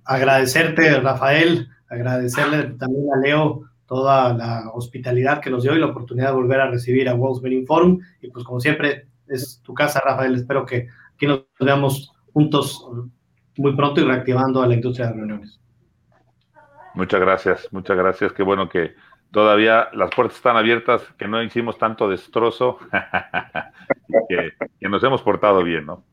agradecerte, 0.05 0.99
Rafael, 0.99 1.69
agradecerle 1.89 2.75
también 2.77 3.05
a 3.13 3.17
Leo 3.17 3.63
toda 3.85 4.33
la 4.33 4.71
hospitalidad 4.73 5.41
que 5.41 5.49
nos 5.49 5.63
dio 5.63 5.75
y 5.75 5.79
la 5.79 5.87
oportunidad 5.87 6.29
de 6.29 6.35
volver 6.35 6.61
a 6.61 6.69
recibir 6.69 7.07
a 7.07 7.15
World's 7.15 7.41
Meeting 7.41 7.65
Forum. 7.65 7.99
Y 8.21 8.29
pues 8.29 8.43
como 8.45 8.59
siempre, 8.59 9.07
es 9.27 9.61
tu 9.63 9.73
casa, 9.73 10.01
Rafael. 10.03 10.35
Espero 10.35 10.65
que 10.65 10.87
aquí 11.13 11.27
nos 11.27 11.43
veamos 11.59 12.11
juntos 12.33 12.87
muy 13.57 13.75
pronto 13.75 14.01
y 14.01 14.05
reactivando 14.05 14.61
a 14.61 14.67
la 14.67 14.73
industria 14.73 15.07
de 15.07 15.13
reuniones. 15.13 15.59
Muchas 16.95 17.19
gracias, 17.19 17.67
muchas 17.71 17.97
gracias. 17.97 18.33
Qué 18.33 18.43
bueno 18.43 18.69
que 18.69 18.95
todavía 19.31 19.89
las 19.93 20.11
puertas 20.15 20.37
están 20.37 20.57
abiertas, 20.57 21.01
que 21.17 21.27
no 21.27 21.43
hicimos 21.43 21.77
tanto 21.77 22.09
destrozo, 22.09 22.77
que, 24.29 24.53
que 24.79 24.89
nos 24.89 25.03
hemos 25.03 25.21
portado 25.21 25.63
bien, 25.63 25.85
¿no? 25.85 26.03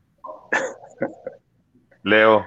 Leo. 2.03 2.45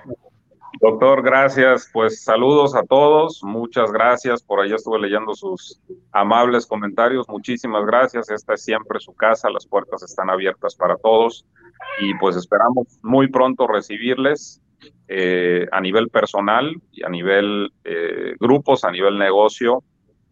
Doctor, 0.81 1.23
gracias. 1.23 1.89
Pues 1.91 2.23
saludos 2.23 2.75
a 2.75 2.83
todos. 2.83 3.43
Muchas 3.43 3.91
gracias. 3.91 4.43
Por 4.43 4.61
allá 4.61 4.77
estuve 4.77 4.99
leyendo 4.99 5.35
sus 5.35 5.81
amables 6.13 6.67
comentarios. 6.67 7.27
Muchísimas 7.29 7.87
gracias. 7.87 8.31
Esta 8.31 8.55
es 8.55 8.65
siempre 8.65 9.01
su 9.01 9.15
casa. 9.15 9.49
Las 9.49 9.67
puertas 9.67 10.03
están 10.03 10.29
abiertas 10.29 10.75
para 10.75 10.97
todos. 10.97 11.47
Y 12.01 12.15
pues 12.19 12.37
esperamos 12.37 12.99
muy 13.03 13.29
pronto 13.29 13.67
recibirles 13.67 14.61
eh, 15.09 15.67
a 15.73 15.81
nivel 15.81 16.11
personal 16.11 16.75
y 16.93 17.05
a 17.05 17.09
nivel 17.09 17.73
eh, 17.85 18.35
grupos, 18.39 18.85
a 18.85 18.91
nivel 18.91 19.19
negocio. 19.19 19.83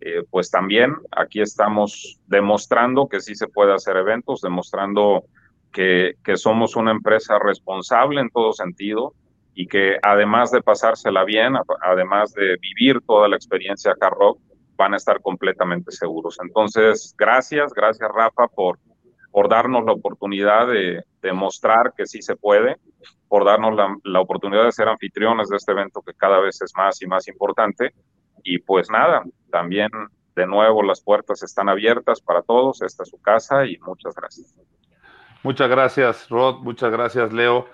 Eh, 0.00 0.24
pues 0.28 0.50
también 0.50 0.94
aquí 1.10 1.40
estamos 1.40 2.18
demostrando 2.26 3.08
que 3.08 3.20
sí 3.20 3.34
se 3.34 3.48
puede 3.48 3.72
hacer 3.72 3.96
eventos, 3.96 4.42
demostrando 4.42 5.24
que, 5.72 6.16
que 6.22 6.36
somos 6.36 6.76
una 6.76 6.90
empresa 6.90 7.38
responsable 7.38 8.20
en 8.20 8.28
todo 8.28 8.52
sentido 8.52 9.14
y 9.54 9.66
que 9.66 9.98
además 10.02 10.50
de 10.50 10.62
pasársela 10.62 11.24
bien, 11.24 11.54
además 11.82 12.32
de 12.34 12.56
vivir 12.60 13.00
toda 13.06 13.28
la 13.28 13.36
experiencia 13.36 13.94
Hard 14.00 14.14
Rock, 14.14 14.40
van 14.76 14.94
a 14.94 14.96
estar 14.96 15.20
completamente 15.20 15.92
seguros. 15.92 16.38
Entonces, 16.42 17.14
gracias, 17.16 17.72
gracias 17.72 18.10
Rafa 18.12 18.48
por, 18.48 18.80
por 19.30 19.48
darnos 19.48 19.84
la 19.84 19.92
oportunidad 19.92 20.66
de, 20.66 21.04
demostrar 21.22 21.94
que 21.96 22.04
sí 22.04 22.20
se 22.20 22.36
puede, 22.36 22.76
por 23.28 23.46
darnos 23.46 23.74
la, 23.74 23.96
la, 24.04 24.20
oportunidad 24.20 24.64
de 24.64 24.72
ser 24.72 24.88
anfitriones 24.88 25.48
de 25.48 25.56
este 25.56 25.72
evento 25.72 26.02
que 26.02 26.12
cada 26.12 26.38
vez 26.38 26.60
es 26.60 26.72
más 26.76 27.00
y 27.00 27.06
más 27.06 27.28
importante. 27.28 27.94
Y 28.42 28.58
pues 28.58 28.90
nada, 28.90 29.22
también 29.50 29.88
de 30.36 30.46
nuevo 30.46 30.82
las 30.82 31.00
puertas 31.00 31.42
están 31.42 31.70
abiertas 31.70 32.20
para 32.20 32.42
todos, 32.42 32.82
esta 32.82 33.04
es 33.04 33.08
su 33.08 33.22
casa 33.22 33.64
y 33.64 33.78
muchas 33.78 34.14
gracias. 34.14 34.54
Muchas 35.42 35.70
gracias, 35.70 36.28
Rod, 36.28 36.56
muchas 36.56 36.90
gracias, 36.90 37.32
Leo 37.32 37.66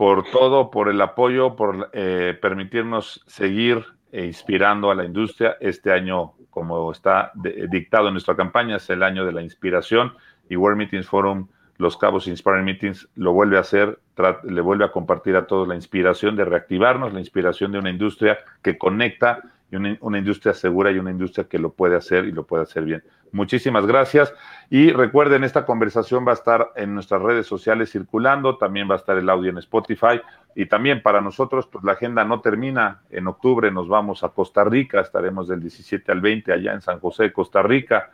por 0.00 0.24
todo, 0.30 0.70
por 0.70 0.88
el 0.88 0.98
apoyo, 1.02 1.56
por 1.56 1.90
eh, 1.92 2.34
permitirnos 2.40 3.22
seguir 3.26 3.84
e 4.10 4.24
inspirando 4.24 4.90
a 4.90 4.94
la 4.94 5.04
industria. 5.04 5.58
Este 5.60 5.92
año, 5.92 6.32
como 6.48 6.90
está 6.90 7.32
de, 7.34 7.68
dictado 7.70 8.08
en 8.08 8.14
nuestra 8.14 8.34
campaña, 8.34 8.76
es 8.76 8.88
el 8.88 9.02
año 9.02 9.26
de 9.26 9.32
la 9.32 9.42
inspiración 9.42 10.14
y 10.48 10.56
World 10.56 10.78
Meetings 10.78 11.06
Forum, 11.06 11.48
Los 11.76 11.98
Cabos 11.98 12.28
Inspiring 12.28 12.64
Meetings, 12.64 13.10
lo 13.14 13.34
vuelve 13.34 13.58
a 13.58 13.60
hacer, 13.60 13.98
le 14.44 14.62
vuelve 14.62 14.86
a 14.86 14.90
compartir 14.90 15.36
a 15.36 15.46
todos 15.46 15.68
la 15.68 15.74
inspiración 15.74 16.34
de 16.34 16.46
reactivarnos, 16.46 17.12
la 17.12 17.20
inspiración 17.20 17.70
de 17.70 17.80
una 17.80 17.90
industria 17.90 18.38
que 18.62 18.78
conecta 18.78 19.42
y 19.70 19.76
una, 19.76 19.96
una, 20.00 20.18
industria 20.18 20.54
segura 20.54 20.90
y 20.90 20.98
una 20.98 21.10
industria 21.10 21.46
que 21.48 21.58
lo 21.58 21.72
puede 21.72 21.96
hacer 21.96 22.24
y 22.24 22.32
lo 22.32 22.46
puede 22.46 22.64
hacer 22.64 22.84
bien. 22.84 23.02
Muchísimas 23.32 23.86
gracias. 23.86 24.34
Y 24.68 24.90
recuerden, 24.92 25.44
esta 25.44 25.64
conversación 25.64 26.26
va 26.26 26.32
a 26.32 26.34
estar 26.34 26.72
en 26.76 26.94
nuestras 26.94 27.22
redes 27.22 27.46
sociales 27.46 27.90
circulando, 27.90 28.58
también 28.58 28.90
va 28.90 28.94
a 28.94 28.98
estar 28.98 29.16
el 29.16 29.30
audio 29.30 29.50
en 29.50 29.58
Spotify. 29.58 30.20
Y 30.54 30.66
también 30.66 31.02
para 31.02 31.20
nosotros, 31.20 31.68
pues 31.68 31.84
la 31.84 31.92
agenda 31.92 32.24
no 32.24 32.40
termina. 32.40 33.02
En 33.10 33.28
octubre 33.28 33.70
nos 33.70 33.88
vamos 33.88 34.24
a 34.24 34.30
Costa 34.30 34.64
Rica, 34.64 35.00
estaremos 35.00 35.46
del 35.48 35.60
17 35.60 36.10
al 36.10 36.20
20 36.20 36.52
allá 36.52 36.72
en 36.72 36.80
San 36.80 36.98
José, 36.98 37.32
Costa 37.32 37.62
Rica. 37.62 38.10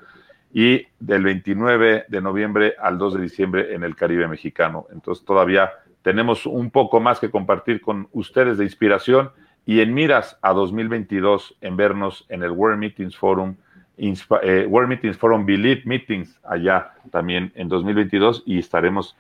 Y 0.53 0.87
del 1.01 1.25
29 1.25 2.07
de 2.09 2.21
noviembre 2.21 2.75
al 2.79 2.99
2 2.99 3.15
de 3.15 3.23
diciembre 3.23 3.75
en 3.75 3.83
el 3.83 3.97
Caribe 3.97 4.29
mexicano. 4.29 4.87
Entonces 4.93 5.25
todavía 5.25 5.71
tenemos 6.03 6.47
un 6.47 6.71
poco 6.71 7.01
más 7.01 7.19
que 7.19 7.31
compartir 7.31 7.81
con 7.81 8.09
ustedes 8.13 8.59
de 8.59 8.65
inspiración 8.65 9.33
y 9.67 9.81
en 9.81 9.93
miras 9.93 10.39
a 10.41 10.53
2022 10.53 11.57
en 11.61 11.77
vernos 11.77 12.25
en 12.29 12.43
el 12.43 12.53
World 12.53 12.79
Meetings 12.79 13.17
Forum 13.17 13.57
eh, 13.99 14.67
World 14.69 14.89
Meetings 14.91 15.17
Forum 15.17 15.47
Believe 15.47 15.83
Meetings 15.87 16.39
allá 16.45 16.93
también 17.11 17.51
en 17.55 17.69
2022 17.69 18.43
y 18.45 18.59
estaremos, 18.59 19.17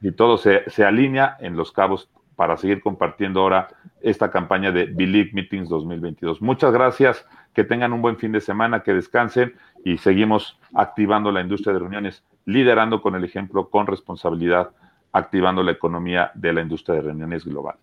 si, 0.00 0.12
todo 0.12 0.36
se, 0.36 0.68
se, 0.70 0.84
alinea 0.84 1.36
en 1.40 1.56
Los 1.56 1.72
Cabos 1.72 2.10
para 2.36 2.58
seguir 2.58 2.82
compartiendo 2.82 3.40
ahora 3.40 3.68
esta 4.02 4.30
campaña 4.30 4.70
de 4.70 4.84
Believe 4.84 5.30
Meetings 5.32 5.68
2022. 5.68 6.42
Muchas 6.42 6.72
gracias, 6.72 7.26
que 7.54 7.64
tengan 7.64 7.94
un 7.94 8.02
buen 8.02 8.18
fin 8.18 8.32
de 8.32 8.40
semana, 8.40 8.82
que 8.82 8.92
descansen 8.92 9.54
y 9.82 9.96
seguimos 9.96 10.58
activando 10.74 11.32
la 11.32 11.40
industria 11.40 11.72
de 11.72 11.78
reuniones, 11.78 12.22
liderando 12.44 13.00
con 13.00 13.14
el 13.14 13.24
ejemplo, 13.24 13.70
con 13.70 13.86
responsabilidad, 13.86 14.72
activando 15.12 15.62
la 15.62 15.72
economía 15.72 16.32
de 16.34 16.52
la 16.52 16.60
industria 16.60 16.96
de 16.96 17.02
reuniones 17.02 17.44
global. 17.46 17.76